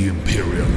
the 0.00 0.08
Imperium. 0.08 0.70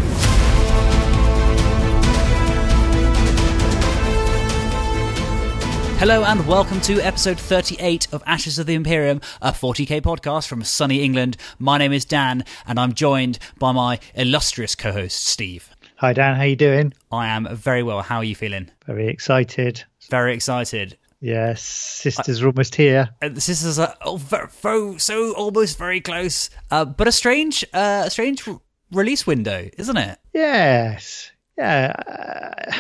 Hello 5.98 6.26
and 6.26 6.46
welcome 6.46 6.82
to 6.82 7.00
episode 7.00 7.40
38 7.40 8.08
of 8.12 8.22
Ashes 8.26 8.60
of 8.60 8.66
the 8.66 8.74
Imperium, 8.74 9.22
a 9.42 9.54
40k 9.54 10.02
podcast 10.02 10.48
from 10.48 10.64
sunny 10.64 11.02
England. 11.02 11.38
My 11.58 11.78
name 11.78 11.94
is 11.94 12.04
Dan 12.04 12.44
and 12.68 12.78
I'm 12.78 12.94
joined 12.94 13.40
by 13.60 13.72
my 13.72 14.00
illustrious 14.16 14.76
co-host 14.76 15.24
Steve. 15.24 15.70
Hi 15.98 16.12
Dan, 16.12 16.36
how 16.36 16.44
you 16.44 16.58
doing? 16.58 16.94
I 17.10 17.28
am 17.28 17.48
very 17.56 17.84
well. 17.84 18.02
How 18.02 18.18
are 18.18 18.24
you 18.26 18.36
feeling? 18.36 18.70
Very 18.86 19.08
excited. 19.08 19.86
Very 20.10 20.34
excited. 20.34 20.98
Yes, 21.22 21.62
sisters 21.62 22.44
are 22.44 22.48
almost 22.48 22.76
here. 22.76 23.08
Uh, 23.22 23.30
the 23.30 23.40
sisters 23.40 23.80
are 23.80 23.96
oh, 24.02 24.18
ver- 24.18 24.50
ver- 24.62 25.00
so 25.00 25.34
almost 25.36 25.78
very 25.78 26.02
close, 26.02 26.50
uh, 26.70 26.84
but 26.84 27.08
a 27.08 27.14
strange, 27.14 27.64
uh, 27.74 28.04
a 28.08 28.10
strange 28.10 28.46
r- 28.46 28.60
release 28.94 29.26
window, 29.28 29.70
isn't 29.78 29.98
it? 29.98 30.20
Yes, 30.34 31.32
yeah. 31.58 31.94
Uh, 32.08 32.74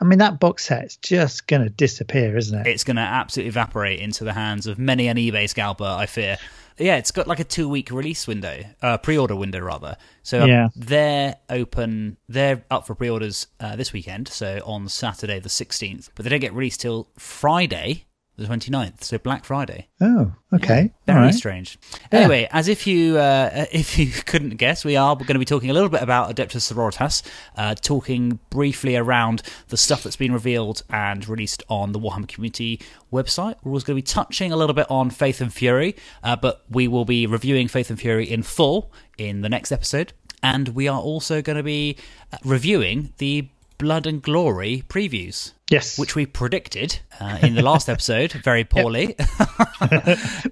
I 0.00 0.04
mean, 0.04 0.18
that 0.18 0.38
box 0.38 0.66
set's 0.66 0.96
just 0.96 1.46
going 1.46 1.62
to 1.62 1.70
disappear, 1.70 2.36
isn't 2.36 2.58
it? 2.58 2.66
It's 2.66 2.84
going 2.84 2.96
to 2.96 3.02
absolutely 3.02 3.48
evaporate 3.48 3.98
into 4.00 4.24
the 4.24 4.32
hands 4.34 4.66
of 4.66 4.78
many 4.78 5.08
an 5.08 5.16
eBay 5.16 5.48
scalper, 5.48 5.84
I 5.84 6.06
fear. 6.06 6.36
Yeah, 6.78 6.96
it's 6.96 7.10
got 7.10 7.26
like 7.26 7.40
a 7.40 7.44
two 7.44 7.70
week 7.70 7.90
release 7.90 8.26
window, 8.26 8.62
uh, 8.82 8.98
pre 8.98 9.16
order 9.16 9.34
window 9.34 9.60
rather. 9.60 9.96
So 10.22 10.42
um, 10.42 10.48
Yeah. 10.50 10.68
they're 10.76 11.36
open, 11.48 12.18
they're 12.28 12.62
up 12.70 12.86
for 12.86 12.94
pre 12.94 13.08
orders 13.08 13.46
uh, 13.58 13.76
this 13.76 13.94
weekend, 13.94 14.28
so 14.28 14.60
on 14.66 14.86
Saturday 14.90 15.38
the 15.40 15.48
16th, 15.48 16.10
but 16.14 16.24
they 16.24 16.28
don't 16.28 16.40
get 16.40 16.52
released 16.52 16.82
till 16.82 17.08
Friday 17.18 18.04
the 18.36 18.44
29th, 18.44 19.02
so 19.02 19.18
Black 19.18 19.44
Friday. 19.44 19.88
oh, 20.00 20.32
okay. 20.52 20.92
Very 21.06 21.18
All 21.18 21.24
right. 21.24 21.34
strange. 21.34 21.78
Anyway, 22.12 22.46
as 22.50 22.68
if 22.68 22.86
you 22.86 23.16
uh, 23.16 23.64
if 23.72 23.98
you 23.98 24.08
couldn't 24.08 24.56
guess, 24.56 24.84
we 24.84 24.96
are 24.96 25.16
going 25.16 25.26
to 25.28 25.38
be 25.38 25.46
talking 25.46 25.70
a 25.70 25.72
little 25.72 25.88
bit 25.88 26.02
about 26.02 26.34
Adeptus 26.34 26.70
Sororitas, 26.70 27.22
uh, 27.56 27.74
talking 27.74 28.38
briefly 28.50 28.94
around 28.96 29.42
the 29.68 29.76
stuff 29.76 30.02
that's 30.02 30.16
been 30.16 30.32
revealed 30.32 30.82
and 30.90 31.26
released 31.28 31.62
on 31.68 31.92
the 31.92 31.98
Warhammer 31.98 32.28
Community 32.28 32.80
website. 33.12 33.56
We're 33.64 33.72
also 33.72 33.86
going 33.86 33.96
to 33.96 34.02
be 34.02 34.02
touching 34.02 34.52
a 34.52 34.56
little 34.56 34.74
bit 34.74 34.90
on 34.90 35.10
Faith 35.10 35.40
and 35.40 35.52
Fury, 35.52 35.96
uh, 36.22 36.36
but 36.36 36.64
we 36.68 36.88
will 36.88 37.06
be 37.06 37.26
reviewing 37.26 37.68
Faith 37.68 37.88
and 37.88 37.98
Fury 37.98 38.30
in 38.30 38.42
full 38.42 38.92
in 39.16 39.40
the 39.40 39.48
next 39.48 39.72
episode, 39.72 40.12
and 40.42 40.68
we 40.68 40.88
are 40.88 41.00
also 41.00 41.40
going 41.40 41.56
to 41.56 41.62
be 41.62 41.96
uh, 42.32 42.36
reviewing 42.44 43.14
the 43.16 43.48
Blood 43.78 44.06
and 44.06 44.22
Glory 44.22 44.84
previews 44.88 45.52
Yes. 45.70 45.98
which 45.98 46.14
we 46.14 46.26
predicted 46.26 47.00
uh, 47.20 47.38
in 47.42 47.54
the 47.54 47.62
last 47.62 47.88
episode 47.88 48.32
very 48.44 48.64
poorly. 48.64 49.16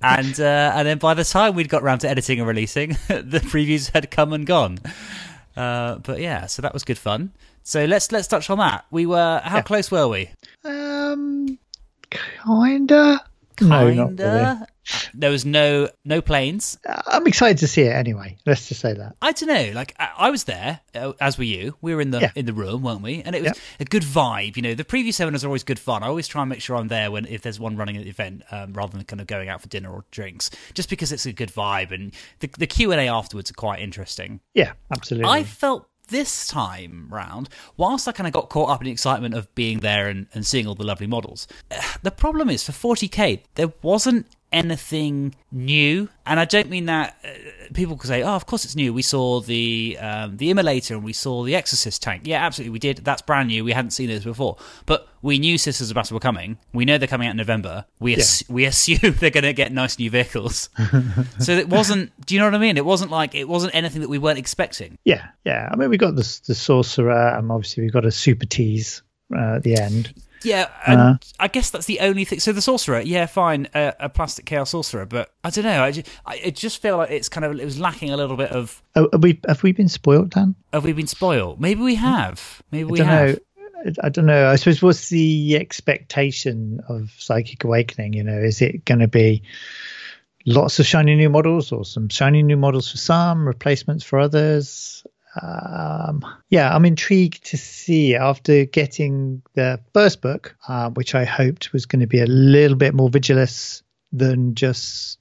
and 0.03 0.41
uh, 0.41 0.73
and 0.75 0.89
then 0.89 0.99
by 0.99 1.15
the 1.15 1.25
time 1.25 1.55
we'd 1.55 1.69
got 1.69 1.83
round 1.83 2.01
to 2.03 2.09
editing 2.09 2.39
and 2.41 2.49
releasing, 2.49 2.91
the 3.09 3.41
previews 3.45 3.91
had 3.93 4.11
come 4.11 4.33
and 4.33 4.47
gone. 4.47 4.79
Uh, 5.57 5.97
but 5.99 6.21
yeah, 6.21 6.47
so 6.47 6.63
that 6.63 6.73
was 6.75 6.83
good 6.85 6.99
fun. 6.99 7.33
So 7.63 7.85
let's 7.85 8.11
let's 8.13 8.27
touch 8.29 8.51
on 8.51 8.59
that. 8.59 8.85
We 8.91 9.07
were 9.07 9.41
how 9.45 9.63
close 9.63 9.91
were 9.91 10.09
we? 10.09 10.31
Um, 10.65 11.59
kinda. 12.11 13.25
No, 13.61 13.91
not 13.93 14.19
really. 14.19 14.67
There 15.15 15.31
was 15.31 15.45
no 15.47 15.89
no 16.05 16.21
planes. 16.21 16.79
Uh, 16.87 17.01
I'm 17.07 17.27
excited 17.27 17.59
to 17.59 17.67
see 17.69 17.83
it 17.83 17.93
anyway. 17.95 18.37
Let's 18.45 18.69
just 18.69 18.81
say 18.81 18.93
that. 18.93 19.17
I 19.23 19.33
don't 19.33 19.49
know. 19.49 19.73
Like 19.75 19.95
I, 19.99 20.11
I 20.19 20.31
was 20.31 20.45
there, 20.45 20.81
uh, 20.95 21.13
as 21.21 21.39
were 21.39 21.45
you. 21.45 21.77
We 21.81 21.95
were 21.95 22.01
in 22.01 22.11
the 22.11 22.21
Yeah. 22.21 22.31
in 22.35 22.47
the 22.47 22.53
room, 22.53 22.83
weren't 22.83 23.03
we? 23.03 23.23
And 23.23 23.35
it 23.35 23.43
was 23.43 23.49
Yep. 23.49 23.59
a 23.81 23.85
good 23.87 24.03
vibe. 24.03 24.57
You 24.57 24.63
know, 24.63 24.75
the 24.75 24.85
preview 24.85 25.13
seminars 25.15 25.45
are 25.45 25.49
always 25.49 25.65
good 25.65 25.79
fun. 25.79 26.03
I 26.03 26.07
always 26.09 26.29
try 26.29 26.43
and 26.43 26.49
make 26.51 26.61
sure 26.61 26.77
I'm 26.77 26.89
there 26.89 27.11
when 27.11 27.27
if 27.27 27.43
there's 27.43 27.59
one 27.61 27.77
running 27.77 27.97
at 27.97 28.05
the 28.05 28.11
event, 28.11 28.43
um, 28.51 28.73
rather 28.75 28.93
than 28.97 29.05
kind 29.05 29.21
of 29.21 29.27
going 29.27 29.49
out 29.49 29.61
for 29.63 29.69
dinner 29.69 29.91
or 29.91 30.05
drinks, 30.11 30.51
just 30.75 30.91
because 30.91 31.13
it's 31.13 31.27
a 31.27 31.33
good 31.33 31.51
vibe 31.53 31.91
and 31.93 32.13
the 32.41 32.51
the 32.59 32.67
Q 32.67 32.93
and 32.93 33.01
A 33.01 33.09
afterwards 33.09 33.51
are 33.51 33.55
quite 33.55 33.81
interesting. 33.81 34.41
Yeah, 34.55 34.73
absolutely. 34.93 35.31
I 35.31 35.45
felt 35.45 35.89
this 36.09 36.47
time 36.47 37.09
round, 37.11 37.49
whilst 37.79 38.07
I 38.07 38.13
kind 38.13 38.27
of 38.27 38.35
got 38.35 38.51
caught 38.51 38.69
up 38.69 38.83
in 38.83 38.85
the 38.85 38.91
excitement 38.91 39.35
of 39.35 39.53
being 39.55 39.81
there 39.81 40.09
and, 40.09 40.27
and 40.35 40.45
seeing 40.45 40.67
all 40.67 40.75
the 40.75 40.85
lovely 40.85 41.07
models, 41.07 41.49
eh, 41.71 41.81
the 42.03 42.11
problem 42.11 42.51
is 42.51 42.63
for 42.63 42.73
40k, 42.73 43.41
there 43.55 43.73
wasn't 43.81 44.27
anything 44.55 45.35
new. 45.53 46.09
And 46.25 46.41
I 46.41 46.45
don't 46.47 46.71
mean 46.71 46.87
that 46.87 47.17
uh, 47.25 47.29
people 47.75 47.97
could 47.97 48.09
say, 48.09 48.23
oh, 48.23 48.35
of 48.35 48.47
course 48.47 48.65
it's 48.65 48.77
new. 48.77 48.95
We 48.95 49.03
saw 49.03 49.41
the 49.41 49.99
um, 50.01 50.37
the 50.39 50.51
Immolator 50.51 50.93
and 50.93 51.05
we 51.05 51.13
saw 51.13 51.43
the 51.45 51.55
Exorcist 51.55 52.01
tank. 52.03 52.23
Yeah, 52.25 52.45
absolutely, 52.45 52.71
we 52.71 52.79
did. 52.79 52.99
That's 52.99 53.21
brand 53.21 53.49
new. 53.49 53.65
We 53.65 53.73
hadn't 53.73 53.91
seen 53.91 54.09
this 54.09 54.25
before. 54.25 54.57
But 54.87 55.07
we 55.21 55.39
knew 55.39 55.59
Sisters 55.59 55.91
of 55.91 55.95
Battle 55.95 56.15
were 56.15 56.21
coming. 56.21 56.57
We 56.73 56.85
know 56.85 56.97
they're 56.97 57.09
coming 57.09 57.27
out 57.29 57.33
in 57.33 57.37
November. 57.37 57.85
We, 57.99 58.17
ass- 58.17 58.45
we 58.49 58.65
assume 58.73 59.15
they're 59.19 59.31
going 59.31 59.45
to 59.45 59.53
get 59.53 59.73
nice 59.73 59.99
new 59.99 60.09
vehicles. 60.11 60.69
so 61.39 61.53
it 61.53 61.69
wasn't, 61.69 62.13
do 62.27 62.35
you 62.35 62.41
know 62.41 62.47
what 62.47 62.55
I 62.55 62.59
mean? 62.59 62.77
It 62.77 62.85
wasn't 62.85 63.11
like, 63.11 63.35
it 63.35 63.49
wasn't 63.49 63.75
anything 63.75 64.01
that 64.03 64.09
we 64.09 64.19
weren't 64.19 64.39
expecting. 64.39 64.99
yeah, 65.05 65.29
yeah. 65.45 65.69
I 65.71 65.77
mean, 65.77 65.91
we 65.91 65.97
got 65.99 66.15
the 66.15 66.41
the 66.47 66.55
sorcerer, 66.55 67.29
and 67.37 67.51
obviously 67.51 67.85
we 67.85 67.91
got 67.91 68.05
a 68.05 68.11
super 68.11 68.47
tease 68.47 69.03
uh, 69.35 69.57
at 69.57 69.63
the 69.63 69.77
end. 69.77 70.15
Yeah, 70.45 70.69
and 70.87 71.01
Uh-huh. 71.01 71.15
I 71.41 71.49
guess 71.49 71.71
that's 71.71 71.87
the 71.87 72.01
only 72.01 72.25
thing. 72.25 72.41
So 72.41 72.53
the 72.53 72.61
sorcerer, 72.63 73.01
yeah, 73.01 73.27
fine, 73.27 73.69
uh, 73.75 73.93
a 73.99 74.09
plastic 74.09 74.45
chaos 74.47 74.71
sorcerer, 74.71 75.07
but 75.07 75.33
I 75.43 75.51
don't 75.51 75.65
know. 75.65 75.83
I 75.83 75.91
just, 75.91 76.09
I 76.27 76.37
it 76.37 76.57
just 76.57 76.81
feel 76.83 76.99
like 76.99 77.11
it's 77.11 77.29
kind 77.29 77.45
of 77.45 77.59
it 77.59 77.65
was 77.65 77.79
lacking 77.81 78.11
a 78.11 78.17
little 78.17 78.37
bit 78.37 78.51
of. 78.51 78.83
Have 78.95 79.09
we 79.23 79.41
have 79.49 79.63
we 79.63 79.73
been 79.73 79.89
spoiled, 79.89 80.31
Dan? 80.31 80.55
Have 80.73 80.85
we 80.85 80.93
been 80.93 81.07
spoiled? 81.07 81.61
Maybe 81.61 81.81
we 81.81 81.95
have. 81.97 82.63
Maybe 82.71 82.85
we 82.85 83.01
I 83.01 83.05
don't 83.05 83.09
have. 83.09 83.29
know. 83.31 83.93
I 84.03 84.09
don't 84.09 84.25
know. 84.27 84.49
I 84.49 84.57
suppose 84.57 84.81
what's 84.81 85.11
the 85.11 85.57
expectation 85.57 86.81
of 86.89 87.11
Psychic 87.19 87.65
Awakening? 87.65 88.15
You 88.15 88.25
know, 88.25 88.39
is 88.39 88.63
it 88.63 88.85
going 88.87 89.01
to 89.01 89.09
be 89.09 89.43
lots 90.47 90.79
of 90.81 90.87
shiny 90.87 91.15
new 91.17 91.29
models, 91.29 91.71
or 91.71 91.85
some 91.85 92.09
shiny 92.09 92.43
new 92.43 92.57
models 92.57 92.91
for 92.91 92.97
some, 92.97 93.47
replacements 93.47 94.03
for 94.03 94.19
others? 94.19 95.05
Um, 95.41 96.25
yeah, 96.51 96.75
I'm 96.75 96.85
intrigued 96.85 97.45
to 97.47 97.57
see 97.57 98.15
after 98.15 98.65
getting 98.65 99.43
the 99.55 99.81
first 99.93 100.21
book, 100.21 100.57
uh, 100.69 100.91
which 100.91 101.15
I 101.15 101.25
hoped 101.25 101.73
was 101.73 101.87
going 101.87 102.01
to 102.01 102.07
be 102.07 102.21
a 102.21 102.27
little 102.27 102.77
bit 102.77 102.95
more 102.95 103.09
vigilous 103.11 103.83
than 104.13 104.55
just 104.55 105.19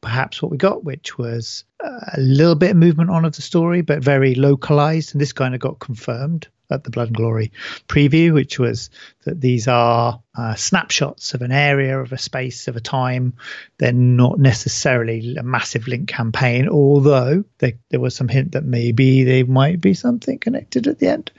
perhaps 0.00 0.40
what 0.40 0.50
we 0.50 0.56
got, 0.56 0.84
which 0.84 1.18
was 1.18 1.64
a 1.82 2.20
little 2.20 2.54
bit 2.54 2.70
of 2.70 2.76
movement 2.76 3.10
on 3.10 3.24
of 3.24 3.36
the 3.36 3.42
story, 3.42 3.82
but 3.82 4.02
very 4.02 4.34
localized. 4.34 5.14
And 5.14 5.20
this 5.20 5.32
kind 5.32 5.54
of 5.54 5.60
got 5.60 5.78
confirmed 5.78 6.48
at 6.70 6.84
the 6.84 6.90
Blood 6.90 7.08
and 7.08 7.16
Glory 7.16 7.52
preview, 7.88 8.32
which 8.32 8.58
was 8.58 8.90
that 9.24 9.40
these 9.40 9.68
are 9.68 10.20
uh, 10.36 10.54
snapshots 10.54 11.34
of 11.34 11.42
an 11.42 11.52
area, 11.52 11.98
of 12.00 12.12
a 12.12 12.18
space, 12.18 12.68
of 12.68 12.76
a 12.76 12.80
time. 12.80 13.34
They're 13.78 13.92
not 13.92 14.38
necessarily 14.38 15.36
a 15.36 15.42
massive 15.42 15.88
link 15.88 16.08
campaign, 16.08 16.68
although 16.68 17.44
they, 17.58 17.76
there 17.90 18.00
was 18.00 18.14
some 18.14 18.28
hint 18.28 18.52
that 18.52 18.64
maybe 18.64 19.24
they 19.24 19.42
might 19.42 19.80
be 19.80 19.94
something 19.94 20.38
connected 20.38 20.86
at 20.86 20.98
the 20.98 21.08
end. 21.08 21.30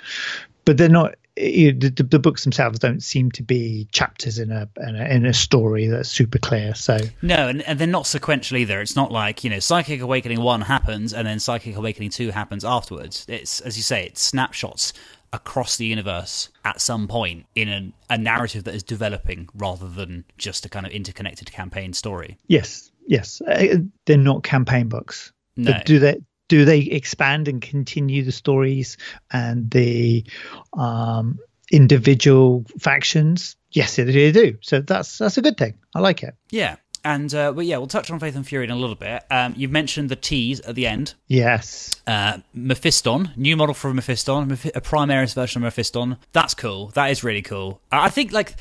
But 0.65 0.77
they're 0.77 0.89
not. 0.89 1.15
you- 1.37 1.71
The, 1.73 1.89
the, 1.89 2.19
books 2.19 2.43
themselves 2.43 2.77
don't 2.77 3.01
seem 3.01 3.31
to 3.31 3.41
be 3.41 3.87
chapters 3.91 4.37
in 4.37 4.51
a, 4.51 4.67
in 4.85 4.95
a 4.95 5.05
in 5.05 5.25
a 5.25 5.33
story 5.33 5.87
that's 5.87 6.09
super 6.09 6.37
clear. 6.37 6.75
So 6.75 6.99
No, 7.21 7.47
and, 7.47 7.61
and 7.63 7.79
they're 7.79 7.87
not 7.87 8.05
sequential 8.05 8.57
either. 8.57 8.79
It's 8.81 8.95
not 8.95 9.11
like 9.11 9.43
you 9.43 9.49
know, 9.49 9.59
Psychic 9.59 10.01
Awakening 10.01 10.41
one 10.41 10.61
happens 10.61 11.13
and 11.13 11.25
then 11.25 11.39
Psychic 11.39 11.75
Awakening 11.75 12.11
two 12.11 12.29
happens 12.31 12.63
afterwards. 12.65 13.25
It's 13.27 13.61
as 13.61 13.75
you 13.77 13.81
say, 13.83 14.05
it's 14.05 14.21
snapshots 14.21 14.93
across 15.33 15.77
the 15.77 15.85
universe 15.85 16.49
at 16.65 16.81
some 16.81 17.07
point 17.07 17.45
in 17.55 17.69
a, 17.69 18.13
a 18.13 18.17
narrative 18.17 18.65
that 18.65 18.75
is 18.75 18.83
developing 18.83 19.47
rather 19.55 19.87
than 19.87 20.25
just 20.37 20.65
a 20.65 20.69
kind 20.69 20.85
of 20.85 20.91
interconnected 20.91 21.51
campaign 21.51 21.93
story. 21.93 22.37
Yes, 22.47 22.91
yes, 23.07 23.41
uh, 23.41 23.77
they're 24.05 24.17
not 24.17 24.43
campaign 24.43 24.89
books. 24.89 25.31
No. 25.55 25.71
But 25.73 25.85
do 25.85 25.99
they 25.99 26.21
do 26.47 26.65
they 26.65 26.79
expand 26.79 27.47
and 27.47 27.61
continue 27.61 28.23
the 28.23 28.31
stories 28.31 28.97
and 29.31 29.71
the 29.71 30.25
um, 30.73 31.39
individual 31.71 32.65
factions? 32.77 33.55
Yes, 33.71 33.95
they 33.95 34.31
do. 34.31 34.57
So 34.61 34.81
that's 34.81 35.17
that's 35.17 35.37
a 35.37 35.41
good 35.41 35.57
thing. 35.57 35.75
I 35.95 35.99
like 36.01 36.23
it. 36.23 36.35
Yeah. 36.49 36.75
And 37.03 37.33
uh, 37.33 37.51
but 37.51 37.65
yeah, 37.65 37.77
we'll 37.77 37.87
touch 37.87 38.11
on 38.11 38.19
Faith 38.19 38.35
and 38.35 38.45
Fury 38.47 38.65
in 38.65 38.71
a 38.71 38.75
little 38.75 38.95
bit. 38.95 39.23
Um, 39.31 39.53
you've 39.57 39.71
mentioned 39.71 40.09
the 40.09 40.15
tease 40.15 40.59
at 40.61 40.75
the 40.75 40.85
end. 40.85 41.15
Yes, 41.27 41.99
Uh, 42.05 42.37
Mephiston, 42.55 43.35
new 43.35 43.55
model 43.57 43.73
for 43.73 43.91
Mephiston, 43.91 44.47
Mephi- 44.47 44.75
a 44.75 44.81
Primaris 44.81 45.33
version 45.33 45.63
of 45.63 45.73
Mephiston. 45.73 46.17
That's 46.31 46.53
cool. 46.53 46.87
That 46.89 47.09
is 47.11 47.23
really 47.23 47.41
cool. 47.41 47.81
I 47.91 48.09
think 48.09 48.31
like 48.31 48.55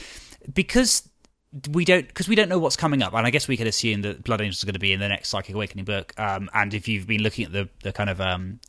because 0.55 1.07
we 1.73 1.85
don't 1.85 2.07
because 2.07 2.29
we 2.29 2.35
don't 2.37 2.49
know 2.49 2.59
what's 2.61 2.77
coming 2.77 3.03
up, 3.03 3.13
and 3.13 3.27
I 3.27 3.31
guess 3.31 3.49
we 3.49 3.57
could 3.57 3.67
assume 3.67 4.03
that 4.03 4.23
Blood 4.25 4.41
Angels 4.41 4.63
are 4.63 4.67
going 4.67 4.75
to 4.75 4.79
be 4.81 4.93
in 4.93 5.01
the 5.01 5.09
next 5.09 5.29
Psychic 5.31 5.55
Awakening 5.55 5.85
book. 5.85 6.15
Um, 6.19 6.49
and 6.55 6.73
if 6.73 6.87
you've 6.89 7.07
been 7.07 7.23
looking 7.23 7.45
at 7.45 7.53
the 7.53 7.69
the 7.83 7.93
kind 7.93 8.09
of 8.09 8.21
um, 8.21 8.61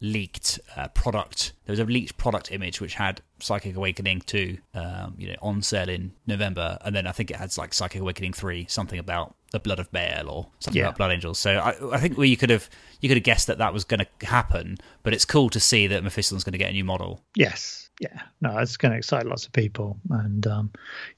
leaked 0.00 0.60
uh, 0.76 0.88
product, 0.88 1.52
there 1.64 1.72
was 1.72 1.80
a 1.80 1.84
leaked 1.84 2.16
product 2.18 2.52
image 2.52 2.80
which 2.80 2.94
had 2.94 3.22
Psychic 3.40 3.76
Awakening 3.76 4.20
two, 4.22 4.58
um, 4.74 5.14
you 5.18 5.28
know, 5.28 5.36
on 5.42 5.62
sale 5.62 5.88
in 5.88 6.12
November, 6.26 6.78
and 6.84 6.94
then 6.94 7.06
I 7.06 7.12
think 7.12 7.30
it 7.30 7.36
had 7.36 7.56
like 7.56 7.72
Psychic 7.74 8.00
Awakening 8.00 8.32
three, 8.34 8.66
something 8.68 8.98
about 8.98 9.34
the 9.52 9.60
blood 9.60 9.78
of 9.78 9.90
Baal 9.92 10.28
or 10.28 10.46
something 10.58 10.78
Yeah. 10.80 10.88
about 10.88 10.98
Blood 10.98 11.12
Angels. 11.12 11.38
So 11.38 11.52
I, 11.58 11.94
I 11.94 11.98
think 11.98 12.16
we 12.18 12.28
you 12.28 12.36
could 12.36 12.50
have 12.50 12.68
you 13.00 13.08
could 13.08 13.16
have 13.16 13.24
guessed 13.24 13.46
that 13.46 13.58
that 13.58 13.72
was 13.72 13.84
going 13.84 14.00
to 14.20 14.26
happen, 14.26 14.78
but 15.02 15.12
it's 15.14 15.24
cool 15.24 15.48
to 15.50 15.60
see 15.60 15.86
that 15.86 16.02
Mephiston's 16.02 16.44
going 16.44 16.52
to 16.52 16.58
get 16.58 16.70
a 16.70 16.72
new 16.74 16.84
model. 16.84 17.20
yes, 17.34 17.88
yeah. 18.00 18.22
No, 18.42 18.58
it's 18.58 18.76
going 18.76 18.92
to 18.92 18.98
excite 18.98 19.24
lots 19.24 19.46
of 19.46 19.52
people, 19.52 19.98
and 20.10 20.46
um, 20.46 20.70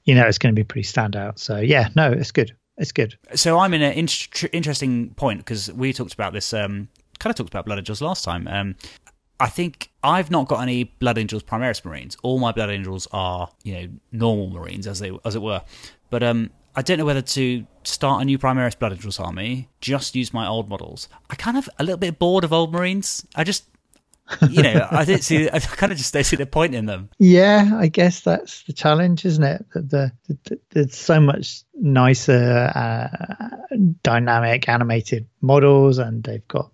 you 0.05 0.15
know 0.15 0.25
it's 0.25 0.37
going 0.37 0.55
to 0.55 0.59
be 0.59 0.63
pretty 0.63 0.87
standout. 0.87 1.37
So 1.39 1.57
yeah, 1.57 1.89
no, 1.95 2.11
it's 2.11 2.31
good. 2.31 2.55
It's 2.77 2.93
good. 2.93 3.17
So 3.35 3.59
I'm 3.59 3.73
in 3.73 3.81
an 3.81 3.91
in- 3.93 4.07
interesting 4.53 5.09
point 5.15 5.39
because 5.39 5.69
we 5.73 5.91
talked 5.91 6.13
about 6.13 6.31
this, 6.31 6.53
um, 6.53 6.87
kind 7.19 7.31
of 7.31 7.35
talked 7.35 7.49
about 7.49 7.65
Blood 7.65 7.79
Angels 7.79 8.01
last 8.01 8.23
time. 8.23 8.47
Um, 8.47 8.75
I 9.39 9.47
think 9.47 9.91
I've 10.03 10.29
not 10.31 10.47
got 10.47 10.61
any 10.61 10.83
Blood 10.83 11.17
Angels 11.17 11.43
Primaris 11.43 11.83
Marines. 11.85 12.17
All 12.23 12.39
my 12.39 12.51
Blood 12.51 12.69
Angels 12.69 13.07
are, 13.11 13.49
you 13.63 13.73
know, 13.73 13.87
normal 14.11 14.49
Marines 14.49 14.87
as 14.87 14.99
they 14.99 15.11
as 15.23 15.35
it 15.35 15.41
were. 15.41 15.63
But 16.09 16.23
um, 16.23 16.49
I 16.75 16.81
don't 16.81 16.97
know 16.97 17.05
whether 17.05 17.21
to 17.21 17.65
start 17.83 18.21
a 18.21 18.25
new 18.25 18.37
Primaris 18.37 18.77
Blood 18.77 18.93
Angels 18.93 19.19
army, 19.19 19.69
just 19.81 20.15
use 20.15 20.33
my 20.33 20.47
old 20.47 20.67
models. 20.69 21.07
I 21.29 21.35
kind 21.35 21.57
of 21.57 21.69
a 21.79 21.83
little 21.83 21.97
bit 21.97 22.19
bored 22.19 22.43
of 22.43 22.51
old 22.51 22.73
Marines. 22.73 23.25
I 23.35 23.43
just 23.43 23.65
you 24.49 24.61
know, 24.61 24.87
I 24.91 25.05
don't 25.05 25.23
see. 25.23 25.49
I 25.49 25.59
kind 25.59 25.91
of 25.91 25.97
just 25.97 26.13
don't 26.13 26.23
see 26.23 26.35
the 26.35 26.45
point 26.45 26.75
in 26.75 26.85
them. 26.85 27.09
Yeah, 27.17 27.71
I 27.75 27.87
guess 27.87 28.21
that's 28.21 28.63
the 28.63 28.73
challenge, 28.73 29.25
isn't 29.25 29.43
it? 29.43 29.65
That 29.73 29.89
the, 29.89 30.11
the, 30.27 30.59
there's 30.69 30.95
so 30.95 31.19
much 31.19 31.63
nicer, 31.73 32.71
uh, 32.75 33.75
dynamic, 34.03 34.69
animated 34.69 35.27
models, 35.41 35.97
and 35.97 36.23
they've 36.23 36.47
got 36.47 36.71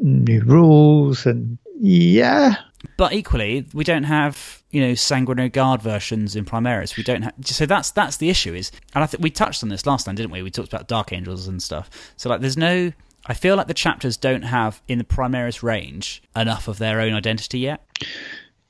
new 0.00 0.40
rules, 0.42 1.26
and 1.26 1.58
yeah. 1.78 2.56
But 2.96 3.12
equally, 3.12 3.66
we 3.72 3.84
don't 3.84 4.04
have 4.04 4.62
you 4.70 4.80
know 4.80 4.94
Sanguinary 4.94 5.48
Guard 5.48 5.82
versions 5.82 6.36
in 6.36 6.44
Primaris. 6.44 6.96
We 6.96 7.02
don't 7.02 7.22
have. 7.22 7.34
So 7.42 7.66
that's 7.66 7.90
that's 7.90 8.18
the 8.18 8.30
issue. 8.30 8.54
Is 8.54 8.70
and 8.94 9.02
I 9.02 9.06
think 9.06 9.22
we 9.22 9.30
touched 9.30 9.62
on 9.62 9.68
this 9.68 9.86
last 9.86 10.04
time, 10.04 10.14
didn't 10.14 10.30
we? 10.30 10.42
We 10.42 10.50
talked 10.50 10.72
about 10.72 10.88
Dark 10.88 11.12
Angels 11.12 11.48
and 11.48 11.62
stuff. 11.62 11.90
So 12.16 12.28
like, 12.28 12.40
there's 12.40 12.56
no 12.56 12.92
I 13.28 13.34
feel 13.34 13.56
like 13.56 13.66
the 13.66 13.74
chapters 13.74 14.16
don't 14.16 14.42
have 14.42 14.80
in 14.88 14.98
the 14.98 15.04
Primaris 15.04 15.62
range 15.62 16.22
enough 16.34 16.66
of 16.66 16.78
their 16.78 17.00
own 17.00 17.12
identity 17.12 17.58
yet. 17.58 17.84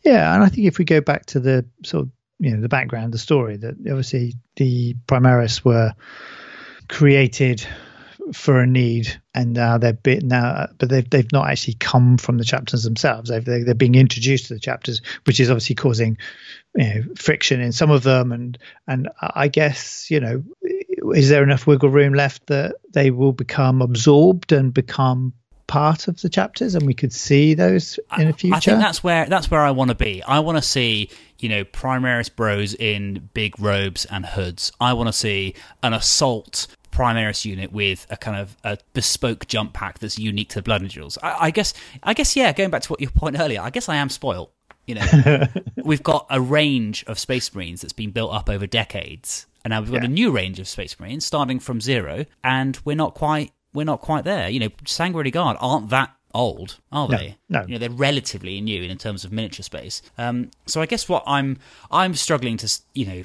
Yeah, 0.04 0.34
and 0.34 0.42
I 0.42 0.48
think 0.48 0.66
if 0.66 0.78
we 0.78 0.84
go 0.84 1.00
back 1.00 1.26
to 1.26 1.40
the 1.40 1.64
sort 1.84 2.02
of 2.04 2.10
you 2.40 2.54
know 2.54 2.60
the 2.60 2.68
background, 2.68 3.12
the 3.12 3.18
story 3.18 3.56
that 3.56 3.76
obviously 3.80 4.34
the 4.56 4.94
Primaris 5.06 5.64
were 5.64 5.94
created 6.88 7.66
for 8.32 8.60
a 8.60 8.66
need, 8.66 9.20
and 9.34 9.52
now 9.52 9.78
they're 9.78 9.92
bit 9.92 10.22
now, 10.22 10.68
but 10.78 10.88
they've 10.88 11.08
they've 11.08 11.32
not 11.32 11.50
actually 11.50 11.74
come 11.74 12.18
from 12.18 12.38
the 12.38 12.44
chapters 12.44 12.84
themselves. 12.84 13.30
They've 13.30 13.44
they're 13.44 13.74
being 13.74 13.94
introduced 13.94 14.46
to 14.46 14.54
the 14.54 14.60
chapters, 14.60 15.00
which 15.24 15.40
is 15.40 15.50
obviously 15.50 15.74
causing 15.74 16.18
you 16.74 16.94
know, 16.94 17.02
friction 17.16 17.60
in 17.60 17.72
some 17.72 17.90
of 17.90 18.02
them, 18.02 18.32
and 18.32 18.58
and 18.86 19.08
I 19.20 19.48
guess 19.48 20.10
you 20.10 20.20
know, 20.20 20.42
is 21.14 21.28
there 21.28 21.42
enough 21.42 21.66
wiggle 21.66 21.90
room 21.90 22.14
left 22.14 22.46
that 22.46 22.76
they 22.92 23.10
will 23.10 23.32
become 23.32 23.82
absorbed 23.82 24.52
and 24.52 24.72
become 24.72 25.32
part 25.68 26.08
of 26.08 26.20
the 26.22 26.28
chapters 26.28 26.74
and 26.74 26.84
we 26.86 26.94
could 26.94 27.12
see 27.12 27.54
those 27.54 28.00
in 28.18 28.28
the 28.28 28.32
future. 28.32 28.56
I 28.56 28.60
think 28.60 28.78
that's 28.80 29.04
where 29.04 29.26
that's 29.26 29.50
where 29.50 29.60
I 29.60 29.70
want 29.70 29.90
to 29.90 29.94
be. 29.94 30.22
I 30.24 30.40
want 30.40 30.58
to 30.58 30.62
see, 30.62 31.10
you 31.38 31.48
know, 31.48 31.62
Primaris 31.64 32.34
bros 32.34 32.74
in 32.74 33.28
big 33.34 33.60
robes 33.60 34.04
and 34.06 34.26
hoods. 34.26 34.72
I 34.80 34.94
want 34.94 35.08
to 35.08 35.12
see 35.12 35.54
an 35.82 35.92
assault 35.92 36.66
Primaris 36.98 37.44
unit 37.44 37.72
with 37.72 38.08
a 38.10 38.16
kind 38.16 38.36
of 38.36 38.56
a 38.64 38.76
bespoke 38.92 39.46
jump 39.46 39.72
pack 39.72 40.00
that's 40.00 40.18
unique 40.18 40.48
to 40.48 40.56
the 40.56 40.62
Blood 40.62 40.82
Angels. 40.82 41.16
I, 41.22 41.46
I 41.46 41.50
guess 41.52 41.72
I 42.02 42.12
guess 42.12 42.34
yeah, 42.34 42.52
going 42.52 42.70
back 42.70 42.82
to 42.82 42.88
what 42.88 43.00
your 43.00 43.10
point 43.10 43.38
earlier, 43.38 43.60
I 43.60 43.70
guess 43.70 43.88
I 43.88 43.96
am 43.96 44.08
spoiled. 44.08 44.50
You 44.86 44.96
know, 44.96 45.46
we've 45.84 46.02
got 46.02 46.26
a 46.28 46.40
range 46.40 47.04
of 47.06 47.18
Space 47.18 47.54
Marines 47.54 47.82
that's 47.82 47.92
been 47.92 48.10
built 48.10 48.32
up 48.32 48.50
over 48.50 48.66
decades, 48.66 49.46
and 49.64 49.70
now 49.70 49.80
we've 49.80 49.92
got 49.92 50.02
yeah. 50.02 50.08
a 50.08 50.12
new 50.12 50.32
range 50.32 50.58
of 50.58 50.66
Space 50.66 50.98
Marines 50.98 51.24
starting 51.24 51.60
from 51.60 51.80
zero, 51.80 52.24
and 52.42 52.80
we're 52.84 52.96
not 52.96 53.14
quite 53.14 53.52
we're 53.72 53.84
not 53.84 54.00
quite 54.00 54.24
there. 54.24 54.48
You 54.48 54.58
know, 54.58 54.70
Sanguinary 54.84 55.30
Guard 55.30 55.56
aren't 55.60 55.90
that 55.90 56.12
old, 56.34 56.78
are 56.90 57.06
they? 57.06 57.36
No, 57.48 57.60
no. 57.60 57.66
You 57.66 57.72
know, 57.74 57.78
they're 57.78 57.90
relatively 57.90 58.60
new 58.60 58.82
in 58.82 58.98
terms 58.98 59.24
of 59.24 59.30
miniature 59.30 59.62
space. 59.62 60.02
Um, 60.16 60.50
so 60.66 60.80
I 60.80 60.86
guess 60.86 61.08
what 61.08 61.22
I'm 61.28 61.58
I'm 61.92 62.14
struggling 62.14 62.56
to 62.56 62.80
you 62.94 63.06
know 63.06 63.22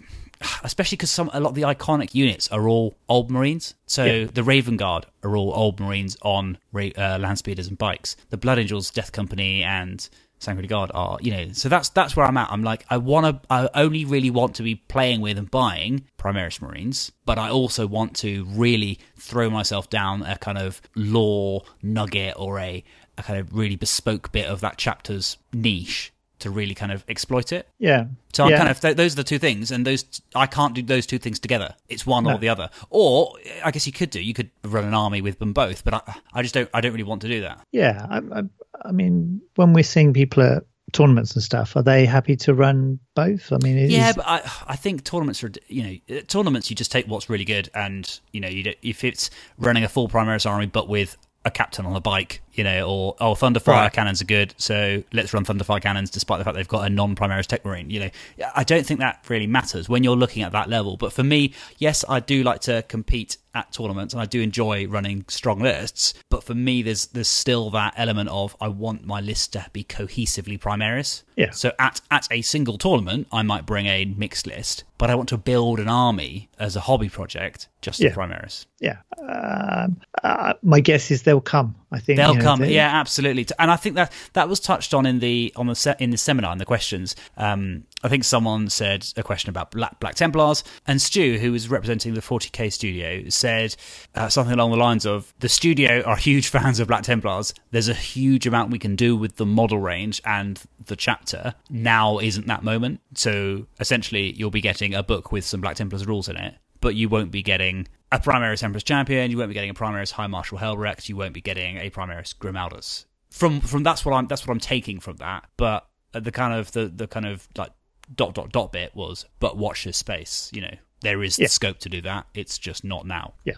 especially 0.64 0.98
because 0.98 1.12
some 1.12 1.30
a 1.34 1.40
lot 1.40 1.50
of 1.50 1.56
the 1.56 1.64
iconic 1.64 2.14
units 2.14 2.48
are 2.50 2.68
all 2.68 2.96
old 3.10 3.32
Marines. 3.32 3.76
So 3.86 4.06
yeah. 4.06 4.26
the 4.26 4.44
Raven 4.44 4.78
Guard 4.78 5.06
are 5.24 5.36
all 5.36 5.54
old 5.54 5.80
Marines 5.80 6.18
on 6.22 6.58
uh, 6.76 7.18
land 7.20 7.38
speeders 7.38 7.68
and 7.68 7.78
bikes. 7.78 8.16
The 8.30 8.38
Blood 8.38 8.60
Angels, 8.60 8.90
Death 8.92 9.12
Company, 9.12 9.64
and 9.64 10.08
Sanguinary 10.44 10.68
Guard 10.68 10.92
are, 10.94 11.18
you 11.22 11.32
know, 11.32 11.52
so 11.54 11.70
that's 11.70 11.90
that's 11.90 12.16
where 12.16 12.26
I'm 12.26 12.38
at. 12.38 12.52
I'm 12.52 12.64
like, 12.64 12.86
I 12.90 12.98
want 12.98 13.44
to, 13.44 13.48
I 13.50 13.70
only 13.74 14.06
really 14.06 14.30
want 14.30 14.56
to 14.56 14.64
be 14.64 14.76
playing 14.76 15.22
with 15.22 15.38
and 15.38 15.50
buying 15.50 16.06
Primaris 16.20 16.62
Marines, 16.62 17.12
but 17.26 17.40
I 17.40 17.50
also 17.50 17.88
want 17.88 18.16
to 18.18 18.46
really 18.50 19.00
throw 19.18 19.50
myself 19.50 19.90
down 19.90 20.24
a 20.24 20.38
kind 20.38 20.58
of 20.58 20.82
lore 20.96 21.64
nugget 21.82 22.36
or 22.38 22.60
a, 22.60 22.84
a 23.18 23.24
kind 23.24 23.40
of 23.40 23.54
really 23.54 23.76
bespoke 23.76 24.32
bit 24.32 24.48
of 24.48 24.62
that 24.62 24.78
chapter's 24.78 25.38
niche 25.54 26.14
to 26.44 26.52
really 26.52 26.76
kind 26.76 26.92
of 26.92 27.04
exploit 27.08 27.52
it. 27.52 27.68
Yeah. 27.80 28.06
So 28.34 28.48
yeah. 28.48 28.56
I'm 28.56 28.58
kind 28.60 28.70
of 28.70 28.80
th- 28.80 28.96
those 28.96 29.14
are 29.14 29.18
the 29.18 29.24
two 29.24 29.40
things, 29.40 29.72
and 29.72 29.86
those 29.86 30.22
I 30.36 30.46
can't 30.46 30.74
do 30.74 30.82
those 30.82 31.06
two 31.06 31.18
things 31.18 31.40
together. 31.40 31.76
It's 31.90 32.06
one 32.06 32.24
no. 32.26 32.36
or 32.36 32.38
the 32.38 32.50
other. 32.50 32.70
Or 32.90 33.36
I 33.64 33.72
guess 33.72 33.88
you 33.88 33.94
could 33.94 34.10
do. 34.10 34.22
You 34.22 34.34
could 34.34 34.50
run 34.64 34.86
an 34.86 34.94
army 34.94 35.22
with 35.22 35.40
them 35.40 35.54
both, 35.54 35.84
but 35.84 35.94
I, 35.94 36.02
I 36.34 36.42
just 36.42 36.54
don't. 36.54 36.70
I 36.74 36.82
don't 36.82 36.92
really 36.92 37.04
want 37.04 37.22
to 37.24 37.28
do 37.28 37.42
that. 37.42 37.60
Yeah. 37.72 38.06
I, 38.10 38.18
I, 38.40 38.44
I 38.86 38.92
mean, 38.92 39.42
when 39.56 39.74
we're 39.74 39.84
seeing 39.84 40.14
people 40.14 40.44
at 40.44 40.64
tournaments 40.92 41.34
and 41.34 41.44
stuff, 41.44 41.76
are 41.76 41.84
they 41.84 42.06
happy 42.06 42.36
to 42.38 42.54
run 42.54 43.00
both? 43.16 43.52
I 43.52 43.58
mean, 43.58 43.90
yeah, 43.90 44.14
but 44.14 44.26
I, 44.28 44.42
I 44.68 44.76
think 44.76 45.04
tournaments 45.04 45.44
are, 45.44 45.52
you 45.68 45.84
know, 45.84 46.18
uh, 46.18 46.22
tournaments 46.28 46.70
you 46.70 46.76
just 46.76 46.92
take 46.92 47.08
what's 47.08 47.30
really 47.30 47.46
good, 47.46 47.70
and 47.74 48.20
you 48.32 48.40
know, 48.40 48.48
you 48.48 48.74
if 48.82 49.04
it's 49.04 49.30
running 49.58 49.84
a 49.84 49.90
full 49.90 50.08
Primaris 50.08 50.50
army 50.50 50.68
but 50.68 50.88
with 50.88 51.18
a 51.46 51.52
captain 51.52 51.86
on 51.86 51.96
a 51.96 52.02
bike, 52.02 52.42
you 52.54 52.64
know, 52.64 52.88
or 52.88 53.16
oh, 53.20 53.34
Thunderfire 53.34 53.68
right. 53.68 53.94
cannons 53.94 54.22
are 54.22 54.26
good, 54.26 54.54
so 54.58 55.04
let's 55.12 55.34
run 55.34 55.46
Thunderfire 55.46 55.82
cannons, 55.82 56.10
despite 56.10 56.40
the 56.40 56.44
fact 56.44 56.56
they've 56.56 56.68
got 56.68 56.86
a 56.86 56.90
non-Primaris 56.90 57.48
Tech 57.48 57.66
Marine. 57.66 57.90
You 57.90 58.00
know, 58.02 58.10
I 58.56 58.64
don't 58.64 58.86
think 58.86 59.00
that 59.00 59.26
really 59.30 59.48
matters 59.48 59.90
when 59.90 60.04
you're 60.04 60.16
looking 60.16 60.44
at 60.44 60.52
that 60.52 60.70
level. 60.70 60.98
But 60.98 61.14
for 61.14 61.24
me, 61.24 61.54
yes, 61.78 62.06
I 62.08 62.20
do 62.20 62.44
like 62.44 62.62
to 62.62 62.84
compete 62.84 63.38
at 63.56 63.72
tournaments, 63.72 64.14
and 64.14 64.22
I 64.22 64.26
do 64.26 64.42
enjoy 64.42 64.88
running 64.88 65.26
strong 65.28 65.60
lists. 65.60 66.14
But 66.30 66.44
for 66.44 66.56
me, 66.56 66.82
there's 66.82 67.08
there's 67.08 67.28
still 67.28 67.70
that 67.72 67.94
element 67.98 68.30
of 68.30 68.56
I 68.60 68.68
want 68.68 69.06
my 69.06 69.20
list 69.20 69.54
to 69.54 69.66
be 69.74 69.84
cohesively 69.84 70.60
Primaris. 70.60 71.24
Yeah. 71.36 71.52
So 71.52 71.72
at 71.80 72.02
at 72.10 72.28
a 72.32 72.42
single 72.42 72.78
tournament, 72.78 73.28
I 73.32 73.44
might 73.44 73.66
bring 73.66 73.86
a 73.86 74.06
mixed 74.06 74.48
list, 74.48 74.84
but 74.98 75.10
I 75.10 75.16
want 75.16 75.30
to 75.30 75.38
build 75.38 75.80
an 75.80 75.88
army 75.88 76.50
as 76.60 76.76
a 76.76 76.82
hobby 76.82 77.10
project 77.10 77.68
just 77.82 78.00
yeah. 78.00 78.14
Primaris. 78.14 78.66
Yeah. 78.80 78.98
Um, 79.20 79.98
uh, 80.24 80.54
my 80.64 80.80
guess 80.80 81.12
is 81.12 81.24
they'll 81.24 81.42
come. 81.42 81.76
I 81.92 82.00
think 82.00 82.18
they'll 82.18 82.34
you 82.34 82.40
know, 82.40 82.43
come. 82.44 82.60
They... 82.60 82.74
Yeah, 82.74 82.88
absolutely. 82.88 83.48
And 83.60 83.72
I 83.72 83.76
think 83.76 83.96
that 83.96 84.12
that 84.34 84.50
was 84.50 84.60
touched 84.60 84.94
on 84.94 85.06
in 85.06 85.20
the 85.20 85.52
on 85.56 85.68
the 85.68 85.76
set 85.76 86.00
in 86.00 86.10
the 86.10 86.18
seminar 86.18 86.52
in 86.52 86.58
the 86.58 86.66
questions. 86.66 87.16
Um, 87.38 87.86
I 88.04 88.10
think 88.10 88.26
someone 88.26 88.70
said 88.70 89.08
a 89.16 89.24
question 89.24 89.50
about 89.50 89.72
Black, 89.72 90.00
Black 90.00 90.16
Templars, 90.16 90.64
and 90.86 91.02
Stu, 91.02 91.38
who 91.38 91.54
was 91.54 91.70
representing 91.70 92.14
the 92.14 92.22
40k 92.22 92.72
studio, 92.72 93.30
said 93.30 93.76
uh, 94.14 94.28
something 94.28 94.54
along 94.54 94.72
the 94.72 94.78
lines 94.78 95.06
of 95.06 95.34
the 95.40 95.48
studio 95.48 96.02
are 96.02 96.18
huge 96.18 96.48
fans 96.50 96.80
of 96.80 96.88
Black 96.88 97.04
Templars. 97.04 97.54
There's 97.72 97.88
a 97.88 97.94
huge 97.94 98.46
amount 98.46 98.72
we 98.72 98.80
can 98.80 98.96
do 98.96 99.16
with 99.16 99.38
the 99.38 99.46
model 99.46 99.80
range 99.80 100.22
and 100.26 100.62
the 100.86 100.96
chapter. 100.96 101.56
Now 101.70 102.20
isn't 102.20 102.48
that 102.48 102.64
moment. 102.64 103.00
So 103.16 103.68
essentially, 103.80 104.34
you'll 104.34 104.52
be 104.52 104.62
getting 104.62 104.94
a 104.94 105.04
book 105.04 105.32
with 105.32 105.46
some 105.46 105.62
Black 105.62 105.78
Templars 105.78 106.06
rules 106.06 106.28
in 106.28 106.36
it, 106.36 106.56
but 106.84 106.96
you 106.96 107.08
won't 107.08 107.32
be 107.32 107.42
getting 107.42 107.88
a 108.12 108.20
Primaris 108.20 108.62
Emperor's 108.62 108.84
Champion. 108.84 109.32
You 109.32 109.38
won't 109.38 109.48
be 109.48 109.54
getting 109.54 109.70
a 109.70 109.74
Primaris 109.74 110.12
High 110.12 110.28
Marshal 110.28 110.58
Helbrecht. 110.58 111.08
You 111.08 111.16
won't 111.16 111.34
be 111.34 111.40
getting 111.40 111.78
a 111.78 111.90
Primaris 111.90 112.36
Grimaldus. 112.38 113.06
From 113.32 113.62
from 113.62 113.84
that's 113.84 114.06
what 114.06 114.14
I'm 114.14 114.28
that's 114.28 114.46
what 114.46 114.54
I'm 114.54 114.60
taking 114.60 115.00
from 115.00 115.16
that. 115.16 115.46
But 115.56 115.88
the 116.12 116.32
kind 116.32 116.54
of 116.54 116.74
the 116.74 116.90
the 116.90 117.08
kind 117.08 117.26
of 117.26 117.48
like 117.58 117.72
dot 118.14 118.36
dot 118.36 118.52
dot 118.52 118.74
bit 118.74 118.94
was, 118.94 119.26
but 119.40 119.58
watch 119.58 119.86
this 119.86 119.96
space. 119.96 120.52
You 120.54 120.62
know, 120.62 120.76
there 121.02 121.24
is 121.24 121.40
yeah. 121.40 121.46
the 121.46 121.50
scope 121.50 121.80
to 121.80 121.90
do 121.90 122.02
that. 122.02 122.28
It's 122.34 122.60
just 122.60 122.84
not 122.84 123.08
now. 123.08 123.34
Yeah, 123.46 123.54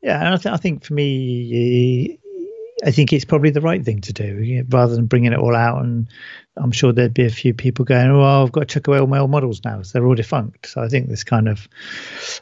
yeah, 0.00 0.20
and 0.24 0.28
I, 0.28 0.36
th- 0.36 0.52
I 0.54 0.56
think 0.56 0.84
for 0.84 0.94
me, 0.94 2.20
I 2.84 2.90
think 2.90 3.12
it's 3.12 3.24
probably 3.24 3.50
the 3.50 3.60
right 3.60 3.84
thing 3.84 4.00
to 4.02 4.12
do 4.12 4.64
rather 4.68 4.94
than 4.94 5.06
bringing 5.06 5.32
it 5.32 5.38
all 5.38 5.54
out. 5.54 5.82
And 5.82 6.08
I'm 6.56 6.72
sure 6.72 6.92
there'd 6.92 7.14
be 7.14 7.26
a 7.26 7.30
few 7.30 7.54
people 7.54 7.84
going, 7.84 8.10
"Oh, 8.10 8.42
I've 8.42 8.52
got 8.52 8.60
to 8.60 8.66
chuck 8.66 8.88
away 8.88 8.98
all 8.98 9.06
my 9.06 9.18
old 9.18 9.30
models 9.30 9.62
now, 9.64 9.82
so 9.82 9.98
they're 9.98 10.06
all 10.06 10.14
defunct." 10.14 10.66
So 10.68 10.82
I 10.82 10.88
think 10.88 11.08
this 11.08 11.24
kind 11.24 11.48
of 11.48 11.68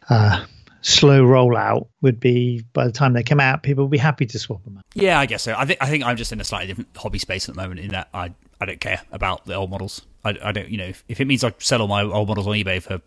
uh, 0.08 0.44
slow 0.80 1.22
rollout 1.22 1.88
would 2.00 2.20
be 2.20 2.64
by 2.72 2.86
the 2.86 2.92
time 2.92 3.12
they 3.12 3.22
come 3.22 3.40
out, 3.40 3.62
people 3.62 3.84
will 3.84 3.90
be 3.90 3.98
happy 3.98 4.26
to 4.26 4.38
swap 4.38 4.62
them 4.64 4.78
out. 4.78 4.84
Yeah, 4.94 5.18
I 5.18 5.26
guess 5.26 5.42
so. 5.42 5.54
I 5.56 5.64
think 5.64 5.78
I 5.82 5.88
think 5.88 6.04
I'm 6.04 6.16
just 6.16 6.32
in 6.32 6.40
a 6.40 6.44
slightly 6.44 6.68
different 6.68 6.96
hobby 6.96 7.18
space 7.18 7.48
at 7.48 7.54
the 7.54 7.60
moment 7.60 7.80
in 7.80 7.88
that 7.88 8.08
I 8.14 8.32
I 8.60 8.66
don't 8.66 8.80
care 8.80 9.02
about 9.10 9.44
the 9.46 9.54
old 9.54 9.70
models. 9.70 10.02
I, 10.24 10.36
I 10.42 10.52
don't, 10.52 10.68
you 10.68 10.78
know, 10.78 10.84
if, 10.84 11.04
if 11.08 11.20
it 11.20 11.24
means 11.24 11.42
I 11.42 11.52
sell 11.58 11.82
all 11.82 11.88
my 11.88 12.02
old 12.02 12.28
models 12.28 12.46
on 12.46 12.54
eBay 12.54 12.80
for 12.80 13.00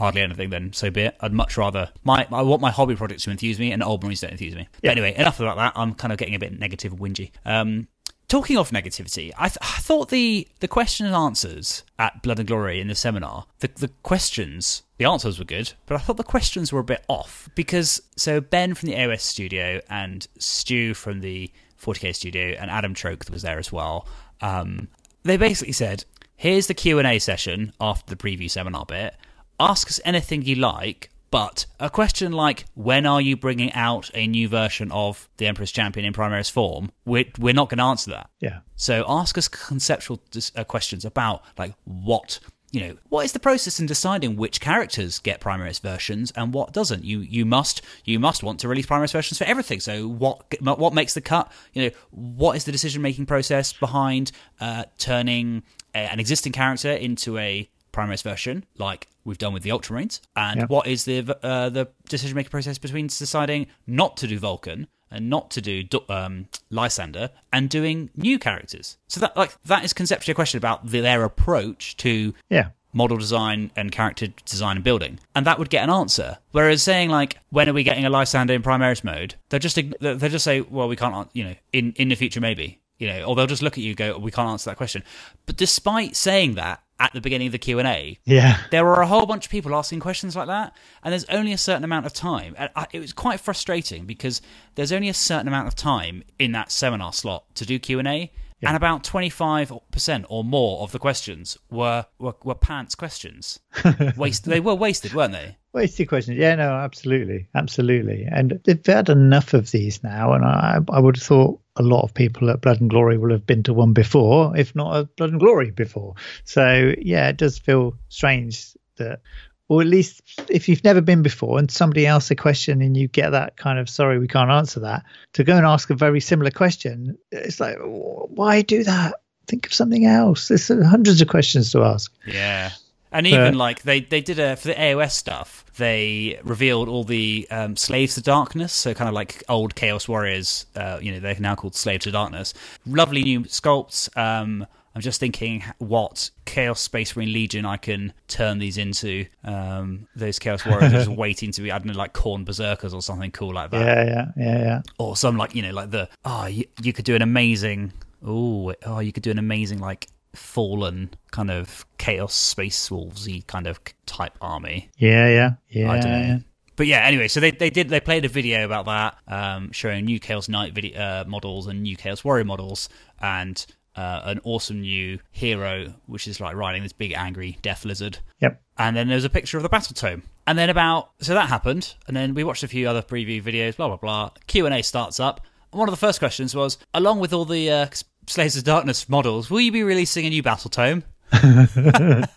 hardly 0.00 0.22
anything, 0.22 0.50
then 0.50 0.72
so 0.72 0.90
be 0.90 1.02
it. 1.02 1.16
I'd 1.20 1.32
much 1.32 1.56
rather 1.56 1.90
my 2.02 2.26
I 2.32 2.42
want 2.42 2.60
my 2.60 2.70
hobby 2.70 2.96
projects 2.96 3.24
to 3.24 3.30
enthuse 3.30 3.58
me, 3.58 3.70
and 3.70 3.82
old 3.82 4.02
marines 4.02 4.20
don't 4.20 4.32
enthuse 4.32 4.56
me. 4.56 4.68
Yeah. 4.82 4.90
But 4.90 4.98
anyway, 4.98 5.14
enough 5.16 5.38
about 5.38 5.56
that. 5.56 5.72
I'm 5.76 5.94
kind 5.94 6.12
of 6.12 6.18
getting 6.18 6.34
a 6.34 6.38
bit 6.38 6.58
negative 6.58 6.92
and 6.92 7.00
whingy. 7.00 7.30
Um, 7.44 7.86
talking 8.30 8.56
of 8.56 8.70
negativity, 8.70 9.32
I, 9.36 9.48
th- 9.48 9.58
I, 9.60 9.80
thought 9.80 10.08
the 10.08 10.48
the 10.60 10.68
question 10.68 11.04
and 11.04 11.14
answers 11.14 11.84
at 11.98 12.22
Blood 12.22 12.38
and 12.38 12.48
Glory 12.48 12.80
in 12.80 12.88
the 12.88 12.94
seminar, 12.94 13.44
the 13.58 13.68
the 13.76 13.88
questions, 14.02 14.82
the 14.96 15.04
answers 15.04 15.38
were 15.38 15.44
good, 15.44 15.72
but 15.84 15.96
I 15.96 15.98
thought 15.98 16.16
the 16.16 16.24
questions 16.24 16.72
were 16.72 16.80
a 16.80 16.84
bit 16.84 17.04
off 17.08 17.50
because 17.54 18.00
so 18.16 18.40
Ben 18.40 18.74
from 18.74 18.88
the 18.88 18.94
AOS 18.94 19.20
studio 19.20 19.80
and 19.90 20.26
Stu 20.38 20.94
from 20.94 21.20
the 21.20 21.50
40k 21.80 22.14
studio 22.14 22.56
and 22.58 22.70
Adam 22.70 22.94
Troke 22.94 23.24
was 23.30 23.42
there 23.42 23.58
as 23.58 23.72
well. 23.72 24.06
Um, 24.40 24.88
they 25.24 25.36
basically 25.36 25.72
said, 25.72 26.04
"Here's 26.36 26.68
the 26.68 26.74
Q 26.74 26.98
and 26.98 27.08
A 27.08 27.18
session 27.18 27.72
after 27.80 28.14
the 28.14 28.22
preview 28.22 28.50
seminar 28.50 28.86
bit. 28.86 29.14
Ask 29.60 29.88
us 29.88 30.00
anything 30.04 30.42
you 30.42 30.56
like, 30.56 31.10
But 31.30 31.66
a 31.78 31.88
question 31.88 32.32
like, 32.32 32.64
when 32.74 33.06
are 33.06 33.20
you 33.20 33.36
bringing 33.36 33.72
out 33.72 34.10
a 34.14 34.26
new 34.26 34.48
version 34.48 34.90
of 34.90 35.28
the 35.36 35.46
Emperor's 35.46 35.70
Champion 35.70 36.04
in 36.04 36.12
Primaris 36.12 36.50
form? 36.50 36.90
We're, 37.04 37.26
we're 37.38 37.54
not 37.54 37.68
going 37.68 37.78
to 37.78 37.84
answer 37.84 38.10
that. 38.10 38.30
Yeah. 38.40 38.60
So 38.74 39.04
ask 39.06 39.38
us 39.38 39.46
conceptual 39.46 40.20
dis- 40.32 40.50
uh, 40.56 40.64
questions 40.64 41.04
about, 41.04 41.42
like, 41.56 41.74
what 41.84 42.40
you 42.72 42.80
know, 42.80 42.96
what 43.08 43.24
is 43.24 43.32
the 43.32 43.40
process 43.40 43.80
in 43.80 43.86
deciding 43.86 44.36
which 44.36 44.60
characters 44.60 45.18
get 45.18 45.40
Primaris 45.40 45.80
versions 45.80 46.30
and 46.36 46.54
what 46.54 46.72
doesn't? 46.72 47.04
You 47.04 47.18
you 47.18 47.44
must 47.44 47.82
you 48.04 48.20
must 48.20 48.44
want 48.44 48.60
to 48.60 48.68
release 48.68 48.86
Primaris 48.86 49.10
versions 49.10 49.38
for 49.38 49.44
everything. 49.44 49.80
So 49.80 50.06
what 50.06 50.44
what 50.60 50.94
makes 50.94 51.14
the 51.14 51.20
cut? 51.20 51.50
You 51.72 51.82
know, 51.82 51.90
what 52.12 52.56
is 52.56 52.64
the 52.66 52.70
decision 52.70 53.02
making 53.02 53.26
process 53.26 53.72
behind 53.72 54.30
uh, 54.60 54.84
turning 54.98 55.64
a, 55.96 55.98
an 55.98 56.20
existing 56.20 56.52
character 56.52 56.92
into 56.92 57.38
a 57.38 57.68
Primaris 57.92 58.22
version, 58.22 58.64
like 58.78 59.08
we've 59.24 59.38
done 59.38 59.52
with 59.52 59.62
the 59.62 59.70
Ultramarines, 59.70 60.20
and 60.36 60.68
what 60.68 60.86
is 60.86 61.04
the 61.04 61.36
uh, 61.42 61.68
the 61.68 61.88
decision 62.08 62.34
making 62.34 62.50
process 62.50 62.78
between 62.78 63.06
deciding 63.06 63.66
not 63.86 64.16
to 64.18 64.26
do 64.26 64.38
Vulkan 64.38 64.86
and 65.10 65.28
not 65.28 65.50
to 65.50 65.60
do 65.60 65.84
um, 66.08 66.46
Lysander 66.70 67.30
and 67.52 67.68
doing 67.68 68.10
new 68.16 68.38
characters. 68.38 68.96
So 69.08 69.20
that 69.20 69.36
like 69.36 69.60
that 69.64 69.84
is 69.84 69.92
conceptually 69.92 70.32
a 70.32 70.34
question 70.34 70.58
about 70.58 70.86
their 70.86 71.24
approach 71.24 71.96
to 71.98 72.34
yeah. 72.48 72.70
model 72.92 73.16
design 73.16 73.70
and 73.76 73.90
character 73.90 74.28
design 74.44 74.76
and 74.76 74.84
building, 74.84 75.18
and 75.34 75.46
that 75.46 75.58
would 75.58 75.70
get 75.70 75.84
an 75.84 75.90
answer. 75.90 76.38
Whereas 76.52 76.82
saying 76.82 77.10
like, 77.10 77.38
when 77.50 77.68
are 77.68 77.72
we 77.72 77.82
getting 77.82 78.04
a 78.04 78.10
Lysander 78.10 78.54
in 78.54 78.62
Primaris 78.62 79.04
mode? 79.04 79.34
They'll 79.48 79.60
just 79.60 79.78
they'll 80.00 80.18
just 80.18 80.44
say, 80.44 80.60
well, 80.60 80.88
we 80.88 80.96
can't, 80.96 81.28
you 81.32 81.44
know, 81.44 81.54
in 81.72 81.92
in 81.96 82.08
the 82.08 82.14
future 82.16 82.40
maybe. 82.40 82.80
You 82.98 83.06
know, 83.06 83.22
or 83.22 83.34
they'll 83.34 83.46
just 83.46 83.62
look 83.62 83.78
at 83.78 83.82
you, 83.82 83.94
go, 83.94 84.18
"We 84.18 84.30
can't 84.30 84.50
answer 84.50 84.68
that 84.68 84.76
question." 84.76 85.02
But 85.46 85.56
despite 85.56 86.16
saying 86.16 86.56
that, 86.56 86.82
at 87.00 87.12
the 87.14 87.20
beginning 87.20 87.48
of 87.48 87.52
the 87.52 87.58
Q&A. 87.58 88.18
Yeah. 88.24 88.58
There 88.70 88.84
were 88.84 89.00
a 89.00 89.06
whole 89.06 89.26
bunch 89.26 89.46
of 89.46 89.50
people 89.50 89.74
asking 89.74 90.00
questions 90.00 90.36
like 90.36 90.46
that 90.46 90.76
and 91.02 91.12
there's 91.12 91.24
only 91.24 91.52
a 91.52 91.58
certain 91.58 91.82
amount 91.82 92.06
of 92.06 92.12
time. 92.12 92.54
It 92.92 93.00
was 93.00 93.12
quite 93.12 93.40
frustrating 93.40 94.04
because 94.04 94.40
there's 94.74 94.92
only 94.92 95.08
a 95.08 95.14
certain 95.14 95.48
amount 95.48 95.66
of 95.66 95.74
time 95.74 96.22
in 96.38 96.52
that 96.52 96.70
seminar 96.70 97.12
slot 97.12 97.52
to 97.56 97.66
do 97.66 97.78
Q&A 97.78 98.30
yeah. 98.60 98.68
and 98.68 98.76
about 98.76 99.02
25% 99.02 100.24
or 100.28 100.44
more 100.44 100.82
of 100.82 100.92
the 100.92 100.98
questions 100.98 101.56
were 101.70 102.06
were, 102.18 102.34
were 102.44 102.54
pants 102.54 102.94
questions. 102.94 103.58
wasted 104.16 104.52
they 104.52 104.60
were 104.60 104.74
wasted, 104.74 105.14
weren't 105.14 105.32
they? 105.32 105.56
Wasted 105.72 106.08
questions. 106.08 106.36
Yeah, 106.36 106.56
no, 106.56 106.70
absolutely. 106.70 107.48
Absolutely. 107.54 108.26
And 108.30 108.60
they've 108.64 108.84
had 108.84 109.08
enough 109.08 109.54
of 109.54 109.70
these 109.70 110.02
now 110.02 110.32
and 110.32 110.44
I 110.44 110.80
I 110.90 111.00
would 111.00 111.16
have 111.16 111.22
thought 111.22 111.60
a 111.80 111.82
lot 111.82 112.02
of 112.02 112.14
people 112.14 112.50
at 112.50 112.60
Blood 112.60 112.80
and 112.80 112.90
Glory 112.90 113.18
will 113.18 113.32
have 113.32 113.46
been 113.46 113.62
to 113.64 113.72
one 113.72 113.92
before, 113.92 114.56
if 114.56 114.74
not 114.74 114.96
a 114.96 115.04
Blood 115.04 115.30
and 115.30 115.40
Glory 115.40 115.70
before. 115.70 116.14
So 116.44 116.94
yeah, 116.98 117.28
it 117.28 117.36
does 117.36 117.58
feel 117.58 117.94
strange 118.08 118.76
that, 118.96 119.20
or 119.68 119.80
at 119.80 119.86
least 119.86 120.22
if 120.48 120.68
you've 120.68 120.84
never 120.84 121.00
been 121.00 121.22
before 121.22 121.58
and 121.58 121.70
somebody 121.70 122.06
asks 122.06 122.30
a 122.30 122.36
question 122.36 122.82
and 122.82 122.96
you 122.96 123.08
get 123.08 123.30
that 123.30 123.56
kind 123.56 123.78
of 123.78 123.88
sorry 123.88 124.18
we 124.18 124.28
can't 124.28 124.50
answer 124.50 124.80
that, 124.80 125.04
to 125.32 125.44
go 125.44 125.56
and 125.56 125.66
ask 125.66 125.90
a 125.90 125.94
very 125.94 126.20
similar 126.20 126.50
question, 126.50 127.18
it's 127.32 127.60
like 127.60 127.78
why 127.80 128.62
do 128.62 128.84
that? 128.84 129.14
Think 129.46 129.66
of 129.66 129.74
something 129.74 130.04
else. 130.06 130.48
There's 130.48 130.68
hundreds 130.68 131.20
of 131.20 131.28
questions 131.28 131.72
to 131.72 131.82
ask. 131.82 132.12
Yeah. 132.26 132.70
And 133.12 133.26
even 133.26 133.58
like 133.58 133.82
they, 133.82 134.00
they 134.00 134.20
did 134.20 134.38
a 134.38 134.56
for 134.56 134.68
the 134.68 134.74
AOS 134.74 135.12
stuff, 135.12 135.64
they 135.76 136.38
revealed 136.44 136.88
all 136.88 137.04
the 137.04 137.46
um, 137.50 137.76
slaves 137.76 138.14
to 138.14 138.22
darkness, 138.22 138.72
so 138.72 138.94
kind 138.94 139.08
of 139.08 139.14
like 139.14 139.42
old 139.48 139.74
Chaos 139.74 140.06
Warriors. 140.06 140.66
Uh, 140.76 140.98
you 141.02 141.12
know, 141.12 141.20
they're 141.20 141.36
now 141.40 141.54
called 141.54 141.74
Slaves 141.74 142.04
to 142.04 142.12
Darkness. 142.12 142.54
Lovely 142.86 143.22
new 143.22 143.40
sculpts. 143.42 144.16
Um, 144.16 144.66
I'm 144.94 145.00
just 145.00 145.20
thinking 145.20 145.62
what 145.78 146.30
Chaos 146.44 146.80
Space 146.80 147.14
Marine 147.14 147.32
Legion 147.32 147.64
I 147.64 147.76
can 147.76 148.12
turn 148.26 148.58
these 148.58 148.76
into. 148.76 149.26
Um, 149.44 150.08
those 150.16 150.38
Chaos 150.38 150.66
Warriors 150.66 150.92
are 150.92 150.96
just 150.96 151.08
waiting 151.16 151.52
to 151.52 151.62
be, 151.62 151.70
I 151.70 151.78
don't 151.78 151.86
know, 151.86 151.98
like 151.98 152.12
Khorne 152.12 152.44
Berserkers 152.44 152.92
or 152.92 153.00
something 153.00 153.30
cool 153.30 153.54
like 153.54 153.70
that. 153.70 153.80
Yeah, 153.80 154.04
yeah, 154.04 154.26
yeah, 154.36 154.58
yeah. 154.58 154.82
Or 154.98 155.16
some 155.16 155.36
like, 155.36 155.54
you 155.54 155.62
know, 155.62 155.70
like 155.70 155.90
the, 155.90 156.08
oh, 156.24 156.46
you, 156.46 156.64
you 156.82 156.92
could 156.92 157.04
do 157.04 157.14
an 157.14 157.22
amazing, 157.22 157.92
oh, 158.26 158.74
oh, 158.84 158.98
you 158.98 159.12
could 159.12 159.22
do 159.22 159.30
an 159.30 159.38
amazing 159.38 159.78
like 159.78 160.08
fallen 160.34 161.10
kind 161.30 161.50
of 161.50 161.86
chaos 161.98 162.34
space 162.34 162.88
wolvesy 162.88 163.46
kind 163.46 163.66
of 163.66 163.80
type 164.06 164.36
army. 164.40 164.90
Yeah, 164.96 165.28
yeah, 165.28 165.50
yeah. 165.68 165.90
I 165.90 166.00
don't 166.00 166.10
know. 166.12 166.18
Yeah. 166.18 166.38
But 166.76 166.86
yeah, 166.86 167.00
anyway, 167.00 167.28
so 167.28 167.40
they, 167.40 167.50
they 167.50 167.68
did 167.68 167.90
they 167.90 168.00
played 168.00 168.24
a 168.24 168.28
video 168.28 168.64
about 168.64 168.86
that, 168.86 169.18
um, 169.28 169.70
showing 169.70 170.06
new 170.06 170.18
Chaos 170.18 170.48
Knight 170.48 170.72
video, 170.72 170.98
uh, 170.98 171.24
models 171.26 171.66
and 171.66 171.82
new 171.82 171.94
Chaos 171.94 172.24
Warrior 172.24 172.44
models, 172.44 172.88
and 173.20 173.66
uh, 173.96 174.22
an 174.24 174.40
awesome 174.44 174.80
new 174.80 175.18
hero, 175.30 175.92
which 176.06 176.26
is 176.26 176.40
like 176.40 176.56
riding 176.56 176.82
this 176.82 176.94
big 176.94 177.12
angry 177.12 177.58
death 177.60 177.84
lizard. 177.84 178.18
Yep. 178.40 178.62
And 178.78 178.96
then 178.96 179.08
there's 179.08 179.24
a 179.24 179.30
picture 179.30 179.58
of 179.58 179.62
the 179.62 179.68
battle 179.68 179.94
tome. 179.94 180.22
And 180.46 180.58
then 180.58 180.70
about 180.70 181.10
so 181.20 181.34
that 181.34 181.48
happened, 181.48 181.94
and 182.06 182.16
then 182.16 182.32
we 182.32 182.44
watched 182.44 182.62
a 182.62 182.68
few 182.68 182.88
other 182.88 183.02
preview 183.02 183.42
videos. 183.42 183.76
Blah 183.76 183.88
blah 183.88 183.96
blah. 183.98 184.30
Q 184.46 184.64
and 184.64 184.74
A 184.74 184.82
starts 184.82 185.20
up. 185.20 185.42
And 185.72 185.78
One 185.78 185.88
of 185.88 185.92
the 185.92 185.98
first 185.98 186.18
questions 186.18 186.54
was, 186.54 186.78
along 186.94 187.20
with 187.20 187.32
all 187.32 187.44
the 187.44 187.70
uh, 187.70 187.86
Slaves 188.30 188.56
of 188.56 188.64
Darkness 188.64 189.08
models, 189.08 189.50
will 189.50 189.60
you 189.60 189.72
be 189.72 189.82
releasing 189.82 190.24
a 190.24 190.30
new 190.30 190.42
battle 190.42 190.70
tome? 190.70 191.02
and 191.32 192.28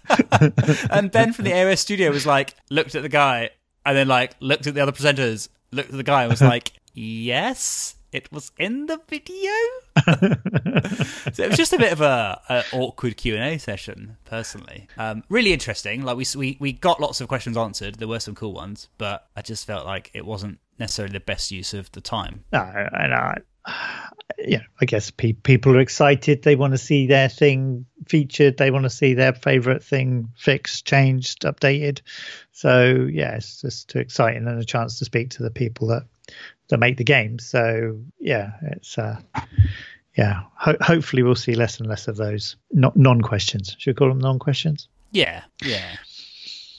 Ben 1.12 1.34
from 1.34 1.46
the 1.46 1.52
AOS 1.52 1.78
studio 1.80 2.10
was 2.12 2.26
like, 2.26 2.56
looked 2.70 2.96
at 2.96 3.04
the 3.04 3.10
guy, 3.10 3.52
and 3.86 3.96
then 3.96 4.08
like 4.08 4.36
looked 4.40 4.66
at 4.68 4.74
the 4.74 4.82
other 4.82 4.92
presenters, 4.92 5.50
looked 5.72 5.90
at 5.90 5.96
the 5.96 6.04
guy, 6.04 6.24
and 6.24 6.32
was 6.32 6.42
like, 6.42 6.72
"Yes, 6.94 7.96
it 8.12 8.32
was 8.32 8.52
in 8.58 8.88
the 8.88 9.00
video." 9.08 9.52
so 11.34 11.44
it 11.44 11.50
was 11.50 11.58
just 11.58 11.74
a 11.74 11.78
bit 11.78 11.92
of 11.92 12.02
a, 12.02 12.42
a 12.50 12.64
awkward 12.74 13.18
Q 13.18 13.36
and 13.36 13.44
A 13.44 13.58
session, 13.60 14.18
personally. 14.26 14.88
Um, 14.98 15.24
really 15.30 15.54
interesting. 15.54 16.04
Like 16.04 16.18
we, 16.18 16.26
we 16.36 16.58
we 16.60 16.72
got 16.74 17.00
lots 17.02 17.22
of 17.22 17.28
questions 17.28 17.58
answered. 17.58 17.96
There 17.96 18.08
were 18.08 18.20
some 18.20 18.36
cool 18.36 18.54
ones, 18.54 18.90
but 18.98 19.28
I 19.36 19.42
just 19.42 19.68
felt 19.68 19.86
like 19.86 20.12
it 20.14 20.26
wasn't 20.26 20.60
necessarily 20.80 21.14
the 21.14 21.20
best 21.20 21.52
use 21.52 21.74
of 21.74 21.92
the 21.92 22.02
time. 22.02 22.44
No, 22.52 22.60
and 22.62 23.14
I, 23.14 23.42
yeah, 24.38 24.62
I 24.82 24.86
guess 24.86 25.12
pe- 25.12 25.34
people 25.34 25.76
are 25.76 25.80
excited. 25.80 26.44
They 26.44 26.56
want 26.56 26.74
to 26.74 26.78
see 26.78 27.08
their 27.08 27.30
thing 27.30 27.86
featured. 28.08 28.58
They 28.58 28.72
want 28.72 28.84
to 28.84 28.90
see 28.90 29.14
their 29.14 29.34
favorite 29.34 29.84
thing 29.84 30.30
fixed, 30.36 30.86
changed, 30.86 31.44
updated. 31.44 32.02
So 32.52 33.08
yeah, 33.12 33.36
it's 33.36 33.62
just 33.62 33.90
too 33.90 34.00
exciting 34.00 34.48
and 34.48 34.62
a 34.62 34.66
chance 34.66 35.00
to 35.00 35.06
speak 35.06 35.32
to 35.32 35.44
the 35.44 35.52
people 35.52 35.88
that 35.88 36.04
that 36.70 36.78
make 36.78 36.98
the 36.98 37.04
game. 37.04 37.40
So 37.40 38.00
yeah, 38.20 38.52
it's 38.64 38.98
uh, 38.98 39.20
yeah. 40.18 40.44
Ho- 40.56 40.78
hopefully, 40.82 41.24
we'll 41.24 41.36
see 41.36 41.56
less 41.56 41.80
and 41.80 41.88
less 41.88 42.08
of 42.08 42.18
those 42.18 42.56
non 42.72 43.22
questions. 43.22 43.76
Should 43.80 43.92
we 43.92 43.96
call 43.96 44.10
them 44.10 44.20
non 44.20 44.40
questions? 44.40 44.88
Yeah, 45.12 45.44
yeah. 45.64 45.96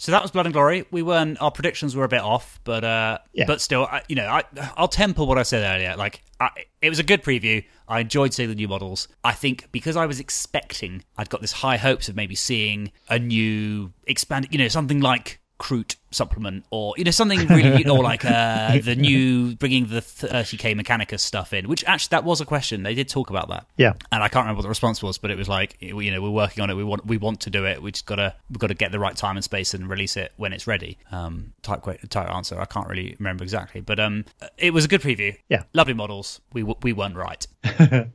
So 0.05 0.13
that 0.13 0.21
was 0.21 0.33
Blood 0.33 0.45
and 0.45 0.53
Glory. 0.53 0.85
We 0.91 1.01
weren't. 1.01 1.41
Our 1.41 1.51
predictions 1.51 1.97
were 1.97 2.05
a 2.05 2.09
bit 2.09 2.21
off, 2.21 2.61
but 2.65 2.85
uh, 2.85 3.21
yeah. 3.33 3.47
but 3.47 3.63
still, 3.63 3.87
I, 3.87 4.03
you 4.07 4.17
know, 4.17 4.27
I, 4.27 4.43
I'll 4.77 4.87
temper 4.87 5.25
what 5.25 5.39
I 5.39 5.45
said 5.45 5.63
earlier. 5.65 5.97
Like, 5.97 6.23
I, 6.39 6.51
it 6.83 6.91
was 6.91 6.99
a 6.99 7.03
good 7.03 7.23
preview. 7.23 7.65
I 7.89 8.01
enjoyed 8.01 8.35
seeing 8.35 8.51
the 8.51 8.55
new 8.55 8.69
models. 8.69 9.09
I 9.25 9.33
think 9.33 9.73
because 9.73 9.97
I 9.97 10.05
was 10.05 10.21
expecting, 10.21 11.05
I'd 11.17 11.31
got 11.31 11.41
this 11.41 11.53
high 11.53 11.79
hopes 11.79 12.11
of 12.11 12.17
maybe 12.17 12.35
seeing 12.35 12.93
a 13.09 13.19
new 13.19 13.95
expanded, 14.07 14.53
you 14.53 14.59
know, 14.59 14.69
something 14.69 15.01
like 15.01 15.41
Kroot 15.59 15.97
supplement 16.15 16.65
or 16.71 16.95
you 16.97 17.05
know 17.05 17.11
something 17.11 17.47
really 17.49 17.87
or 17.87 18.03
like 18.03 18.25
uh, 18.25 18.79
the 18.83 18.97
new 18.97 19.55
bringing 19.57 19.87
the 19.87 20.01
30k 20.01 20.79
mechanicus 20.81 21.21
stuff 21.21 21.53
in 21.53 21.69
which 21.69 21.85
actually 21.85 22.09
that 22.11 22.25
was 22.25 22.41
a 22.41 22.45
question. 22.45 22.83
They 22.83 22.95
did 22.95 23.09
talk 23.09 23.31
about 23.31 23.49
that. 23.49 23.67
Yeah. 23.77 23.95
And 24.13 24.23
i 24.23 24.29
can't 24.29 24.45
remember 24.45 24.59
what 24.59 24.63
the 24.63 24.69
response 24.69 25.03
was 25.03 25.19
but 25.19 25.31
it 25.31 25.39
was 25.39 25.49
like 25.49 25.77
you 25.81 26.11
know 26.11 26.23
we're 26.23 26.31
working 26.31 26.63
on 26.63 26.71
it. 26.71 26.75
We 26.75 26.85
want 26.85 27.07
we 27.07 27.17
want 27.17 27.41
to 27.41 27.51
do 27.51 27.67
it. 27.67 27.83
We 27.83 27.93
just 27.93 28.07
gotta 28.07 28.35
we've 28.51 28.59
got 28.59 28.69
to 28.69 28.75
get 28.75 28.93
the 28.93 28.99
right 28.99 29.17
time 29.17 29.37
and 29.37 29.45
space 29.45 29.75
and 29.75 29.89
release 29.89 30.17
it 30.17 30.33
when 30.37 30.53
it's 30.53 30.67
ready. 30.67 30.99
Um 31.11 31.53
type 31.63 31.85
type 32.09 32.31
answer. 32.31 32.61
I 32.61 32.67
can't 32.67 32.89
really 32.89 33.17
remember 33.19 33.45
exactly 33.45 33.81
but 33.81 34.01
um 34.01 34.25
it 34.57 34.73
was 34.73 34.85
a 34.85 34.89
good 34.89 35.01
preview. 35.01 35.37
Yeah. 35.49 35.65
Lovely 35.73 35.95
models. 35.95 36.41
We 36.53 36.63
we 36.63 36.93
weren't 36.93 37.17
right. 37.17 37.47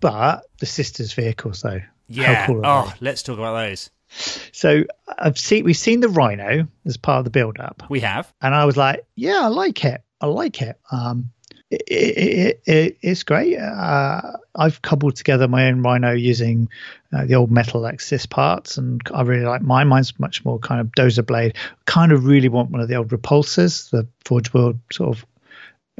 But 0.00 0.44
the 0.58 0.66
sisters 0.66 1.12
vehicles 1.12 1.60
though 1.60 1.82
yeah. 2.08 2.46
cool 2.46 2.62
oh 2.64 2.86
they? 2.86 3.06
let's 3.06 3.22
talk 3.22 3.38
about 3.38 3.54
those 3.54 3.90
so 4.10 4.84
I've 5.18 5.38
seen 5.38 5.64
we've 5.64 5.76
seen 5.76 6.00
the 6.00 6.08
Rhino 6.08 6.66
as 6.84 6.96
part 6.96 7.18
of 7.18 7.24
the 7.24 7.30
build 7.30 7.58
up. 7.58 7.82
We 7.88 8.00
have, 8.00 8.32
and 8.40 8.54
I 8.54 8.64
was 8.64 8.76
like, 8.76 9.06
yeah, 9.14 9.40
I 9.42 9.48
like 9.48 9.84
it. 9.84 10.02
I 10.20 10.26
like 10.26 10.60
it. 10.62 10.78
Um, 10.90 11.30
it, 11.70 11.82
it, 11.88 12.62
it, 12.66 12.98
it's 13.00 13.22
great. 13.22 13.56
Uh, 13.56 14.20
I've 14.56 14.82
cobbled 14.82 15.16
together 15.16 15.46
my 15.46 15.68
own 15.68 15.82
Rhino 15.82 16.12
using 16.12 16.68
uh, 17.12 17.26
the 17.26 17.36
old 17.36 17.50
metal 17.50 17.86
Axis 17.86 18.26
parts, 18.26 18.76
and 18.76 19.00
I 19.14 19.22
really 19.22 19.44
like 19.44 19.62
mine. 19.62 19.88
Mine's 19.88 20.18
much 20.18 20.44
more 20.44 20.58
kind 20.58 20.80
of 20.80 20.88
dozer 20.88 21.24
blade. 21.24 21.56
Kind 21.84 22.12
of 22.12 22.26
really 22.26 22.48
want 22.48 22.70
one 22.70 22.80
of 22.80 22.88
the 22.88 22.96
old 22.96 23.08
repulsors, 23.08 23.90
the 23.90 24.08
Forge 24.24 24.52
World 24.52 24.80
sort 24.92 25.16
of 25.16 25.26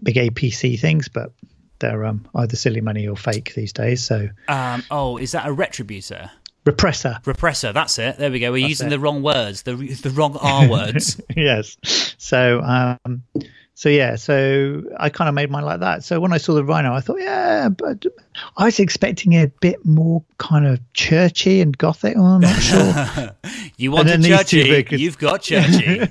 big 0.02 0.16
APC 0.16 0.78
things, 0.78 1.08
but 1.08 1.32
they're 1.78 2.04
um, 2.04 2.26
either 2.34 2.56
silly 2.56 2.80
money 2.80 3.06
or 3.06 3.16
fake 3.16 3.54
these 3.54 3.72
days. 3.72 4.04
So, 4.04 4.28
um, 4.48 4.84
oh, 4.90 5.18
is 5.18 5.32
that 5.32 5.46
a 5.46 5.54
retributor? 5.54 6.30
Repressor. 6.64 7.22
Repressor. 7.22 7.72
That's 7.72 7.98
it. 7.98 8.18
There 8.18 8.30
we 8.30 8.38
go. 8.38 8.52
We're 8.52 8.60
that's 8.60 8.70
using 8.70 8.88
it. 8.88 8.90
the 8.90 9.00
wrong 9.00 9.22
words. 9.22 9.62
The 9.62 9.74
the 9.74 10.10
wrong 10.10 10.36
R 10.40 10.68
words. 10.68 11.20
yes. 11.36 11.76
So 12.18 12.60
um, 12.60 13.22
so 13.80 13.88
yeah, 13.88 14.16
so 14.16 14.82
I 14.98 15.08
kind 15.08 15.30
of 15.30 15.34
made 15.34 15.50
mine 15.50 15.64
like 15.64 15.80
that. 15.80 16.04
So 16.04 16.20
when 16.20 16.34
I 16.34 16.36
saw 16.36 16.52
the 16.52 16.62
Rhino, 16.62 16.92
I 16.92 17.00
thought, 17.00 17.18
yeah, 17.18 17.70
but 17.70 18.04
I 18.58 18.66
was 18.66 18.78
expecting 18.78 19.32
a 19.32 19.46
bit 19.46 19.86
more 19.86 20.22
kind 20.36 20.66
of 20.66 20.80
churchy 20.92 21.62
and 21.62 21.76
gothic. 21.78 22.14
Oh, 22.14 22.22
I'm 22.22 22.42
not 22.42 22.60
sure. 22.62 23.30
you 23.78 23.90
wanted 23.90 24.22
churchy, 24.22 24.84
you've 24.90 25.16
got 25.16 25.40
churchy. 25.40 26.06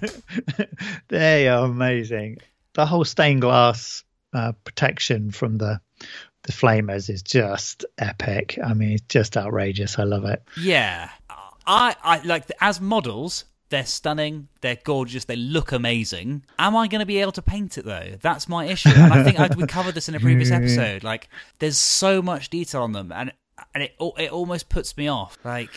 they 1.10 1.48
are 1.48 1.64
amazing. 1.64 2.40
The 2.74 2.88
whole 2.88 3.06
stained 3.06 3.42
glass 3.42 4.04
uh, 4.34 4.54
protection 4.64 5.30
from 5.30 5.60
the 5.60 5.80
the 6.50 6.56
flamers 6.56 7.12
is 7.12 7.22
just 7.22 7.86
epic. 8.00 8.58
I 8.66 8.74
mean, 8.74 8.94
it's 8.94 9.04
just 9.08 9.38
outrageous. 9.38 10.00
I 10.00 10.04
love 10.04 10.26
it. 10.26 10.42
Yeah, 10.60 11.10
I, 11.68 11.96
I 12.04 12.22
like 12.24 12.52
as 12.60 12.82
models. 12.82 13.46
They're 13.70 13.86
stunning. 13.86 14.48
They're 14.62 14.80
gorgeous. 14.84 15.26
They 15.26 15.36
look 15.36 15.72
amazing. 15.72 16.44
Am 16.58 16.76
I 16.76 16.88
going 16.88 17.02
to 17.02 17.06
be 17.06 17.20
able 17.20 17.34
to 17.34 17.44
paint 17.44 17.78
it 17.78 17.86
though? 17.86 18.16
That's 18.20 18.50
my 18.50 18.66
issue. 18.66 18.90
And 18.90 19.14
I 19.14 19.24
think 19.24 19.40
I, 19.40 19.48
we 19.58 19.68
covered 19.68 19.94
this 19.94 20.10
in 20.10 20.16
a 20.16 20.20
previous 20.20 20.50
episode. 20.50 21.04
Like, 21.04 21.30
there's 21.60 21.78
so 21.78 22.24
much 22.24 22.50
detail 22.50 22.82
on 22.82 22.94
them, 22.94 23.12
and 23.12 23.32
and 23.74 23.84
it 23.84 23.96
it 24.18 24.32
almost 24.32 24.70
puts 24.70 24.96
me 24.98 25.08
off. 25.08 25.38
Like 25.44 25.72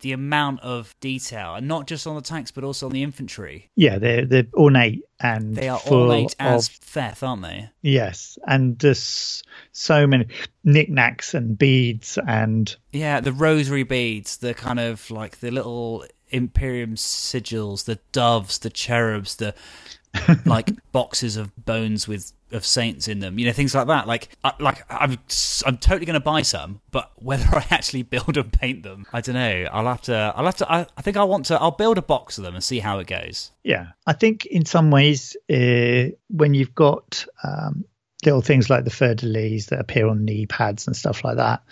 the 0.00 0.12
amount 0.12 0.60
of 0.60 0.94
detail, 1.00 1.54
and 1.54 1.68
not 1.68 1.86
just 1.86 2.06
on 2.06 2.14
the 2.14 2.22
tanks, 2.22 2.50
but 2.50 2.64
also 2.64 2.86
on 2.86 2.92
the 2.92 3.02
infantry. 3.02 3.70
Yeah, 3.76 3.98
they're 3.98 4.24
they're 4.24 4.46
ornate 4.54 5.04
and 5.20 5.54
they 5.54 5.68
are 5.68 5.80
ornate 5.86 6.34
as 6.38 6.68
Theth, 6.68 7.22
aren't 7.22 7.42
they? 7.42 7.70
Yes, 7.82 8.38
and 8.46 8.78
just 8.78 9.46
so 9.72 10.06
many 10.06 10.26
knickknacks 10.64 11.34
and 11.34 11.56
beads 11.56 12.18
and 12.26 12.74
yeah, 12.92 13.20
the 13.20 13.32
rosary 13.32 13.84
beads, 13.84 14.38
the 14.38 14.54
kind 14.54 14.80
of 14.80 15.10
like 15.10 15.40
the 15.40 15.50
little 15.50 16.04
Imperium 16.30 16.96
sigils, 16.96 17.84
the 17.84 17.98
doves, 18.12 18.58
the 18.58 18.70
cherubs, 18.70 19.36
the 19.36 19.54
like 20.44 20.70
boxes 20.92 21.36
of 21.36 21.52
bones 21.64 22.06
with 22.08 22.32
of 22.52 22.64
saints 22.64 23.08
in 23.08 23.20
them, 23.20 23.38
you 23.38 23.46
know, 23.46 23.52
things 23.52 23.74
like 23.74 23.86
that. 23.86 24.06
Like, 24.06 24.28
I, 24.44 24.52
like 24.58 24.84
I'm, 24.90 25.18
I'm 25.66 25.78
totally 25.78 26.06
going 26.06 26.14
to 26.14 26.20
buy 26.20 26.42
some, 26.42 26.80
but 26.90 27.12
whether 27.22 27.46
I 27.56 27.64
actually 27.70 28.02
build 28.02 28.36
and 28.36 28.52
paint 28.52 28.82
them, 28.82 29.06
I 29.12 29.20
don't 29.20 29.34
know. 29.34 29.68
I'll 29.72 29.86
have 29.86 30.02
to, 30.02 30.32
I'll 30.36 30.44
have 30.44 30.56
to. 30.56 30.72
I, 30.72 30.86
I 30.96 31.02
think 31.02 31.16
I 31.16 31.24
want 31.24 31.46
to. 31.46 31.60
I'll 31.60 31.70
build 31.70 31.98
a 31.98 32.02
box 32.02 32.38
of 32.38 32.44
them 32.44 32.54
and 32.54 32.62
see 32.62 32.78
how 32.78 32.98
it 32.98 33.06
goes. 33.06 33.50
Yeah, 33.62 33.88
I 34.06 34.12
think 34.12 34.46
in 34.46 34.64
some 34.64 34.90
ways, 34.90 35.36
uh, 35.52 36.14
when 36.28 36.54
you've 36.54 36.74
got 36.74 37.24
um, 37.44 37.84
little 38.24 38.42
things 38.42 38.70
like 38.70 38.84
the 38.84 38.90
fleur 38.90 39.14
de 39.14 39.26
lis 39.26 39.66
that 39.66 39.80
appear 39.80 40.06
on 40.08 40.24
knee 40.24 40.46
pads 40.46 40.86
and 40.86 40.96
stuff 40.96 41.24
like 41.24 41.36
that 41.36 41.62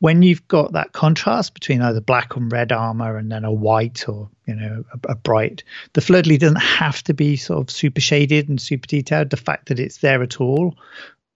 when 0.00 0.22
you've 0.22 0.46
got 0.46 0.72
that 0.72 0.92
contrast 0.92 1.54
between 1.54 1.82
either 1.82 2.00
black 2.00 2.36
and 2.36 2.52
red 2.52 2.72
armor 2.72 3.16
and 3.16 3.30
then 3.30 3.44
a 3.44 3.52
white 3.52 4.08
or 4.08 4.30
you 4.46 4.54
know 4.54 4.84
a, 4.92 5.12
a 5.12 5.14
bright 5.14 5.64
the 5.94 6.00
fleur 6.00 6.22
doesn't 6.22 6.56
have 6.56 7.02
to 7.02 7.14
be 7.14 7.36
sort 7.36 7.60
of 7.60 7.70
super 7.70 8.00
shaded 8.00 8.48
and 8.48 8.60
super 8.60 8.86
detailed. 8.86 9.30
The 9.30 9.36
fact 9.36 9.68
that 9.68 9.80
it's 9.80 9.98
there 9.98 10.22
at 10.22 10.40
all 10.40 10.76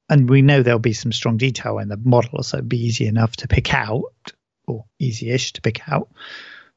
and 0.09 0.28
we 0.28 0.42
know 0.42 0.62
there'll 0.62 0.78
be 0.78 0.92
some 0.92 1.12
strong 1.12 1.37
detail 1.37 1.78
in 1.78 1.88
the 1.88 1.97
model 1.97 2.42
so 2.42 2.59
it'd 2.59 2.69
be 2.69 2.85
easy 2.85 3.07
enough 3.07 3.37
to 3.37 3.49
pick 3.49 3.73
out 3.75 4.33
or 4.66 4.85
easy-ish 4.99 5.54
to 5.54 5.61
pick 5.61 5.81
out 5.88 6.09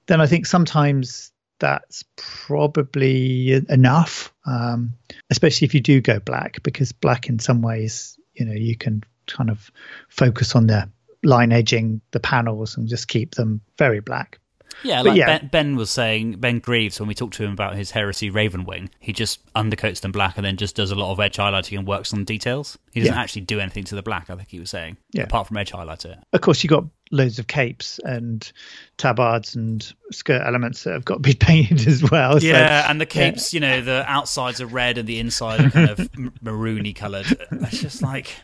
then 0.07 0.21
i 0.21 0.25
think 0.27 0.45
sometimes 0.45 1.31
that's 1.59 2.03
probably 2.17 3.53
enough 3.69 4.33
um, 4.45 4.93
especially 5.29 5.65
if 5.65 5.73
you 5.73 5.79
do 5.79 6.01
go 6.01 6.19
black 6.19 6.61
because 6.63 6.91
black 6.91 7.29
in 7.29 7.39
some 7.39 7.61
ways 7.61 8.19
you 8.33 8.45
know 8.45 8.53
you 8.53 8.75
can 8.75 9.03
kind 9.27 9.49
of 9.49 9.71
focus 10.09 10.55
on 10.55 10.67
the 10.67 10.89
line 11.25 11.51
edging 11.51 12.01
the 12.11 12.19
panels 12.19 12.77
and 12.77 12.87
just 12.87 13.07
keep 13.07 13.35
them 13.35 13.61
very 13.77 13.99
black. 13.99 14.39
Yeah, 14.83 15.01
like 15.01 15.17
yeah. 15.17 15.39
Ben, 15.39 15.49
ben, 15.51 15.75
was 15.75 15.89
saying, 15.89 16.33
Ben 16.33 16.59
Greaves, 16.59 16.99
when 16.99 17.07
we 17.07 17.15
talked 17.15 17.35
to 17.35 17.43
him 17.43 17.53
about 17.53 17.75
his 17.75 17.91
Heresy 17.91 18.29
Ravenwing, 18.29 18.89
he 18.99 19.13
just 19.13 19.39
undercoats 19.55 20.01
them 20.01 20.11
black 20.11 20.37
and 20.37 20.45
then 20.45 20.57
just 20.57 20.75
does 20.75 20.91
a 20.91 20.95
lot 20.95 21.11
of 21.11 21.19
edge 21.19 21.37
highlighting 21.37 21.77
and 21.77 21.87
works 21.87 22.13
on 22.13 22.23
details. 22.23 22.77
He 22.91 22.99
doesn't 22.99 23.15
yeah. 23.15 23.21
actually 23.21 23.43
do 23.43 23.59
anything 23.59 23.85
to 23.85 23.95
the 23.95 24.03
black, 24.03 24.29
I 24.29 24.35
think 24.35 24.49
he 24.49 24.59
was 24.59 24.69
saying, 24.69 24.97
yeah. 25.11 25.23
apart 25.23 25.47
from 25.47 25.57
edge 25.57 25.71
highlighter. 25.71 26.21
Of 26.33 26.41
course, 26.41 26.63
you 26.63 26.69
got 26.69 26.85
loads 27.11 27.37
of 27.39 27.47
capes 27.47 27.99
and 28.03 28.51
tabards 28.97 29.55
and 29.55 29.93
skirt 30.11 30.41
elements 30.45 30.83
that 30.83 30.93
have 30.93 31.05
got 31.05 31.15
to 31.15 31.19
be 31.19 31.33
painted 31.39 31.87
as 31.87 32.09
well. 32.09 32.41
Yeah, 32.41 32.83
so, 32.83 32.89
and 32.89 33.01
the 33.01 33.05
capes, 33.05 33.53
yeah. 33.53 33.57
you 33.57 33.61
know, 33.61 33.81
the 33.81 34.05
outsides 34.07 34.61
are 34.61 34.65
red 34.65 34.97
and 34.97 35.07
the 35.07 35.19
inside 35.19 35.65
are 35.65 35.69
kind 35.69 35.89
of 35.89 35.97
maroony 36.43 36.95
coloured. 36.95 37.25
It's 37.51 37.79
just 37.79 38.01
like, 38.01 38.35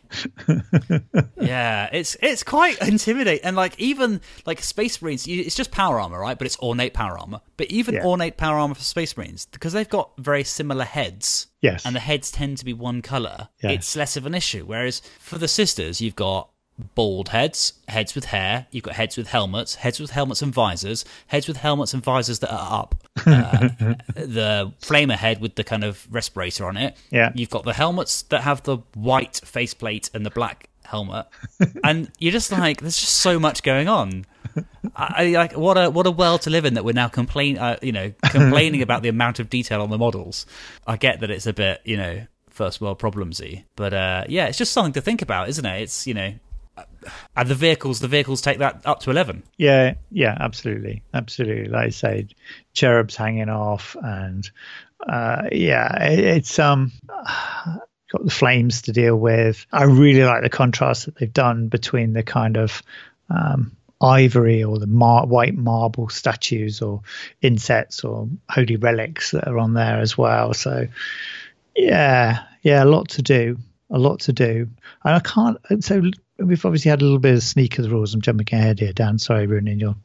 yeah, 1.40 1.90
it's 1.92 2.16
it's 2.22 2.44
quite 2.44 2.82
intimidating. 2.88 3.46
And 3.46 3.56
like 3.56 3.80
even 3.80 4.22
like 4.46 4.62
Space 4.62 5.02
Marines, 5.02 5.28
it's 5.28 5.56
just 5.56 5.72
power 5.72 6.00
armor, 6.00 6.20
right? 6.20 6.38
But 6.38 6.48
it's 6.48 6.60
ornate 6.60 6.94
power 6.94 7.18
armor. 7.18 7.42
But 7.58 7.68
even 7.68 7.96
yeah. 7.96 8.06
ornate 8.06 8.38
power 8.38 8.58
armor 8.58 8.76
for 8.76 8.84
Space 8.84 9.16
Marines, 9.18 9.46
because 9.48 9.74
they've 9.74 9.90
got 9.90 10.12
very 10.18 10.44
similar 10.44 10.86
heads. 10.86 11.48
Yes. 11.62 11.86
And 11.86 11.96
the 11.96 12.00
heads 12.00 12.32
tend 12.32 12.58
to 12.58 12.66
be 12.66 12.74
one 12.74 13.02
colour. 13.04 13.50
Yes. 13.62 13.74
It's 13.74 13.96
less 13.96 14.18
of 14.18 14.26
an 14.26 14.34
issue. 14.34 14.66
Whereas 14.66 15.02
for 15.20 15.38
the 15.38 15.48
sisters, 15.48 16.02
you've 16.02 16.16
got 16.16 16.50
bald 16.96 17.30
heads, 17.30 17.74
heads 17.88 18.15
with 18.15 18.26
hair. 18.26 18.67
You've 18.72 18.84
got 18.84 18.96
heads 18.96 19.17
with 19.17 19.28
helmets, 19.28 19.76
heads 19.76 20.00
with 20.00 20.12
helmets 20.12 20.41
and 20.41 20.54
visors, 20.54 21.06
heads 21.28 21.48
with 21.48 21.58
helmets 21.58 21.94
and 21.94 22.04
visors 22.04 22.39
that 22.39 22.54
are 22.54 22.82
up. 22.82 22.96
Uh, 23.28 23.70
the 24.15 24.74
flamer 24.82 25.15
head 25.15 25.41
with 25.41 25.56
the 25.56 25.63
kind 25.63 25.84
of 25.84 26.08
respirator 26.10 26.65
on 26.65 26.78
it. 26.78 26.96
Yeah. 27.12 27.32
You've 27.36 27.50
got 27.50 27.65
the 27.65 27.74
helmets 27.74 28.24
that 28.24 28.41
have 28.41 28.63
the 28.63 28.78
white 28.96 29.41
faceplate 29.44 30.10
and 30.13 30.26
the 30.26 30.30
black 30.30 30.70
helmet, 30.84 31.28
and 31.84 32.10
you're 32.20 32.32
just 32.32 32.52
like, 32.52 32.82
there's 32.82 32.98
just 32.98 33.17
so 33.17 33.38
much 33.39 33.63
going 33.63 33.88
on. 33.88 34.26
I, 34.96 35.13
I, 35.17 35.28
like 35.32 35.54
what 35.54 35.78
a 35.78 35.89
what 35.89 36.08
a 36.08 36.12
world 36.12 36.41
to 36.44 36.50
live 36.50 36.65
in 36.65 36.74
that 36.76 36.84
we're 36.84 36.94
now 36.94 37.08
complain 37.08 37.58
uh, 37.58 37.78
you 37.82 37.91
know 37.91 38.12
complaining 38.24 38.82
about 38.82 39.02
the 39.02 39.10
amount 39.10 39.39
of 39.39 39.50
detail 39.50 39.82
on 39.82 39.89
the 39.89 39.98
models. 39.98 40.46
I 40.86 40.98
get 40.98 41.20
that 41.22 41.30
it's 41.30 41.48
a 41.48 41.54
bit 41.54 41.82
you 41.86 41.98
know 41.98 42.26
first 42.50 42.82
world 42.82 43.00
problemsy, 43.00 43.63
but 43.76 43.94
uh, 43.94 44.26
yeah, 44.28 44.48
it's 44.48 44.58
just 44.58 44.72
something 44.74 44.94
to 44.94 45.02
think 45.02 45.22
about, 45.22 45.50
isn't 45.50 45.65
it? 45.65 45.82
It's 45.82 46.06
you 46.08 46.13
know 46.13 46.34
and 47.36 47.50
the 47.50 47.56
vehicles 47.56 48.00
the 48.00 48.08
vehicles 48.08 48.42
take 48.42 48.60
that 48.60 48.82
up 48.86 49.00
to 49.00 49.10
11 49.10 49.44
yeah 49.58 49.96
yeah 50.12 50.38
absolutely. 50.40 51.04
Absolutely. 51.14 51.66
Like 51.66 51.88
i 51.88 51.90
say 51.90 52.28
cherubs 52.74 53.16
hanging 53.16 53.50
off 53.50 53.96
and 54.02 54.50
uh, 55.08 55.44
yeah 55.52 56.04
it, 56.04 56.20
it's 56.20 56.60
um 56.60 56.92
got 58.12 58.26
the 58.26 58.32
flames 58.32 58.84
to 58.84 58.92
deal 58.92 59.16
with. 59.16 59.66
I 59.72 59.84
really 59.84 60.24
like 60.24 60.44
the 60.44 60.50
contrast 60.50 61.06
that 61.06 61.16
they've 61.16 61.32
done 61.32 61.70
between 61.70 62.14
the 62.14 62.24
kind 62.24 62.58
of 62.58 62.84
um, 63.30 63.72
ivory 64.02 64.64
or 64.64 64.80
the 64.80 64.88
mar- 64.88 65.26
white 65.26 65.56
marble 65.56 66.10
statues 66.10 66.82
or 66.82 67.02
insets 67.42 68.04
or 68.04 68.28
holy 68.50 68.76
relics 68.76 69.32
that 69.32 69.48
are 69.48 69.58
on 69.58 69.74
there 69.74 70.00
as 70.00 70.18
well. 70.18 70.54
So 70.54 70.88
yeah 71.76 72.44
yeah 72.64 72.84
a 72.84 72.86
lot 72.86 73.10
to 73.10 73.22
do 73.22 73.58
a 73.90 73.98
lot 74.00 74.22
to 74.22 74.34
do. 74.34 74.68
And 75.04 75.16
i 75.16 75.20
can't 75.20 75.58
so 75.84 76.02
we've 76.46 76.66
obviously 76.66 76.90
had 76.90 77.02
a 77.02 77.04
little 77.04 77.20
bit 77.20 77.36
of 77.36 77.44
sneak 77.44 77.78
of 77.78 77.86
the 77.86 77.92
rules. 77.92 78.14
I'm 78.14 78.22
jumping 78.22 78.48
ahead 78.52 78.80
here, 78.80 78.94
Dan. 78.94 79.20
Sorry, 79.20 79.48
ruining 79.48 79.80
your 79.80 79.96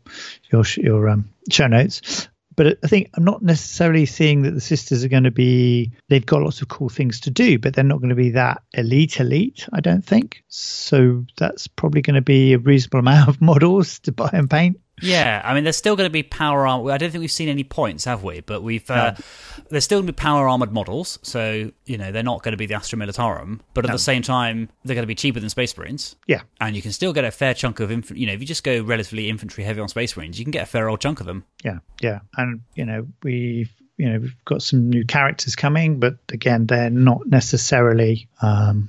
your 0.51 0.64
your 0.77 1.09
um, 1.09 1.31
show 1.51 1.66
notes. 1.66 2.29
But 2.55 2.79
I 2.83 2.88
think 2.88 3.11
I'm 3.14 3.25
not 3.25 3.42
necessarily 3.42 4.07
seeing 4.07 4.42
that 4.42 4.53
the 4.53 4.62
sisters 4.62 5.05
are 5.05 5.09
going 5.09 5.25
to 5.25 5.31
be. 5.31 5.92
They've 6.09 6.25
got 6.25 6.42
lots 6.42 6.62
of 6.62 6.68
cool 6.68 6.88
things 6.88 7.20
to 7.20 7.31
do, 7.31 7.59
but 7.59 7.75
they're 7.75 7.85
not 7.85 7.99
going 7.99 8.11
to 8.11 8.14
be 8.14 8.31
that 8.31 8.62
elite 8.72 9.20
elite. 9.20 9.68
I 9.72 9.81
don't 9.81 10.05
think. 10.05 10.42
So 10.49 11.27
that's 11.37 11.66
probably 11.66 12.01
going 12.01 12.14
to 12.14 12.22
be 12.22 12.55
a 12.55 12.59
reasonable 12.59 12.99
amount 13.01 13.29
of 13.29 13.42
models 13.42 13.99
to 14.01 14.12
buy 14.12 14.31
and 14.33 14.51
paint. 14.51 14.81
Yeah, 15.02 15.42
I 15.44 15.52
mean, 15.54 15.64
there's 15.64 15.76
still 15.76 15.94
going 15.94 16.06
to 16.06 16.12
be 16.12 16.22
power 16.22 16.66
armor. 16.66 16.90
I 16.90 16.96
don't 16.96 17.11
think 17.11 17.20
we've 17.20 17.30
seen 17.30 17.48
any 17.48 17.64
points, 17.64 18.04
have 18.06 18.22
we? 18.22 18.40
But 18.40 18.62
we've 18.62 18.88
uh, 18.90 19.12
no. 19.12 19.24
there's 19.68 19.85
still 19.85 19.98
going 19.98 20.06
to 20.06 20.12
be 20.12 20.16
power 20.16 20.48
armored 20.48 20.72
models, 20.72 21.18
so 21.22 21.70
you 21.85 21.98
know 21.98 22.12
they're 22.12 22.22
not 22.22 22.42
going 22.42 22.52
to 22.52 22.56
be 22.56 22.66
the 22.66 22.74
Astra 22.74 22.98
Militarum, 22.98 23.61
but 23.74 23.85
at 23.85 23.88
no. 23.88 23.94
the 23.94 23.98
same 23.98 24.22
time 24.22 24.70
they're 24.85 24.94
going 24.94 25.02
to 25.02 25.09
be 25.09 25.14
cheaper 25.14 25.38
than 25.38 25.50
Space 25.50 25.76
Marines. 25.76 26.16
Yeah, 26.26 26.42
and 26.61 26.74
you 26.74 26.80
can 26.80 26.92
still 26.92 27.12
get 27.12 27.24
a 27.24 27.30
fair 27.30 27.52
chunk 27.52 27.80
of 27.80 27.92
infantry. 27.92 28.20
You 28.20 28.26
know, 28.26 28.32
if 28.32 28.40
you 28.40 28.46
just 28.46 28.64
go 28.64 28.82
relatively 28.82 29.28
infantry 29.28 29.64
heavy 29.64 29.80
on 29.80 29.88
Space 29.88 30.16
Marines, 30.16 30.38
you 30.38 30.44
can 30.46 30.50
get 30.52 30.62
a 30.62 30.66
fair 30.66 30.88
old 30.88 31.00
chunk 31.00 31.20
of 31.20 31.26
them. 31.26 31.44
Yeah, 31.62 31.80
yeah, 32.00 32.20
and 32.37 32.62
you 32.74 32.87
know 32.87 33.06
we've 33.22 33.70
you 33.98 34.11
know 34.11 34.20
we've 34.20 34.44
got 34.46 34.62
some 34.62 34.88
new 34.88 35.04
characters 35.04 35.56
coming, 35.56 36.00
but 36.00 36.16
again 36.32 36.66
they're 36.66 36.88
not 36.88 37.26
necessarily 37.26 38.28
um, 38.40 38.88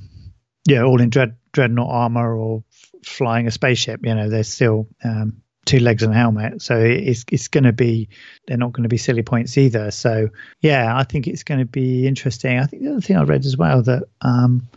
yeah 0.65 0.83
all 0.83 1.01
in 1.01 1.09
dread 1.09 1.35
dreadnought 1.51 1.89
armor 1.89 2.33
or 2.33 2.63
f- 2.71 3.05
flying 3.05 3.47
a 3.47 3.51
spaceship. 3.51 4.05
You 4.05 4.15
know, 4.15 4.29
they're 4.29 4.43
still 4.43 4.87
um, 5.03 5.41
two 5.67 5.79
legs 5.79 6.01
and 6.01 6.13
a 6.13 6.15
helmet. 6.15 6.61
So 6.61 6.79
it's 6.79 7.25
it's 7.31 7.47
going 7.47 7.65
to 7.65 7.73
be 7.73 8.09
they're 8.47 8.57
not 8.57 8.73
going 8.73 8.83
to 8.83 8.89
be 8.89 8.97
silly 8.97 9.21
points 9.21 9.57
either. 9.57 9.91
So 9.91 10.29
yeah, 10.61 10.97
I 10.97 11.03
think 11.03 11.27
it's 11.27 11.43
going 11.43 11.59
to 11.59 11.65
be 11.65 12.07
interesting. 12.07 12.57
I 12.57 12.65
think 12.65 12.83
the 12.83 12.91
other 12.91 13.01
thing 13.01 13.17
I 13.17 13.23
read 13.23 13.45
as 13.45 13.57
well 13.57 13.83
that 13.83 14.03
um, 14.21 14.67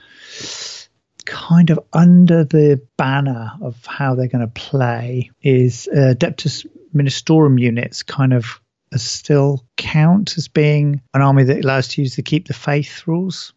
kind 1.24 1.70
of 1.70 1.78
under 1.92 2.44
the 2.44 2.82
banner 2.98 3.52
of 3.62 3.86
how 3.86 4.14
they're 4.14 4.28
going 4.28 4.46
to 4.46 4.52
play 4.52 5.30
is 5.42 5.88
uh, 5.88 6.14
Adeptus 6.14 6.66
Ministorum 6.94 7.58
units 7.58 8.02
kind 8.02 8.32
of 8.32 8.60
still 8.96 9.64
count 9.76 10.36
as 10.36 10.48
being 10.48 11.00
an 11.14 11.22
army 11.22 11.44
that 11.44 11.64
allows 11.64 11.88
to 11.88 12.02
use 12.02 12.16
the 12.16 12.22
keep 12.22 12.48
the 12.48 12.54
faith 12.54 13.06
rules. 13.06 13.52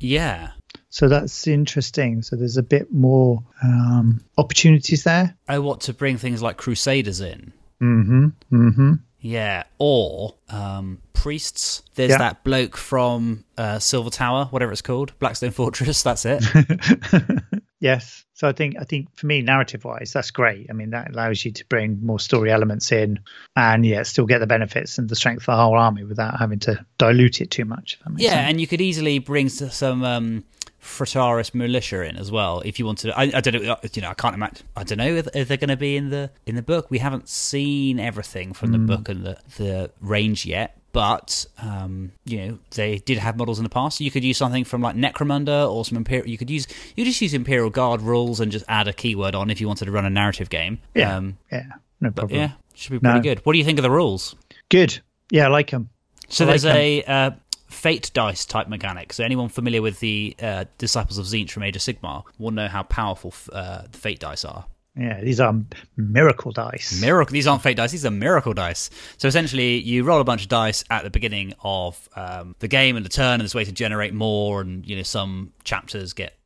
Yeah. 0.00 0.50
So 0.94 1.08
that's 1.08 1.48
interesting. 1.48 2.22
So 2.22 2.36
there's 2.36 2.56
a 2.56 2.62
bit 2.62 2.92
more 2.92 3.42
um, 3.64 4.20
opportunities 4.38 5.02
there. 5.02 5.34
I 5.48 5.58
want 5.58 5.80
to 5.82 5.92
bring 5.92 6.18
things 6.18 6.40
like 6.40 6.56
Crusaders 6.56 7.20
in. 7.20 7.52
Mm-hmm. 7.82 8.26
Mm-hmm. 8.52 8.92
Yeah, 9.18 9.64
or 9.78 10.36
um, 10.50 11.00
priests. 11.12 11.82
There's 11.96 12.10
Yeah. 12.10 12.18
that 12.18 12.44
bloke 12.44 12.76
from 12.76 13.44
uh, 13.58 13.80
Silver 13.80 14.08
Tower, 14.10 14.44
whatever 14.52 14.70
it's 14.70 14.82
called, 14.82 15.18
Blackstone 15.18 15.50
Fortress. 15.60 16.04
That's 16.04 16.24
it. 16.24 16.44
Yes. 17.80 18.24
So 18.32 18.48
I 18.48 18.52
think 18.52 18.76
I 18.80 18.84
think 18.84 19.14
for 19.14 19.26
me, 19.26 19.42
narrative 19.42 19.84
wise, 19.84 20.10
that's 20.14 20.30
great. 20.30 20.68
I 20.70 20.72
mean, 20.72 20.88
that 20.90 21.10
allows 21.10 21.44
you 21.44 21.52
to 21.52 21.66
bring 21.66 21.98
more 22.02 22.18
story 22.18 22.50
elements 22.50 22.90
in, 22.90 23.20
and 23.56 23.84
yeah, 23.84 24.04
still 24.04 24.24
get 24.24 24.38
the 24.38 24.46
benefits 24.46 24.96
and 24.96 25.06
the 25.06 25.14
strength 25.14 25.42
of 25.42 25.46
the 25.46 25.56
whole 25.56 25.76
army 25.76 26.02
without 26.02 26.38
having 26.38 26.60
to 26.60 26.82
dilute 26.96 27.42
it 27.42 27.50
too 27.50 27.66
much. 27.66 27.94
If 27.98 28.04
that 28.04 28.10
makes 28.10 28.22
yeah, 28.22 28.30
sense. 28.30 28.50
and 28.52 28.60
you 28.60 28.66
could 28.66 28.80
easily 28.80 29.18
bring 29.18 29.50
some 29.50 30.02
um, 30.02 30.44
Frateris 30.84 31.54
militia 31.54 32.02
in 32.02 32.16
as 32.16 32.30
well 32.30 32.60
if 32.64 32.78
you 32.78 32.86
wanted. 32.86 33.10
I, 33.16 33.22
I 33.34 33.40
don't 33.40 33.54
know. 33.62 33.76
You 33.92 34.02
know, 34.02 34.10
I 34.10 34.14
can't 34.14 34.34
imagine. 34.34 34.66
I 34.76 34.84
don't 34.84 34.98
know 34.98 35.06
if, 35.14 35.26
if 35.34 35.48
they're 35.48 35.56
going 35.56 35.68
to 35.70 35.76
be 35.76 35.96
in 35.96 36.10
the 36.10 36.30
in 36.46 36.54
the 36.54 36.62
book. 36.62 36.90
We 36.90 36.98
haven't 36.98 37.28
seen 37.28 37.98
everything 37.98 38.52
from 38.52 38.72
the 38.72 38.78
book 38.78 39.08
and 39.08 39.24
the 39.24 39.38
the 39.56 39.90
range 40.00 40.46
yet. 40.46 40.76
But 40.92 41.46
um, 41.60 42.12
you 42.24 42.36
know 42.38 42.58
they 42.70 42.98
did 42.98 43.18
have 43.18 43.36
models 43.36 43.58
in 43.58 43.64
the 43.64 43.68
past. 43.70 44.00
You 44.00 44.12
could 44.12 44.22
use 44.22 44.36
something 44.36 44.62
from 44.62 44.80
like 44.80 44.94
Necromunda 44.94 45.68
or 45.68 45.84
some 45.84 45.96
Imperial. 45.96 46.28
You 46.28 46.38
could 46.38 46.50
use 46.50 46.68
you 46.94 47.02
could 47.04 47.10
just 47.10 47.20
use 47.20 47.34
Imperial 47.34 47.70
Guard 47.70 48.00
rules 48.00 48.38
and 48.38 48.52
just 48.52 48.64
add 48.68 48.86
a 48.86 48.92
keyword 48.92 49.34
on 49.34 49.50
if 49.50 49.60
you 49.60 49.66
wanted 49.66 49.86
to 49.86 49.90
run 49.90 50.04
a 50.04 50.10
narrative 50.10 50.50
game. 50.50 50.78
yeah, 50.94 51.16
Um, 51.16 51.36
yeah, 51.50 51.64
no 52.00 52.10
problem. 52.12 52.38
yeah, 52.38 52.52
should 52.74 52.92
be 52.92 53.00
pretty 53.00 53.16
No. 53.18 53.22
good. 53.22 53.44
What 53.44 53.54
do 53.54 53.58
you 53.58 53.64
think 53.64 53.78
of 53.78 53.82
the 53.82 53.90
rules? 53.90 54.36
Good. 54.68 55.00
Yeah, 55.32 55.46
I 55.46 55.48
like 55.48 55.70
them. 55.70 55.88
So 56.28 56.44
like 56.44 56.60
there's 56.60 56.64
a 56.64 57.02
uh, 57.02 57.30
fate 57.74 58.10
dice 58.14 58.44
type 58.44 58.68
mechanic. 58.68 59.12
So 59.12 59.24
anyone 59.24 59.48
familiar 59.48 59.82
with 59.82 60.00
the 60.00 60.34
uh, 60.40 60.64
Disciples 60.78 61.18
of 61.18 61.26
Tzeentch 61.26 61.50
from 61.50 61.62
Age 61.62 61.76
of 61.76 61.82
Sigmar 61.82 62.24
will 62.38 62.52
know 62.52 62.68
how 62.68 62.82
powerful 62.84 63.30
f- 63.34 63.50
uh, 63.52 63.82
the 63.90 63.98
fate 63.98 64.20
dice 64.20 64.44
are. 64.44 64.64
Yeah, 64.96 65.20
these 65.20 65.40
are 65.40 65.54
miracle 65.96 66.52
dice. 66.52 67.00
Miracle. 67.00 67.32
These 67.32 67.48
aren't 67.48 67.62
fate 67.62 67.76
dice. 67.76 67.90
These 67.90 68.06
are 68.06 68.12
miracle 68.12 68.54
dice. 68.54 68.90
So 69.16 69.26
essentially, 69.26 69.80
you 69.80 70.04
roll 70.04 70.20
a 70.20 70.24
bunch 70.24 70.42
of 70.42 70.48
dice 70.48 70.84
at 70.88 71.02
the 71.02 71.10
beginning 71.10 71.52
of 71.64 72.08
um, 72.14 72.54
the 72.60 72.68
game 72.68 72.96
and 72.96 73.04
the 73.04 73.10
turn, 73.10 73.34
and 73.34 73.40
there's 73.40 73.54
a 73.54 73.58
way 73.58 73.64
to 73.64 73.72
generate 73.72 74.14
more. 74.14 74.60
And 74.60 74.86
you 74.86 74.94
know, 74.94 75.02
some 75.02 75.52
chapters 75.64 76.12
get 76.12 76.38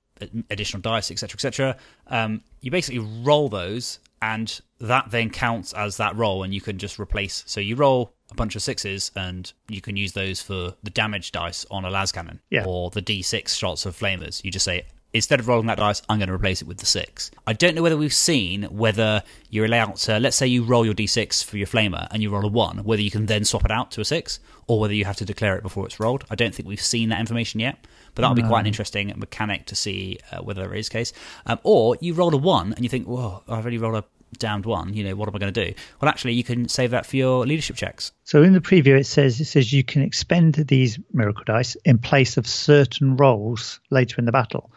additional 0.49 0.81
dice, 0.81 1.11
etc., 1.11 1.35
etc. 1.35 1.77
Um, 2.07 2.43
you 2.61 2.71
basically 2.71 3.01
roll 3.23 3.51
those, 3.51 3.99
and 4.23 4.59
that 4.81 5.11
then 5.11 5.29
counts 5.29 5.75
as 5.75 5.99
that 5.99 6.17
roll, 6.17 6.43
and 6.43 6.55
you 6.55 6.62
can 6.62 6.79
just 6.79 6.99
replace. 6.99 7.45
So 7.47 7.61
you 7.61 7.77
roll 7.77 8.14
a 8.31 8.35
bunch 8.35 8.55
of 8.57 8.62
sixes, 8.62 9.11
and 9.17 9.53
you 9.69 9.81
can 9.81 9.97
use 9.97 10.12
those 10.12 10.41
for 10.43 10.75
the 10.83 10.91
damage 10.91 11.33
dice 11.33 11.64
on 11.71 11.85
a 11.85 11.91
las 11.91 12.12
cannon 12.12 12.41
Yeah. 12.51 12.64
or 12.67 12.91
the 12.91 13.03
d6 13.03 13.57
shots 13.57 13.87
of 13.87 13.97
flamers. 13.99 14.45
You 14.45 14.51
just 14.51 14.64
say. 14.64 14.85
Instead 15.14 15.41
of 15.41 15.49
rolling 15.49 15.69
that 15.69 15.79
dice, 15.79 16.03
I'm 16.11 16.19
going 16.19 16.29
to 16.29 16.35
replace 16.35 16.61
it 16.61 16.69
with 16.69 16.77
the 16.77 16.85
six. 16.87 17.31
I 17.47 17.55
don't 17.55 17.75
know 17.75 17.81
whether 17.83 17.97
we've 17.97 18.12
seen 18.12 18.64
whether 18.64 19.23
you're 19.49 19.64
allowed 19.64 19.97
to. 19.97 20.21
Let's 20.21 20.37
say 20.37 20.47
you 20.47 20.62
roll 20.64 20.85
your 20.85 20.93
d6 20.93 21.43
for 21.43 21.57
your 21.57 21.67
flamer 21.67 22.07
and 22.11 22.23
you 22.23 22.29
roll 22.29 22.45
a 22.45 22.49
one, 22.49 22.85
whether 22.85 23.01
you 23.01 23.11
can 23.11 23.25
then 23.25 23.47
swap 23.47 23.64
it 23.64 23.71
out 23.71 23.91
to 23.93 24.03
a 24.03 24.05
six, 24.05 24.38
or 24.67 24.79
whether 24.79 24.93
you 24.93 25.07
have 25.07 25.17
to 25.17 25.25
declare 25.25 25.57
it 25.57 25.62
before 25.62 25.87
it's 25.87 25.99
rolled. 25.99 26.27
I 26.31 26.35
don't 26.35 26.55
think 26.55 26.69
we've 26.69 26.79
seen 26.79 27.09
that 27.09 27.21
information 27.21 27.59
yet, 27.59 27.87
but 28.14 28.21
that 28.21 28.29
would 28.29 28.37
be 28.37 28.47
quite 28.47 28.61
an 28.61 28.67
interesting 28.67 29.11
mechanic 29.17 29.64
to 29.67 29.75
see 29.75 30.19
uh, 30.31 30.43
whether 30.43 30.61
there 30.61 30.75
is 30.75 30.91
case. 30.91 31.14
Um, 31.47 31.59
or 31.62 31.97
you 32.03 32.12
roll 32.12 32.35
a 32.35 32.37
one 32.37 32.75
and 32.75 32.85
you 32.85 32.91
think, 32.91 33.07
"Whoa, 33.07 33.43
I've 33.49 33.62
already 33.64 33.79
rolled 33.79 33.95
a 33.97 34.05
damned 34.37 34.67
one. 34.67 34.93
You 34.93 35.05
know, 35.05 35.14
what 35.17 35.27
am 35.27 35.35
I 35.35 35.38
going 35.38 35.55
to 35.55 35.64
do?" 35.69 35.75
Well, 36.03 36.11
actually, 36.11 36.35
you 36.35 36.45
can 36.45 36.69
save 36.69 36.91
that 36.91 37.07
for 37.07 37.17
your 37.17 37.47
leadership 37.47 37.77
checks. 37.77 38.12
So 38.29 38.43
in 38.43 38.53
the 38.53 38.61
preview, 38.61 39.01
it 39.01 39.07
says 39.07 39.41
it 39.41 39.47
says 39.47 39.73
you 39.73 39.83
can 39.83 40.03
expend 40.03 40.53
these 40.57 40.99
miracle 41.14 41.45
dice 41.47 41.77
in 41.87 41.97
place 41.97 42.37
of 42.37 42.47
certain 42.47 43.17
rolls 43.17 43.81
later 43.88 44.17
in 44.19 44.27
the 44.27 44.33
battle. 44.33 44.71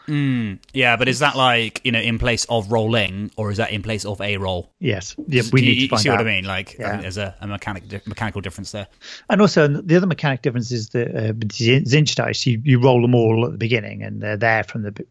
Yeah, 0.74 0.96
but 0.96 1.10
is 1.10 1.20
that 1.20 1.36
like 1.36 1.82
you 1.84 1.92
know 1.92 2.00
in 2.00 2.18
place 2.18 2.46
of 2.46 2.72
rolling, 2.72 3.30
or 3.36 3.52
is 3.52 3.58
that 3.58 3.72
in 3.72 3.82
place 3.84 4.06
of 4.06 4.22
a 4.22 4.38
roll? 4.38 4.72
Yes, 4.80 5.18
yeah, 5.28 5.44
we 5.52 5.60
Do 5.60 5.68
need 5.68 5.78
you, 5.82 5.88
to 5.88 5.90
find 5.90 6.02
see 6.02 6.10
out. 6.10 6.20
what 6.20 6.28
I 6.28 6.30
mean? 6.30 6.46
Like, 6.46 6.78
I 6.80 6.84
Yeah. 6.84 6.90
think 6.92 7.02
there's 7.02 7.18
a, 7.18 7.36
a 7.42 7.48
mechanic 7.48 8.08
mechanical 8.08 8.40
difference 8.40 8.72
there. 8.72 8.88
And 9.30 9.42
also, 9.42 9.68
the 9.68 9.98
other 9.98 10.08
mechanic 10.08 10.42
difference 10.44 10.72
is 10.72 10.88
that 10.90 11.10
uh, 11.10 11.28
the 11.36 11.82
Tzeentch 11.84 12.16
dice, 12.16 12.46
you, 12.46 12.62
you 12.64 12.80
roll 12.80 13.02
them 13.02 13.16
all 13.16 13.46
at 13.46 13.52
the 13.52 13.58
beginning 13.58 14.02
and 14.02 14.22
they're 14.22 14.38
there 14.38 14.64
from 14.64 14.84
the. 14.84 15.06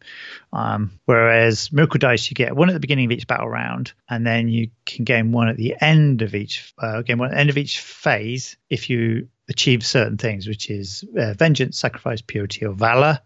Um, 0.51 0.99
whereas 1.05 1.71
Miracle 1.71 1.99
dice, 1.99 2.29
you 2.29 2.35
get 2.35 2.55
one 2.55 2.69
at 2.69 2.73
the 2.73 2.79
beginning 2.79 3.05
of 3.05 3.11
each 3.11 3.27
battle 3.27 3.47
round, 3.49 3.93
and 4.09 4.25
then 4.25 4.49
you 4.49 4.71
can 4.87 5.05
gain 5.05 5.31
one 5.31 5.47
at 5.47 5.57
the 5.57 5.75
end 5.79 6.23
of 6.23 6.33
each. 6.33 6.73
Uh, 6.79 7.03
gain 7.03 7.19
one 7.19 7.29
at 7.29 7.35
the 7.35 7.39
end 7.39 7.49
of 7.51 7.57
each 7.57 7.79
phase 7.79 8.30
if 8.69 8.89
you 8.89 9.27
achieve 9.49 9.85
certain 9.85 10.17
things, 10.17 10.47
which 10.47 10.69
is 10.69 11.03
uh, 11.17 11.33
vengeance, 11.33 11.77
sacrifice, 11.77 12.21
purity, 12.21 12.65
or 12.65 12.73
valor. 12.73 13.19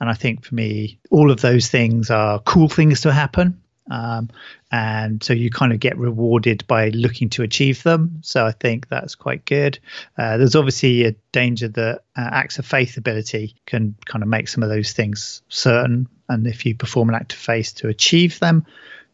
And 0.00 0.08
I 0.08 0.14
think 0.14 0.44
for 0.44 0.54
me, 0.54 0.98
all 1.10 1.30
of 1.30 1.40
those 1.40 1.68
things 1.68 2.10
are 2.10 2.38
cool 2.40 2.68
things 2.68 3.00
to 3.02 3.12
happen. 3.12 3.60
Um, 3.90 4.30
and 4.72 5.22
so 5.22 5.34
you 5.34 5.50
kind 5.50 5.72
of 5.72 5.80
get 5.80 5.98
rewarded 5.98 6.66
by 6.66 6.88
looking 6.88 7.28
to 7.30 7.42
achieve 7.42 7.82
them. 7.82 8.20
So 8.22 8.46
I 8.46 8.52
think 8.52 8.88
that's 8.88 9.14
quite 9.14 9.44
good. 9.44 9.78
Uh, 10.16 10.38
there's 10.38 10.56
obviously 10.56 11.04
a 11.04 11.14
danger 11.32 11.68
that 11.68 12.02
uh, 12.16 12.28
acts 12.32 12.58
of 12.58 12.66
faith 12.66 12.96
ability 12.96 13.56
can 13.66 13.94
kind 14.06 14.22
of 14.22 14.28
make 14.28 14.48
some 14.48 14.62
of 14.62 14.70
those 14.70 14.92
things 14.92 15.42
certain. 15.48 16.08
And 16.28 16.46
if 16.46 16.64
you 16.64 16.74
perform 16.74 17.10
an 17.10 17.14
act 17.14 17.34
of 17.34 17.38
faith 17.38 17.74
to 17.76 17.88
achieve 17.88 18.38
them, 18.38 18.64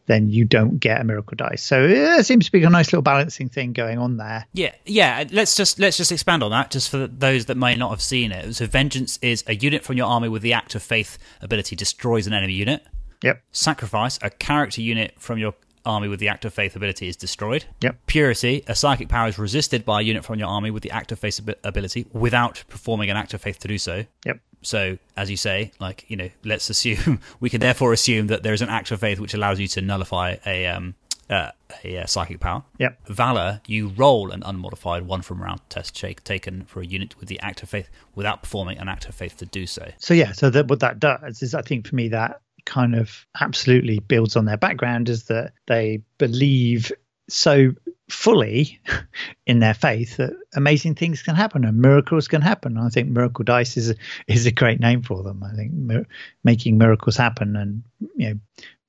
then 0.07 0.29
you 0.29 0.45
don't 0.45 0.79
get 0.79 1.01
a 1.01 1.03
miracle 1.03 1.35
dice. 1.35 1.63
So 1.63 1.83
it 1.83 2.25
seems 2.25 2.45
to 2.45 2.51
be 2.51 2.63
a 2.63 2.69
nice 2.69 2.87
little 2.87 3.01
balancing 3.01 3.49
thing 3.49 3.73
going 3.73 3.97
on 3.97 4.17
there. 4.17 4.45
Yeah, 4.53 4.73
yeah. 4.85 5.23
Let's 5.31 5.55
just 5.55 5.79
let's 5.79 5.97
just 5.97 6.11
expand 6.11 6.43
on 6.43 6.51
that, 6.51 6.71
just 6.71 6.89
for 6.89 7.07
those 7.07 7.45
that 7.45 7.55
may 7.55 7.75
not 7.75 7.89
have 7.89 8.01
seen 8.01 8.31
it. 8.31 8.55
So, 8.55 8.65
vengeance 8.65 9.17
is 9.21 9.43
a 9.47 9.55
unit 9.55 9.83
from 9.83 9.97
your 9.97 10.07
army 10.07 10.29
with 10.29 10.41
the 10.41 10.53
act 10.53 10.75
of 10.75 10.83
faith 10.83 11.17
ability 11.41 11.75
destroys 11.75 12.27
an 12.27 12.33
enemy 12.33 12.53
unit. 12.53 12.85
Yep. 13.23 13.41
Sacrifice, 13.51 14.17
a 14.21 14.29
character 14.29 14.81
unit 14.81 15.13
from 15.19 15.37
your 15.37 15.53
army 15.85 16.07
with 16.07 16.19
the 16.19 16.27
act 16.27 16.45
of 16.45 16.53
faith 16.53 16.75
ability 16.75 17.07
is 17.07 17.15
destroyed. 17.15 17.65
Yep. 17.81 17.97
Purity, 18.07 18.63
a 18.67 18.75
psychic 18.75 19.09
power 19.09 19.27
is 19.27 19.37
resisted 19.37 19.85
by 19.85 20.01
a 20.01 20.03
unit 20.03 20.23
from 20.23 20.39
your 20.39 20.47
army 20.47 20.71
with 20.71 20.83
the 20.83 20.91
act 20.91 21.11
of 21.11 21.19
faith 21.19 21.39
abi- 21.39 21.55
ability 21.63 22.05
without 22.13 22.63
performing 22.69 23.09
an 23.09 23.17
act 23.17 23.33
of 23.33 23.41
faith 23.41 23.59
to 23.59 23.67
do 23.67 23.77
so. 23.77 24.05
Yep. 24.25 24.39
So, 24.61 24.97
as 25.17 25.29
you 25.29 25.37
say, 25.37 25.71
like 25.79 26.05
you 26.07 26.17
know, 26.17 26.29
let's 26.43 26.69
assume 26.69 27.19
we 27.39 27.49
can 27.49 27.61
therefore 27.61 27.93
assume 27.93 28.27
that 28.27 28.43
there 28.43 28.53
is 28.53 28.61
an 28.61 28.69
act 28.69 28.91
of 28.91 28.99
faith 28.99 29.19
which 29.19 29.33
allows 29.33 29.59
you 29.59 29.67
to 29.69 29.81
nullify 29.81 30.37
a 30.45 30.67
um 30.67 30.95
uh, 31.29 31.51
a, 31.83 31.97
uh 31.97 32.05
psychic 32.05 32.39
power. 32.39 32.63
Yep. 32.77 33.07
Valor, 33.07 33.61
you 33.65 33.89
roll 33.89 34.31
an 34.31 34.43
unmodified 34.45 35.03
one 35.03 35.21
from 35.21 35.41
round 35.41 35.61
test 35.69 35.95
shake 35.95 36.23
taken 36.23 36.65
for 36.65 36.81
a 36.81 36.85
unit 36.85 37.17
with 37.19 37.29
the 37.29 37.39
act 37.39 37.63
of 37.63 37.69
faith 37.69 37.89
without 38.15 38.43
performing 38.43 38.77
an 38.77 38.89
act 38.89 39.07
of 39.07 39.15
faith 39.15 39.37
to 39.37 39.45
do 39.45 39.65
so. 39.65 39.91
So 39.97 40.13
yeah, 40.13 40.33
so 40.33 40.49
that 40.49 40.67
what 40.67 40.81
that 40.81 40.99
does 40.99 41.41
is 41.41 41.55
I 41.55 41.61
think 41.61 41.87
for 41.87 41.95
me 41.95 42.09
that 42.09 42.41
kind 42.65 42.95
of 42.95 43.25
absolutely 43.39 43.99
builds 43.99 44.35
on 44.35 44.45
their 44.45 44.57
background 44.57 45.09
is 45.09 45.23
that 45.23 45.53
they 45.67 46.01
believe 46.17 46.91
so 47.29 47.71
fully 48.11 48.79
in 49.47 49.59
their 49.59 49.73
faith 49.73 50.17
that 50.17 50.33
amazing 50.55 50.95
things 50.95 51.21
can 51.21 51.35
happen 51.35 51.65
and 51.65 51.79
miracles 51.79 52.27
can 52.27 52.41
happen. 52.41 52.77
I 52.77 52.89
think 52.89 53.09
Miracle 53.09 53.43
Dice 53.43 53.77
is 53.77 53.91
a, 53.91 53.95
is 54.27 54.45
a 54.45 54.51
great 54.51 54.79
name 54.79 55.01
for 55.01 55.23
them. 55.23 55.43
I 55.43 55.55
think 55.55 55.71
mir- 55.73 56.07
making 56.43 56.77
miracles 56.77 57.17
happen 57.17 57.55
and 57.55 57.83
you 58.15 58.29
know 58.29 58.39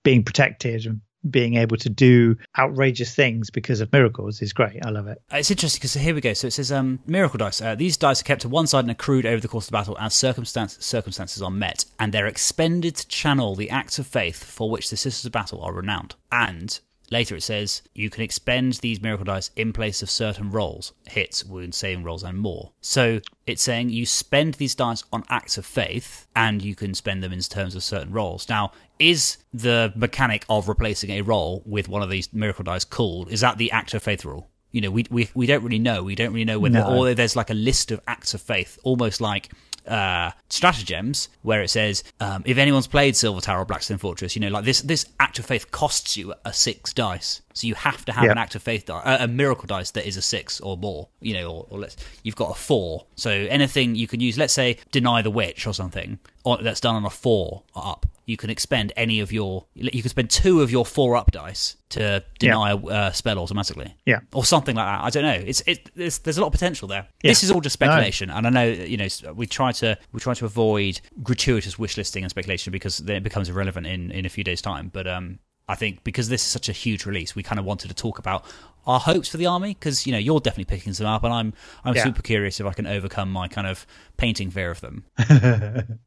being 0.03 0.25
protected 0.25 0.87
and 0.87 1.01
being 1.31 1.55
able 1.55 1.77
to 1.77 1.89
do 1.89 2.37
outrageous 2.59 3.15
things 3.15 3.49
because 3.49 3.81
of 3.81 3.93
miracles 3.93 4.43
is 4.43 4.53
great. 4.53 4.85
I 4.85 4.91
love 4.91 5.07
it. 5.07 5.23
Uh, 5.33 5.37
It's 5.37 5.53
interesting 5.53 5.79
because 5.79 5.95
here 5.95 6.15
we 6.15 6.21
go. 6.21 6.33
So 6.33 6.49
it 6.49 6.53
says 6.53 6.73
um, 6.73 6.99
miracle 7.07 7.39
dice. 7.39 7.61
Uh, 7.63 7.77
these 7.77 7.97
dice 7.97 8.21
are 8.21 8.25
kept 8.25 8.43
to 8.43 8.49
one 8.49 8.67
side 8.67 8.81
and 8.85 8.91
accrued 8.91 9.25
over 9.25 9.41
the 9.41 9.47
course 9.49 9.67
of 9.67 9.71
the 9.71 9.79
battle 9.79 9.97
as 10.01 10.15
circumstance, 10.15 10.77
circumstances 10.81 11.41
are 11.41 11.51
met, 11.51 11.85
and 12.01 12.13
they're 12.13 12.27
expended 12.27 12.97
to 12.97 13.07
channel 13.07 13.55
the 13.55 13.71
acts 13.71 14.01
of 14.01 14.07
faith 14.07 14.43
for 14.43 14.69
which 14.69 14.91
the 14.91 14.97
sisters 14.97 15.25
of 15.25 15.31
battle 15.33 15.63
are 15.63 15.73
renowned. 15.73 16.17
And 16.33 16.79
later 17.13 17.37
it 17.37 17.43
says 17.43 17.83
you 17.95 18.11
can 18.11 18.23
expend 18.23 18.73
these 18.75 19.01
miracle 19.01 19.25
dice 19.25 19.51
in 19.55 19.73
place 19.73 20.03
of 20.03 20.11
certain 20.11 20.51
rolls, 20.51 20.93
hits, 21.07 21.45
wounds, 21.45 21.77
saving 21.77 22.03
rolls, 22.03 22.23
and 22.25 22.39
more. 22.39 22.73
So 22.81 23.21
it's 23.47 23.63
saying 23.63 23.91
you 23.91 24.07
spend 24.07 24.55
these 24.55 24.75
dice 24.75 25.05
on 25.13 25.23
acts 25.29 25.59
of 25.59 25.67
faith, 25.67 26.27
and 26.35 26.63
you 26.63 26.75
can 26.75 26.95
spend 26.95 27.23
them 27.23 27.33
in 27.33 27.41
terms 27.41 27.77
of 27.77 27.85
certain 27.85 28.13
rolls. 28.13 28.49
Now, 28.49 28.73
is 28.99 29.37
the 29.53 29.93
mechanic 29.95 30.45
of 30.49 30.69
replacing 30.69 31.11
a 31.11 31.21
roll 31.23 31.63
with 31.67 31.89
one 31.89 32.03
of 32.03 32.11
these 32.11 32.33
miracle 32.33 32.65
dice 32.65 32.85
called? 32.85 33.31
Is 33.31 33.41
that 33.43 33.59
the 33.59 33.71
act 33.71 33.95
of 33.95 34.03
faith 34.03 34.25
rule? 34.25 34.49
You 34.71 34.81
know, 34.81 34.91
we 34.91 35.05
we, 35.11 35.29
we 35.35 35.47
don't 35.47 35.63
really 35.63 35.79
know. 35.79 36.03
We 36.03 36.15
don't 36.15 36.33
really 36.33 36.47
know 36.47 36.59
whether, 36.59 36.79
No. 36.79 36.97
or 36.97 37.15
there's 37.15 37.37
like 37.37 37.51
a 37.51 37.55
list 37.55 37.91
of 37.91 38.01
acts 38.09 38.33
of 38.33 38.41
faith, 38.41 38.79
almost 38.83 39.21
like 39.21 39.51
uh, 39.87 40.31
stratagems, 40.49 41.29
where 41.43 41.63
it 41.63 41.69
says 41.69 42.05
um, 42.21 42.43
if 42.47 42.59
anyone's 42.59 42.87
played 42.87 43.17
Silver 43.17 43.41
Tower 43.41 43.63
or 43.63 43.65
Blackstone 43.65 43.99
Fortress, 43.99 44.37
you 44.37 44.41
know, 44.41 44.49
like 44.49 44.65
this 44.65 44.81
this 44.83 45.07
act 45.19 45.39
of 45.39 45.47
faith 45.47 45.71
costs 45.71 46.17
you 46.17 46.35
a 46.45 46.53
six 46.53 46.93
dice, 46.93 47.43
so 47.53 47.67
you 47.67 47.75
have 47.75 48.05
to 48.05 48.13
have 48.13 48.25
Yeah. 48.25 48.33
an 48.33 48.39
act 48.39 48.55
of 48.55 48.63
faith 48.63 48.87
die, 48.87 49.03
a, 49.05 49.25
a 49.25 49.29
miracle 49.29 49.67
dice 49.67 49.91
that 49.93 50.07
is 50.07 50.17
a 50.17 50.23
six 50.23 50.61
or 50.61 50.77
more, 50.77 51.09
you 51.21 51.35
know, 51.35 51.51
or, 51.51 51.67
or 51.71 51.79
let's 51.81 51.97
you've 52.23 52.37
got 52.37 52.51
a 52.51 52.55
four, 52.55 53.07
so 53.17 53.31
anything 53.31 53.95
you 53.95 54.07
can 54.07 54.21
use, 54.21 54.39
let's 54.39 54.53
say 54.55 54.77
deny 54.91 55.23
the 55.23 55.31
witch 55.31 55.67
or 55.67 55.75
something, 55.75 56.19
or 56.45 56.59
that's 56.59 56.81
done 56.81 56.95
on 56.95 57.05
a 57.05 57.11
four 57.11 57.63
or 57.75 57.87
up. 57.87 58.07
You 58.25 58.37
can 58.37 58.51
expend 58.51 58.93
any 58.97 59.21
of 59.21 59.33
your, 59.33 59.67
you 59.75 60.01
can 60.03 60.09
spend 60.09 60.31
two 60.31 60.63
of 60.63 60.71
your 60.71 60.87
four 60.87 61.17
up 61.17 61.31
dice 61.33 61.77
to 61.91 62.23
deny 62.39 62.71
a 62.71 62.77
uh, 62.77 63.11
spell 63.13 63.39
automatically 63.39 63.95
Yeah. 64.07 64.21
or 64.33 64.45
something 64.45 64.77
like 64.77 64.87
that. 64.87 65.05
I 65.05 65.11
don't 65.11 65.23
know. 65.25 65.45
It's 65.47 65.61
it. 65.67 65.91
There's, 65.95 66.19
there's 66.19 66.39
a 66.39 66.41
lot 66.41 66.47
of 66.47 66.53
potential 66.53 66.87
there. 66.89 67.07
Yeah. 67.23 67.31
This 67.33 67.43
is 67.43 67.51
all 67.51 67.61
just 67.61 67.75
speculation, 67.75 68.31
and 68.31 68.47
I 68.47 68.51
know 68.51 68.65
you 68.65 68.97
know 68.97 69.09
we 69.35 69.47
try 69.47 69.73
to 69.73 69.99
we 70.13 70.21
try 70.21 70.35
to 70.35 70.45
avoid 70.45 71.01
gratuitous 71.23 71.79
wish 71.79 71.97
listing 71.97 72.23
and 72.25 72.31
speculation 72.31 72.71
because 72.71 72.99
then 72.99 73.17
it 73.17 73.23
becomes 73.23 73.49
irrelevant 73.49 73.87
in 73.87 74.11
in 74.11 74.25
a 74.25 74.29
few 74.29 74.45
days' 74.45 74.63
time. 74.63 74.91
But 74.93 75.07
um, 75.07 75.39
I 75.69 75.75
think 75.75 76.03
because 76.05 76.29
this 76.29 76.43
is 76.43 76.49
such 76.49 76.69
a 76.69 76.73
huge 76.73 77.05
release, 77.07 77.35
we 77.35 77.43
kind 77.43 77.59
of 77.59 77.65
wanted 77.65 77.89
to 77.89 77.95
talk 77.95 78.19
about 78.19 78.45
our 78.87 79.01
hopes 79.01 79.29
for 79.29 79.37
the 79.37 79.47
army 79.47 79.75
because 79.75 80.07
you 80.07 80.13
know 80.13 80.19
you're 80.19 80.41
definitely 80.41 80.65
picking 80.77 80.93
some 80.93 81.07
up, 81.07 81.25
and 81.25 81.33
I'm 81.33 81.53
I'm 81.85 81.95
Yeah. 81.95 82.05
super 82.05 82.23
curious 82.23 82.61
if 82.61 82.67
I 82.67 82.73
can 82.73 82.87
overcome 82.87 83.31
my 83.31 83.49
kind 83.49 83.67
of 83.67 83.87
painting 84.17 84.51
fear 84.51 84.71
of 84.71 84.81
them. 84.81 85.05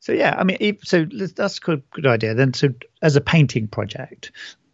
so 0.00 0.12
yeah, 0.12 0.34
I 0.38 0.44
mean, 0.44 0.78
so 0.82 1.04
that's 1.04 1.58
a 1.58 1.60
good, 1.60 1.82
good 1.90 2.06
idea. 2.06 2.34
Then, 2.34 2.54
so 2.54 2.68
as 3.02 3.16
a 3.16 3.20
painting 3.20 3.68
project, 3.68 4.32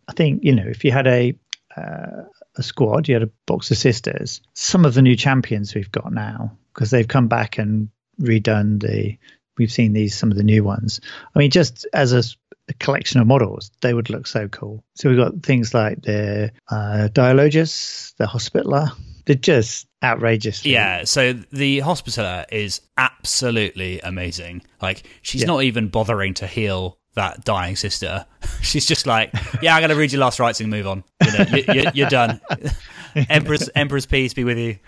I 0.09 0.13
think 0.13 0.45
you 0.45 0.55
know 0.55 0.67
if 0.67 0.85
you 0.85 0.93
had 0.93 1.07
a 1.07 1.35
uh, 1.77 2.25
a 2.57 2.63
squad, 2.63 3.09
you 3.09 3.15
had 3.15 3.23
a 3.23 3.31
box 3.47 3.71
of 3.71 3.79
sisters. 3.79 4.41
Some 4.55 4.85
of 4.85 4.95
the 4.95 5.03
new 5.03 5.17
champions 5.17 5.75
we've 5.75 5.93
got 5.93 6.13
now 6.13 6.57
because 6.75 6.91
they've 6.91 7.09
come 7.09 7.29
back 7.29 7.59
and 7.59 7.89
redone 8.21 8.81
the. 8.81 9.17
We've 9.59 9.73
seen 9.73 9.93
these 9.93 10.17
some 10.17 10.31
of 10.31 10.37
the 10.37 10.45
new 10.45 10.63
ones. 10.63 11.01
I 11.35 11.39
mean, 11.41 11.51
just 11.51 11.85
as 11.93 12.13
a, 12.13 12.23
a 12.69 12.75
collection 12.75 13.21
of 13.21 13.27
models, 13.27 13.71
they 13.81 13.95
would 13.95 14.11
look 14.11 14.27
so 14.27 14.49
cool. 14.49 14.85
So 14.95 15.09
we've 15.09 15.19
got 15.19 15.43
things 15.43 15.73
like 15.75 16.03
the 16.03 16.53
uh, 16.71 17.09
Dialogus, 17.13 18.15
the 18.17 18.27
Hospitaller. 18.27 18.91
They're 19.27 19.35
just 19.37 19.87
outrageous. 20.03 20.65
Yeah, 20.65 21.05
so 21.05 21.35
the 21.35 21.81
Hospitaller 21.81 22.47
is 22.51 22.81
absolutely 22.97 24.01
amazing. 24.01 24.63
Like, 24.81 25.03
she's 25.23 25.43
Yeah. 25.43 25.49
not 25.49 25.63
even 25.65 25.89
bothering 25.89 26.35
to 26.35 26.47
heal 26.47 26.99
that 27.15 27.45
dying 27.45 27.75
sister. 27.77 28.25
She's 28.63 28.87
just 28.87 29.05
like, 29.07 29.33
yeah, 29.61 29.75
I'm 29.75 29.81
going 29.81 29.91
to 29.91 29.97
read 29.97 30.13
your 30.13 30.21
last 30.21 30.39
rites 30.39 30.61
and 30.61 30.71
move 30.71 30.87
on. 30.87 31.03
You 31.25 31.33
know, 31.33 31.45
you, 31.75 31.85
you're 31.95 32.09
done. 32.09 32.41
Emperor's, 33.29 33.69
Emperor's 33.75 34.07
peace 34.07 34.35
be 34.35 34.45
with 34.45 34.57
you. 34.59 34.79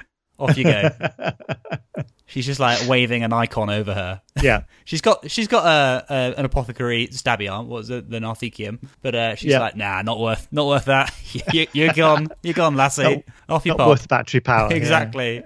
Off 0.40 0.56
you 0.56 0.64
go. 0.64 0.90
She's 2.26 2.46
just 2.46 2.60
like 2.60 2.88
waving 2.88 3.24
an 3.24 3.32
icon 3.32 3.70
over 3.70 3.92
her. 3.92 4.22
yeah. 4.40 4.62
She's 4.84 5.00
got 5.00 5.28
she's 5.30 5.48
got 5.48 5.66
a, 5.66 6.12
a 6.12 6.34
an 6.38 6.44
apothecary 6.44 7.08
stabby 7.08 7.50
arm. 7.50 7.66
What 7.68 7.78
was 7.78 7.90
it? 7.90 8.08
The 8.08 8.18
Narthecium. 8.18 8.78
But 9.02 9.14
uh, 9.16 9.34
she's 9.34 9.50
Yeah. 9.50 9.58
like, 9.60 9.74
nah, 9.76 10.02
not 10.02 10.20
worth 10.20 10.46
not 10.52 10.66
worth 10.68 10.84
that. 10.84 11.12
you, 11.52 11.66
you're 11.72 11.92
gone. 11.92 12.28
You're 12.44 12.54
gone, 12.54 12.76
lassie. 12.76 13.02
Not- 13.02 13.22
Off 13.48 13.66
you 13.66 13.74
Not 13.74 13.88
worth 13.88 14.06
battery 14.08 14.40
power. 14.40 14.68
yeah. 14.70 14.76
Exactly. 14.76 15.42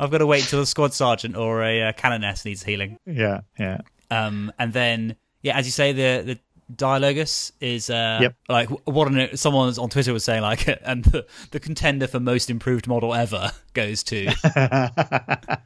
I've 0.00 0.10
got 0.10 0.18
to 0.18 0.26
wait 0.26 0.42
till 0.44 0.60
a 0.60 0.66
squad 0.66 0.92
sergeant 0.92 1.36
or 1.36 1.62
a 1.62 1.82
uh, 1.84 1.92
canoness 1.92 2.44
needs 2.44 2.64
healing. 2.64 2.98
Yeah, 3.06 3.42
yeah. 3.58 3.80
Um, 4.10 4.52
and 4.58 4.72
then, 4.72 5.14
yeah, 5.42 5.56
as 5.56 5.66
you 5.66 5.72
say, 5.72 5.92
the 5.92 6.22
the 6.34 6.38
Dialogus 6.74 7.52
is 7.60 7.90
uh, 7.90 8.18
Yep. 8.22 8.34
like 8.48 8.68
what 8.86 9.08
an, 9.08 9.36
someone 9.36 9.72
on 9.78 9.88
Twitter 9.88 10.12
was 10.12 10.24
saying 10.24 10.42
like, 10.42 10.66
and 10.82 11.04
the, 11.04 11.26
the 11.52 11.60
contender 11.60 12.06
for 12.08 12.18
most 12.20 12.50
improved 12.50 12.86
model 12.88 13.14
ever 13.14 13.52
goes 13.72 14.02
to 14.04 14.32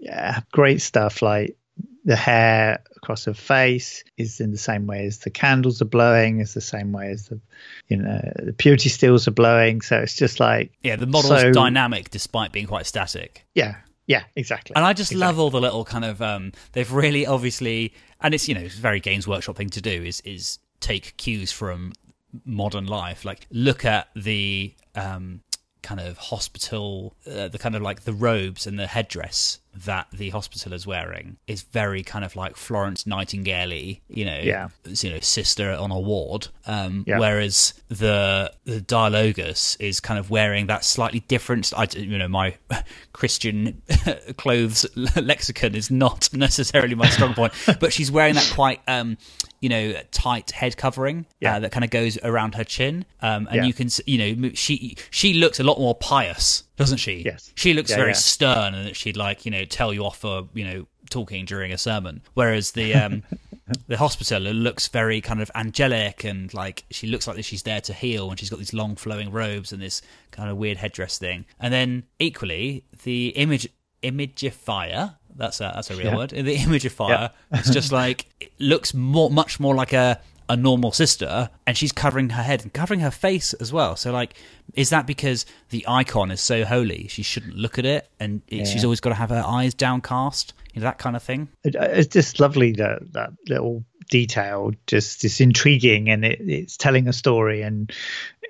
yeah, 0.00 0.40
great 0.52 0.80
stuff. 0.82 1.22
Like 1.22 1.56
the 2.04 2.16
hair 2.16 2.82
across 2.96 3.24
her 3.24 3.34
face 3.34 4.04
is 4.16 4.40
in 4.40 4.50
the 4.50 4.58
same 4.58 4.86
way 4.86 5.06
as 5.06 5.18
the 5.18 5.30
candles 5.30 5.80
are 5.82 5.86
blowing. 5.86 6.40
It's 6.40 6.54
the 6.54 6.60
same 6.60 6.92
way 6.92 7.10
as 7.10 7.28
the, 7.28 7.40
you 7.88 7.96
know, 7.98 8.20
the 8.42 8.52
purity 8.52 8.88
seals 8.88 9.26
are 9.28 9.32
blowing. 9.32 9.80
So 9.80 9.98
it's 9.98 10.16
just 10.16 10.40
like, 10.40 10.72
yeah, 10.82 10.96
the 10.96 11.06
model's 11.06 11.40
So- 11.40 11.52
dynamic 11.52 12.10
despite 12.10 12.52
being 12.52 12.66
quite 12.66 12.86
static. 12.86 13.44
yeah, 13.54 13.76
yeah, 14.06 14.24
exactly. 14.36 14.76
And 14.76 14.84
I 14.84 14.92
just 14.92 15.14
love 15.14 15.38
all 15.38 15.50
the 15.50 15.60
little 15.60 15.84
kind 15.84 16.04
of 16.04 16.20
um 16.20 16.52
they've 16.72 16.90
really 16.92 17.26
obviously 17.26 17.94
and 18.20 18.34
it's 18.34 18.48
you 18.48 18.54
know, 18.54 18.60
it's 18.60 18.78
a 18.78 18.80
very 18.80 19.00
games 19.00 19.26
workshop 19.26 19.56
thing 19.56 19.70
to 19.70 19.80
do 19.80 19.90
is 19.90 20.20
is 20.22 20.58
take 20.80 21.16
cues 21.16 21.50
from 21.52 21.92
modern 22.44 22.86
life. 22.86 23.24
Like 23.24 23.46
look 23.50 23.84
at 23.84 24.08
the 24.14 24.74
um 24.94 25.40
kind 25.82 26.00
of 26.00 26.16
hospital 26.16 27.14
uh, 27.30 27.48
the 27.48 27.58
kind 27.58 27.76
of 27.76 27.82
like 27.82 28.02
the 28.02 28.12
robes 28.12 28.66
and 28.66 28.78
the 28.78 28.86
headdress 28.86 29.60
that 29.84 30.06
the 30.12 30.30
hospital 30.30 30.72
is 30.72 30.86
wearing 30.86 31.36
is 31.46 31.62
very 31.62 32.02
kind 32.02 32.24
of 32.24 32.36
like 32.36 32.56
Florence 32.56 33.06
Nightingale, 33.06 33.96
you 34.08 34.24
know, 34.24 34.40
Yeah. 34.42 34.68
you 34.84 35.10
know, 35.10 35.20
sister 35.20 35.70
on 35.72 35.90
a 35.90 35.98
ward. 35.98 36.48
Um, 36.66 37.04
Yeah. 37.06 37.18
Whereas 37.18 37.74
the 37.88 38.52
the 38.64 38.80
Dialogus 38.80 39.76
is 39.80 40.00
kind 40.00 40.18
of 40.18 40.30
wearing 40.30 40.66
that 40.68 40.84
slightly 40.84 41.20
different. 41.20 41.72
I, 41.76 41.86
you 41.96 42.18
know, 42.18 42.28
my 42.28 42.56
Christian 43.12 43.82
clothes 44.36 44.86
lexicon 45.16 45.74
is 45.74 45.90
not 45.90 46.32
necessarily 46.32 46.94
my 46.94 47.08
strong 47.08 47.34
point, 47.34 47.52
but 47.80 47.92
she's 47.92 48.10
wearing 48.10 48.34
that 48.34 48.50
quite. 48.54 48.80
Um, 48.88 49.16
you 49.60 49.70
know, 49.70 49.94
tight 50.10 50.50
head 50.50 50.76
covering 50.76 51.24
Yeah. 51.40 51.56
uh, 51.56 51.60
that 51.60 51.72
kind 51.72 51.84
of 51.84 51.90
goes 51.90 52.18
around 52.22 52.54
her 52.56 52.64
chin, 52.64 53.06
um, 53.22 53.46
and 53.46 53.56
Yeah. 53.56 53.64
you 53.64 53.72
can, 53.72 53.88
you 54.06 54.18
know, 54.36 54.50
she 54.54 54.96
she 55.10 55.32
looks 55.34 55.58
a 55.58 55.64
lot 55.64 55.78
more 55.78 55.94
pious, 55.94 56.63
doesn't 56.76 56.98
she? 56.98 57.22
Yes. 57.24 57.52
she 57.54 57.72
looks 57.74 57.90
Yeah, 57.90 57.96
very 57.96 58.10
yeah. 58.10 58.14
stern, 58.14 58.74
and 58.74 58.86
that 58.88 58.96
she'd 58.96 59.16
like, 59.16 59.44
you 59.44 59.50
know, 59.50 59.64
tell 59.64 59.92
you 59.92 60.04
off 60.04 60.18
for, 60.18 60.48
you 60.54 60.64
know, 60.64 60.86
talking 61.10 61.44
during 61.44 61.72
a 61.72 61.78
sermon. 61.78 62.22
Whereas 62.34 62.72
the 62.72 62.94
um, 62.94 63.22
the 63.88 63.96
hospitaller 63.96 64.52
looks 64.52 64.88
very 64.88 65.20
kind 65.20 65.40
of 65.40 65.50
angelic 65.54 66.24
and 66.24 66.52
like 66.54 66.84
she 66.90 67.06
looks 67.06 67.26
like 67.26 67.42
she's 67.44 67.62
there 67.62 67.80
to 67.82 67.92
heal, 67.92 68.30
and 68.30 68.38
she's 68.38 68.50
got 68.50 68.58
these 68.58 68.74
long 68.74 68.96
flowing 68.96 69.30
robes 69.30 69.72
and 69.72 69.80
this 69.82 70.02
kind 70.30 70.50
of 70.50 70.56
weird 70.56 70.78
headdress 70.78 71.18
thing. 71.18 71.44
And 71.60 71.72
then 71.72 72.04
equally, 72.18 72.84
the 73.04 73.28
image 73.28 73.68
imagifier. 74.02 75.16
That's 75.36 75.60
a 75.60 75.72
that's 75.74 75.90
a 75.90 75.96
real 75.96 76.06
Yeah. 76.06 76.16
word. 76.16 76.30
The 76.30 76.56
imagifier. 76.56 77.30
It's 77.52 77.70
just 77.70 77.92
like 77.92 78.26
it 78.40 78.52
looks 78.58 78.94
more, 78.94 79.30
much 79.30 79.58
more 79.58 79.74
like 79.74 79.92
a 79.92 80.20
a 80.48 80.56
normal 80.56 80.92
sister, 80.92 81.48
and 81.66 81.76
she's 81.76 81.92
covering 81.92 82.30
her 82.30 82.42
head 82.42 82.62
and 82.62 82.72
covering 82.72 83.00
her 83.00 83.10
face 83.10 83.54
as 83.54 83.72
well. 83.72 83.96
So, 83.96 84.12
like, 84.12 84.34
is 84.74 84.90
that 84.90 85.06
because 85.06 85.46
the 85.70 85.84
icon 85.88 86.30
is 86.30 86.40
so 86.40 86.64
holy 86.64 87.08
she 87.08 87.22
shouldn't 87.22 87.56
look 87.56 87.78
at 87.78 87.84
it, 87.86 88.08
and 88.20 88.42
it, 88.48 88.66
she's 88.66 88.84
always 88.84 89.00
got 89.00 89.10
to 89.10 89.14
have 89.16 89.30
her 89.30 89.42
eyes 89.46 89.74
downcast? 89.74 90.52
You 90.74 90.80
know, 90.80 90.84
that 90.86 90.98
kind 90.98 91.14
of 91.16 91.22
thing. 91.22 91.48
It- 91.62 91.76
uh, 91.76 91.88
it's 91.90 92.08
just 92.12 92.40
lovely 92.40 92.72
that 92.72 93.12
that 93.12 93.30
little 93.48 93.84
detail 94.10 94.72
just 94.86 95.24
is 95.24 95.40
intriguing 95.40 96.10
and 96.10 96.24
it, 96.26 96.38
it's 96.40 96.76
telling 96.76 97.08
a 97.08 97.12
story 97.12 97.62
and 97.62 97.90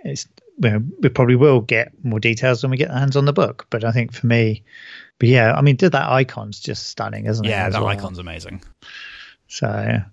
it's 0.05 0.27
you 0.59 0.71
know, 0.71 0.83
we 1.01 1.09
probably 1.11 1.37
will 1.37 1.61
get 1.61 1.93
more 2.05 2.19
details 2.19 2.63
when 2.63 2.71
we 2.71 2.77
get 2.77 2.91
our 2.91 2.99
hands 2.99 3.15
on 3.17 3.25
the 3.25 3.33
book 3.33 3.67
but 3.71 3.85
i 3.85 3.93
think 3.93 4.13
for 4.13 4.27
me 4.27 4.65
but 5.21 5.29
yeah 5.29 5.53
i 5.55 5.61
mean 5.61 5.77
did 5.77 5.93
that 5.93 6.09
icon's 6.11 6.59
just 6.59 6.89
stunning 6.89 7.27
isn't 7.27 7.45
it 7.45 7.51
Yeah, 7.51 7.69
that 7.69 7.81
well? 7.81 7.89
icon's 7.91 8.19
amazing. 8.19 8.63
So 9.47 9.67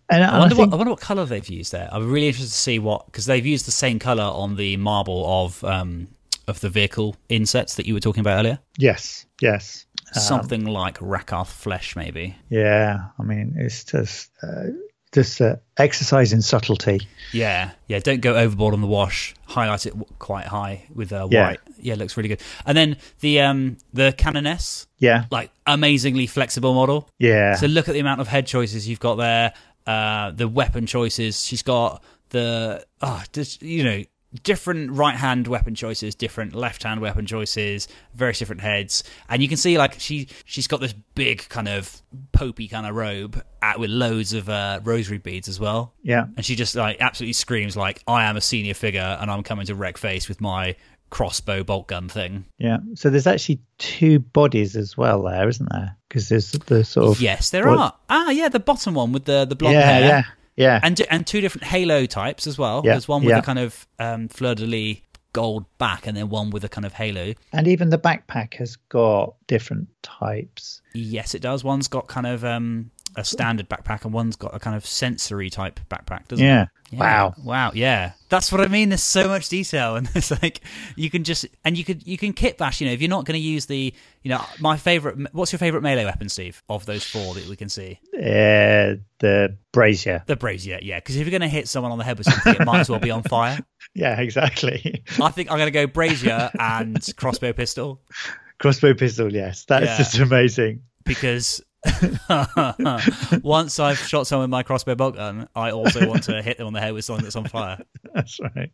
and, 0.09 0.23
I 0.23 0.39
wonder, 0.39 0.53
I 0.55 0.57
think, 0.57 0.71
what, 0.71 0.73
I 0.73 0.77
wonder 0.77 0.91
what 0.91 0.99
color 0.99 1.25
they've 1.25 1.47
used 1.49 1.71
there. 1.71 1.89
I'm 1.91 2.11
really 2.11 2.27
interested 2.27 2.51
to 2.51 2.57
see 2.57 2.79
what 2.79 3.05
because 3.05 3.25
they've 3.25 3.45
used 3.45 3.65
the 3.65 3.71
same 3.71 3.97
color 3.99 4.23
on 4.23 4.55
the 4.55 4.77
marble 4.77 5.25
of 5.45 5.63
um 5.63 6.07
of 6.47 6.59
the 6.59 6.69
vehicle 6.69 7.15
insets 7.29 7.75
that 7.75 7.85
you 7.85 7.93
were 7.93 7.99
talking 7.99 8.21
about 8.21 8.39
earlier. 8.39 8.59
yes 8.77 9.25
yes 9.41 9.85
Um, 10.15 10.21
Something 10.21 10.65
like 10.65 10.97
Rakarth 10.99 11.47
flesh, 11.51 11.95
maybe. 11.95 12.35
yeah 12.49 13.05
i 13.19 13.23
mean 13.23 13.55
it's 13.57 13.83
just 13.85 14.31
uh, 14.43 14.65
just 15.11 15.41
uh, 15.41 15.57
exercise 15.77 16.31
in 16.33 16.41
subtlety 16.41 17.07
Yeah, 17.33 17.71
yeah. 17.87 17.99
Don't 17.99 18.21
go 18.21 18.35
overboard 18.35 18.73
on 18.73 18.81
the 18.81 18.87
wash. 18.87 19.33
Highlight 19.45 19.85
it 19.85 19.89
w- 19.89 20.05
quite 20.19 20.45
high 20.47 20.85
with 20.93 21.11
uh, 21.11 21.27
white. 21.27 21.59
Yeah, 21.79 21.93
it 21.93 21.99
looks 21.99 22.15
really 22.17 22.29
good. 22.29 22.41
And 22.65 22.77
then 22.77 22.97
the 23.19 23.41
um 23.41 23.77
the 23.93 24.13
Canoness, 24.17 24.87
yeah 24.99 25.25
like 25.31 25.51
amazingly 25.67 26.27
flexible 26.27 26.73
model. 26.73 27.09
yeah 27.19 27.55
So 27.55 27.67
look 27.67 27.87
at 27.89 27.93
the 27.93 27.99
amount 27.99 28.21
of 28.21 28.27
head 28.27 28.47
choices 28.47 28.87
you've 28.87 28.99
got 28.99 29.15
there. 29.15 29.53
Uh, 29.85 30.31
the 30.31 30.47
weapon 30.47 30.85
choices. 30.85 31.43
She's 31.43 31.63
got 31.63 32.03
the 32.29 32.85
oh, 33.01 33.23
just 33.33 33.61
you 33.61 33.83
know 33.83 34.03
different 34.43 34.91
right 34.91 35.15
hand 35.15 35.47
weapon 35.47 35.75
choices, 35.75 36.15
different 36.15 36.55
left 36.55 36.83
hand 36.83 37.01
weapon 37.01 37.25
choices, 37.25 37.87
various 38.13 38.39
different 38.39 38.61
heads, 38.61 39.03
and 39.29 39.41
you 39.41 39.47
can 39.47 39.57
see 39.57 39.77
like 39.77 39.99
she 39.99 40.27
she's 40.45 40.67
got 40.67 40.79
this 40.79 40.93
big 41.15 41.47
kind 41.49 41.67
of 41.67 42.01
popey 42.33 42.69
kind 42.69 42.85
of 42.85 42.95
robe 42.95 43.43
at, 43.61 43.79
with 43.79 43.89
loads 43.89 44.33
of 44.33 44.49
uh, 44.49 44.79
rosary 44.83 45.17
beads 45.17 45.47
as 45.47 45.59
well. 45.59 45.93
yeah 46.01 46.25
And 46.37 46.45
she 46.45 46.55
just 46.55 46.75
like 46.75 46.97
absolutely 47.01 47.33
screams 47.33 47.75
like 47.77 48.01
I 48.07 48.25
am 48.25 48.37
a 48.37 48.41
senior 48.41 48.73
figure 48.73 49.17
and 49.19 49.29
I'm 49.29 49.43
coming 49.43 49.65
to 49.67 49.75
wreck 49.75 49.97
face 49.97 50.27
with 50.29 50.39
my 50.41 50.75
crossbow 51.09 51.61
bolt 51.63 51.87
gun 51.87 52.07
thing. 52.07 52.45
yeah 52.57 52.77
so 52.95 53.09
there's 53.09 53.27
actually 53.27 53.59
two 53.77 54.17
bodies 54.19 54.77
as 54.77 54.95
well 54.95 55.23
there 55.23 55.49
isn't 55.49 55.67
there 55.69 55.97
because 56.07 56.29
there's 56.29 56.51
the 56.53 56.85
sort 56.85 57.09
of 57.17 57.21
Yes, 57.21 57.49
there 57.49 57.67
what- 57.67 57.77
are. 57.79 57.93
Ah, 58.09 58.29
yeah, 58.29 58.47
the 58.47 58.61
bottom 58.61 58.93
one 58.93 59.11
with 59.11 59.25
the 59.25 59.43
the 59.45 59.55
blonde 59.55 59.75
yeah 59.75 59.81
hair. 59.91 60.01
yeah 60.07 60.23
yeah 60.55 60.79
and 60.83 61.01
and 61.09 61.25
two 61.25 61.41
different 61.41 61.65
halo 61.65 62.05
types 62.05 62.47
as 62.47 62.57
well. 62.57 62.81
Yeah, 62.83 62.93
There's 62.93 63.07
one 63.07 63.23
with 63.23 63.31
yeah. 63.31 63.39
a 63.39 63.43
kind 63.43 63.59
of 63.59 63.87
um, 63.99 64.27
fleur 64.27 64.55
de 64.55 64.65
lis 64.65 64.97
gold 65.33 65.65
back, 65.77 66.07
and 66.07 66.15
then 66.17 66.29
one 66.29 66.49
with 66.49 66.63
a 66.63 66.69
kind 66.69 66.85
of 66.85 66.93
halo. 66.93 67.33
And 67.53 67.67
even 67.67 67.89
the 67.89 67.97
backpack 67.97 68.55
has 68.55 68.75
got 68.75 69.35
different 69.47 69.87
types. 70.03 70.81
Yes, 70.93 71.35
it 71.35 71.41
does. 71.41 71.63
One's 71.63 71.87
got 71.87 72.07
kind 72.07 72.27
of 72.27 72.43
um, 72.43 72.91
a 73.15 73.23
standard 73.23 73.69
backpack, 73.69 74.05
and 74.05 74.13
one's 74.13 74.35
got 74.35 74.55
a 74.55 74.59
kind 74.59 74.75
of 74.75 74.85
sensory 74.85 75.49
type 75.49 75.79
backpack. 75.89 76.27
Doesn't 76.27 76.45
Yeah. 76.45 76.63
it? 76.63 76.69
Yeah. 76.93 76.99
Wow. 76.99 77.33
Wow. 77.41 77.71
Yeah. 77.73 78.11
That's 78.29 78.51
what 78.51 78.59
I 78.61 78.67
mean. 78.67 78.89
There's 78.89 79.03
so 79.03 79.27
much 79.29 79.47
detail, 79.49 79.95
and 79.97 80.09
it's 80.15 80.31
like 80.41 80.61
you 80.95 81.09
can 81.09 81.23
just 81.23 81.45
and 81.63 81.77
you 81.77 81.83
could 81.83 82.05
you 82.05 82.17
can 82.17 82.33
kit 82.33 82.57
bash. 82.57 82.81
You 82.81 82.87
know, 82.87 82.93
if 82.93 83.01
you're 83.01 83.09
not 83.09 83.25
going 83.25 83.39
to 83.39 83.45
use 83.45 83.65
the 83.65 83.93
you 84.23 84.29
know 84.29 84.43
my 84.59 84.77
favorite. 84.77 85.33
What's 85.33 85.51
your 85.51 85.59
favorite 85.59 85.81
melee 85.83 86.05
weapon, 86.05 86.29
Steve? 86.29 86.61
Of 86.69 86.85
those 86.85 87.03
four 87.03 87.33
that 87.35 87.47
we 87.47 87.55
can 87.55 87.69
see, 87.69 87.99
Uh, 88.17 88.95
the 89.19 89.57
brazier. 89.71 90.23
the 90.27 90.35
brazier. 90.35 90.79
Yeah, 90.81 90.97
because 90.99 91.15
if 91.15 91.21
you're 91.25 91.31
going 91.37 91.41
to 91.41 91.47
hit 91.55 91.67
someone 91.67 91.91
on 91.91 91.97
the 91.97 92.03
head 92.03 92.17
with 92.17 92.27
something, 92.27 92.55
it 92.55 92.65
might 92.65 92.79
as 92.81 92.89
well 92.89 92.99
be 92.99 93.11
on 93.11 93.23
fire. 93.23 93.59
Yeah, 93.93 94.21
exactly. 94.21 95.03
I 95.21 95.31
think 95.31 95.51
I'm 95.51 95.57
going 95.57 95.67
to 95.67 95.71
go 95.71 95.85
brazier 95.85 96.49
and 96.57 96.97
crossbow 97.17 97.51
pistol 97.51 98.01
Crossbow 98.57 98.93
pistol. 98.93 99.33
Yes, 99.33 99.65
that's 99.65 99.85
Yeah. 99.85 99.97
just 99.97 100.17
amazing. 100.19 100.83
because 101.03 101.61
once 103.43 103.79
I've 103.79 103.97
shot 103.97 104.27
someone 104.27 104.43
with 104.43 104.51
my 104.51 104.63
crossbow 104.63 104.95
bolt 104.95 105.15
gun, 105.15 105.47
I 105.55 105.71
also 105.71 106.07
want 106.07 106.23
to 106.23 106.41
hit 106.41 106.57
them 106.57 106.67
on 106.67 106.73
the 106.73 106.79
head 106.79 106.93
with 106.93 107.05
something 107.05 107.23
that's 107.23 107.35
on 107.35 107.45
fire. 107.45 107.79
That's 108.13 108.39
right. 108.39 108.71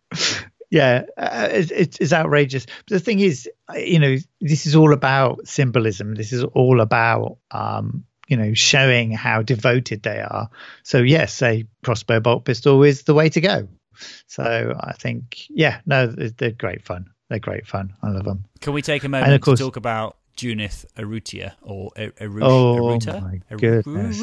yeah, 0.70 1.04
uh, 1.18 1.48
it's, 1.52 1.98
it's 2.00 2.12
outrageous. 2.14 2.66
But 2.66 2.96
the 2.96 3.00
thing 3.00 3.20
is, 3.20 3.48
you 3.76 4.00
know, 4.00 4.18
this 4.42 4.66
is 4.66 4.76
all 4.76 4.94
about 4.94 5.48
symbolism. 5.48 6.16
This 6.16 6.34
is 6.34 6.44
all 6.44 6.82
about, 6.82 7.38
um, 7.52 8.04
you 8.28 8.36
know, 8.36 8.54
showing 8.54 9.12
how 9.12 9.42
devoted 9.42 10.04
they 10.04 10.20
are. 10.20 10.50
So 10.84 10.98
yes, 10.98 11.42
a 11.42 11.66
crossbow 11.84 12.20
bolt 12.20 12.46
pistol 12.46 12.84
is 12.84 13.04
the 13.04 13.14
way 13.14 13.30
to 13.30 13.42
go. 13.42 13.68
So 14.28 14.76
I 14.80 14.94
think, 14.94 15.46
yeah, 15.50 15.82
no, 15.86 16.08
they're 16.08 16.52
great 16.52 16.84
fun. 16.84 17.12
They're 17.30 17.40
great 17.40 17.68
fun. 17.68 17.94
I 18.02 18.10
love 18.10 18.26
them. 18.26 18.46
Can 18.62 18.74
we 18.74 18.82
take 18.82 19.04
a 19.04 19.10
moment 19.10 19.42
course, 19.42 19.60
to 19.60 19.66
talk 19.66 19.76
about 19.76 20.17
Junith 20.38 20.86
Arutia 20.96 21.54
or 21.62 21.92
Arutia? 21.98 22.42
Oh 22.44 22.76
Aruta? 22.78 23.22
my 23.22 23.58
goodness. 23.58 24.20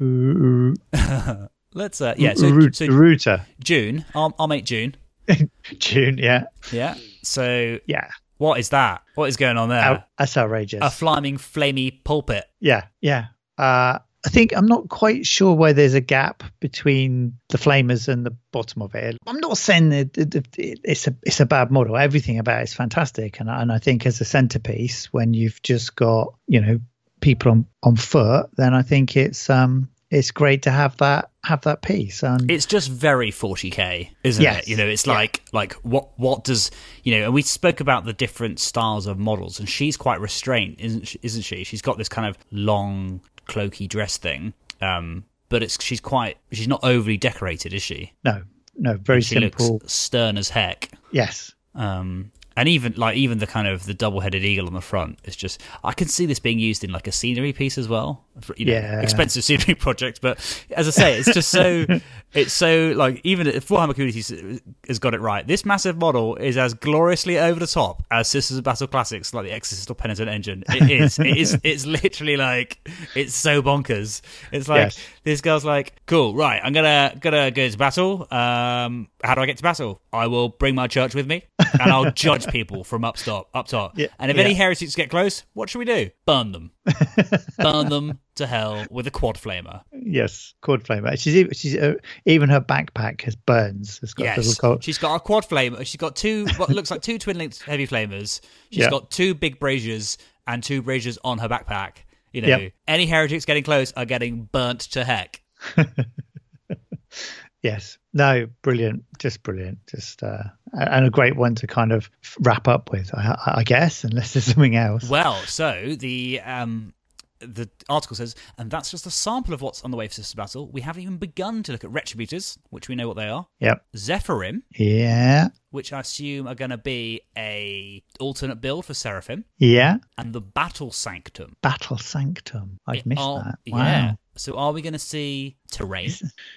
Aruta? 0.00 1.48
Let's 1.74 2.00
uh, 2.00 2.14
yeah. 2.16 2.34
So, 2.34 2.48
so 2.48 2.86
Aruta. 2.86 3.44
June. 3.62 4.04
I'll, 4.14 4.34
I'll 4.38 4.48
make 4.48 4.64
June. 4.64 4.96
June. 5.78 6.18
Yeah. 6.18 6.44
Yeah. 6.72 6.96
So 7.22 7.78
yeah. 7.86 8.08
What 8.38 8.58
is 8.58 8.70
that? 8.70 9.02
What 9.14 9.28
is 9.28 9.36
going 9.36 9.56
on 9.56 9.68
there? 9.68 9.80
Out, 9.80 10.04
that's 10.18 10.36
outrageous. 10.36 10.80
A 10.82 10.90
flaming, 10.90 11.36
flamey 11.36 12.02
pulpit. 12.02 12.44
Yeah. 12.58 12.86
Yeah. 13.00 13.26
Uh, 13.56 14.00
I 14.24 14.30
think 14.30 14.56
I'm 14.56 14.66
not 14.66 14.88
quite 14.88 15.26
sure 15.26 15.54
why 15.54 15.72
there's 15.72 15.94
a 15.94 16.00
gap 16.00 16.42
between 16.60 17.36
the 17.50 17.58
flamers 17.58 18.08
and 18.08 18.24
the 18.24 18.34
bottom 18.52 18.80
of 18.80 18.94
it. 18.94 19.18
I'm 19.26 19.38
not 19.38 19.58
saying 19.58 19.90
that 19.90 20.16
it's 20.56 21.06
a 21.06 21.14
it's 21.22 21.40
a 21.40 21.46
bad 21.46 21.70
model. 21.70 21.96
Everything 21.96 22.38
about 22.38 22.60
it 22.60 22.64
is 22.64 22.74
fantastic, 22.74 23.40
and 23.40 23.50
and 23.50 23.70
I 23.70 23.78
think 23.78 24.06
as 24.06 24.20
a 24.20 24.24
centerpiece, 24.24 25.12
when 25.12 25.34
you've 25.34 25.60
just 25.62 25.94
got 25.94 26.34
you 26.46 26.60
know 26.60 26.80
people 27.20 27.52
on 27.52 27.66
on 27.82 27.96
foot, 27.96 28.50
then 28.56 28.72
I 28.72 28.82
think 28.82 29.16
it's 29.16 29.50
um 29.50 29.90
it's 30.10 30.30
great 30.30 30.62
to 30.62 30.70
have 30.70 30.96
that 30.98 31.30
have 31.44 31.62
that 31.62 31.82
piece 31.82 32.22
and 32.22 32.50
it's 32.50 32.66
just 32.66 32.90
very 32.90 33.30
40k 33.30 34.08
isn't 34.22 34.42
yes. 34.42 34.62
it 34.62 34.68
you 34.68 34.76
know 34.76 34.86
it's 34.86 35.06
like 35.06 35.42
yeah. 35.44 35.50
like 35.52 35.72
what 35.82 36.18
what 36.18 36.44
does 36.44 36.70
you 37.02 37.18
know 37.18 37.24
and 37.24 37.34
we 37.34 37.42
spoke 37.42 37.80
about 37.80 38.04
the 38.04 38.12
different 38.12 38.58
styles 38.60 39.06
of 39.06 39.18
models 39.18 39.58
and 39.58 39.68
she's 39.68 39.96
quite 39.96 40.20
restrained 40.20 40.76
isn't 40.78 41.08
she, 41.08 41.18
isn't 41.22 41.42
she 41.42 41.64
she's 41.64 41.82
got 41.82 41.98
this 41.98 42.08
kind 42.08 42.28
of 42.28 42.38
long 42.50 43.20
cloaky 43.46 43.88
dress 43.88 44.16
thing. 44.16 44.52
Um, 44.80 45.24
but 45.48 45.62
it's 45.62 45.82
she's 45.82 46.00
quite 46.00 46.36
she's 46.52 46.68
not 46.68 46.80
overly 46.82 47.16
decorated, 47.16 47.72
is 47.72 47.82
she? 47.82 48.12
No, 48.24 48.42
no, 48.76 48.96
very 48.96 49.20
she 49.20 49.34
simple. 49.34 49.74
Looks 49.74 49.92
stern 49.92 50.36
as 50.36 50.48
heck. 50.50 50.90
Yes. 51.12 51.54
Um, 51.74 52.32
and 52.56 52.68
even 52.68 52.94
like 52.96 53.16
even 53.16 53.38
the 53.38 53.46
kind 53.46 53.66
of 53.66 53.84
the 53.86 53.94
double-headed 53.94 54.44
eagle 54.44 54.66
on 54.66 54.74
the 54.74 54.80
front 54.80 55.18
is 55.24 55.36
just 55.36 55.62
I 55.82 55.92
can 55.92 56.08
see 56.08 56.26
this 56.26 56.38
being 56.38 56.58
used 56.58 56.84
in 56.84 56.92
like 56.92 57.06
a 57.06 57.12
scenery 57.12 57.52
piece 57.52 57.78
as 57.78 57.88
well. 57.88 58.24
You 58.56 58.66
know, 58.66 58.72
yeah, 58.72 59.00
expensive 59.00 59.44
scenery 59.44 59.74
project, 59.74 60.20
but 60.20 60.38
as 60.70 60.88
I 60.88 60.90
say, 60.90 61.18
it's 61.18 61.32
just 61.32 61.50
so 61.50 61.86
it's 62.32 62.52
so 62.52 62.92
like 62.96 63.20
even 63.24 63.46
if 63.46 63.68
Warhammer 63.68 63.94
community 63.94 64.60
has 64.88 64.98
got 64.98 65.14
it 65.14 65.20
right. 65.20 65.46
This 65.46 65.64
massive 65.64 65.96
model 65.96 66.36
is 66.36 66.56
as 66.56 66.74
gloriously 66.74 67.38
over 67.38 67.60
the 67.60 67.66
top 67.66 68.04
as 68.10 68.28
Sisters 68.28 68.58
of 68.58 68.64
Battle 68.64 68.86
classics, 68.86 69.32
like 69.32 69.46
the 69.46 69.52
Exorcist 69.52 69.90
or 69.90 69.94
Penitent 69.94 70.28
engine. 70.28 70.64
It 70.68 70.90
is. 70.90 71.18
it 71.18 71.36
is. 71.36 71.58
It's 71.64 71.86
literally 71.86 72.36
like 72.36 72.78
it's 73.14 73.34
so 73.34 73.62
bonkers. 73.62 74.20
It's 74.52 74.68
like 74.68 74.92
yes. 74.92 74.98
this 75.24 75.40
girl's 75.40 75.64
like, 75.64 75.94
cool, 76.06 76.34
right? 76.34 76.60
I'm 76.62 76.72
gonna 76.72 77.16
gonna 77.20 77.50
go 77.50 77.68
to 77.68 77.78
battle. 77.78 78.22
Um, 78.30 79.08
how 79.22 79.34
do 79.34 79.40
I 79.40 79.46
get 79.46 79.56
to 79.56 79.62
battle? 79.62 80.00
I 80.12 80.26
will 80.26 80.50
bring 80.50 80.74
my 80.74 80.86
church 80.86 81.14
with 81.14 81.26
me, 81.26 81.44
and 81.58 81.90
I'll 81.90 82.10
judge 82.12 82.43
people 82.46 82.84
from 82.84 83.04
up 83.04 83.16
top. 83.16 83.48
Up 83.54 83.66
top. 83.66 83.98
Yeah, 83.98 84.08
and 84.18 84.30
if 84.30 84.36
yeah. 84.36 84.44
any 84.44 84.54
heretics 84.54 84.94
get 84.94 85.10
close, 85.10 85.44
what 85.52 85.70
should 85.70 85.78
we 85.78 85.84
do? 85.84 86.10
Burn 86.26 86.52
them. 86.52 86.72
Burn 87.58 87.88
them 87.88 88.18
to 88.36 88.46
hell 88.46 88.84
with 88.90 89.06
a 89.06 89.10
quad 89.10 89.36
flamer. 89.36 89.82
Yes, 89.92 90.54
quad 90.60 90.84
flamer. 90.84 91.18
She's 91.18 91.46
she's 91.56 91.76
uh, 91.76 91.94
even 92.26 92.48
her 92.48 92.60
backpack 92.60 93.22
has 93.22 93.36
burns. 93.36 94.00
It's 94.02 94.14
got 94.14 94.24
yes, 94.24 94.58
she's 94.80 94.98
got 94.98 95.14
a 95.14 95.20
quad 95.20 95.48
flamer. 95.48 95.84
She's 95.86 95.96
got 95.96 96.16
two 96.16 96.46
what 96.56 96.70
looks 96.70 96.90
like 96.90 97.02
two 97.02 97.18
twin 97.18 97.38
linked 97.38 97.62
heavy 97.62 97.86
flamers. 97.86 98.40
She's 98.70 98.84
yeah. 98.84 98.90
got 98.90 99.10
two 99.10 99.34
big 99.34 99.58
braziers 99.58 100.18
and 100.46 100.62
two 100.62 100.82
braziers 100.82 101.18
on 101.24 101.38
her 101.38 101.48
backpack. 101.48 101.96
You 102.32 102.42
know, 102.42 102.48
yep. 102.48 102.72
any 102.88 103.06
heretics 103.06 103.44
getting 103.44 103.62
close 103.62 103.92
are 103.92 104.04
getting 104.04 104.48
burnt 104.50 104.80
to 104.80 105.04
heck. 105.04 105.40
yes. 107.64 107.98
No, 108.12 108.46
brilliant. 108.62 109.02
Just 109.18 109.42
brilliant. 109.42 109.78
Just 109.88 110.22
uh, 110.22 110.44
and 110.72 111.06
a 111.06 111.10
great 111.10 111.34
one 111.34 111.56
to 111.56 111.66
kind 111.66 111.90
of 111.90 112.08
wrap 112.38 112.68
up 112.68 112.92
with, 112.92 113.12
I, 113.12 113.56
I 113.56 113.62
guess, 113.64 114.04
unless 114.04 114.34
there's 114.34 114.44
something 114.54 114.76
else. 114.76 115.08
Well, 115.08 115.34
so 115.46 115.96
the 115.98 116.40
um 116.44 116.94
the 117.40 117.68
article 117.88 118.16
says, 118.16 118.34
and 118.58 118.70
that's 118.70 118.90
just 118.90 119.06
a 119.06 119.10
sample 119.10 119.54
of 119.54 119.60
what's 119.60 119.82
on 119.84 119.90
the 119.90 119.96
way 119.96 120.08
for 120.08 120.14
Sister 120.14 120.36
Battle. 120.36 120.68
We 120.70 120.80
haven't 120.80 121.02
even 121.02 121.18
begun 121.18 121.62
to 121.64 121.72
look 121.72 121.84
at 121.84 121.90
Retributors, 121.90 122.58
which 122.70 122.88
we 122.88 122.94
know 122.94 123.08
what 123.08 123.16
they 123.16 123.28
are. 123.28 123.46
Yep. 123.60 123.84
Zephyrim. 123.96 124.62
Yeah. 124.70 125.48
Which 125.70 125.92
I 125.92 126.00
assume 126.00 126.46
are 126.46 126.54
going 126.54 126.70
to 126.70 126.78
be 126.78 127.22
a 127.36 128.02
alternate 128.20 128.60
build 128.60 128.86
for 128.86 128.94
Seraphim. 128.94 129.44
Yeah. 129.58 129.98
And 130.16 130.32
the 130.32 130.40
Battle 130.40 130.90
Sanctum. 130.90 131.56
Battle 131.60 131.98
Sanctum. 131.98 132.78
I've 132.86 133.06
missed 133.06 133.20
are, 133.20 133.44
that. 133.44 133.58
Wow. 133.66 133.78
Yeah. 133.78 134.14
So 134.36 134.56
are 134.56 134.72
we 134.72 134.82
going 134.82 134.94
to 134.94 134.98
see 134.98 135.56
terrain? 135.70 136.10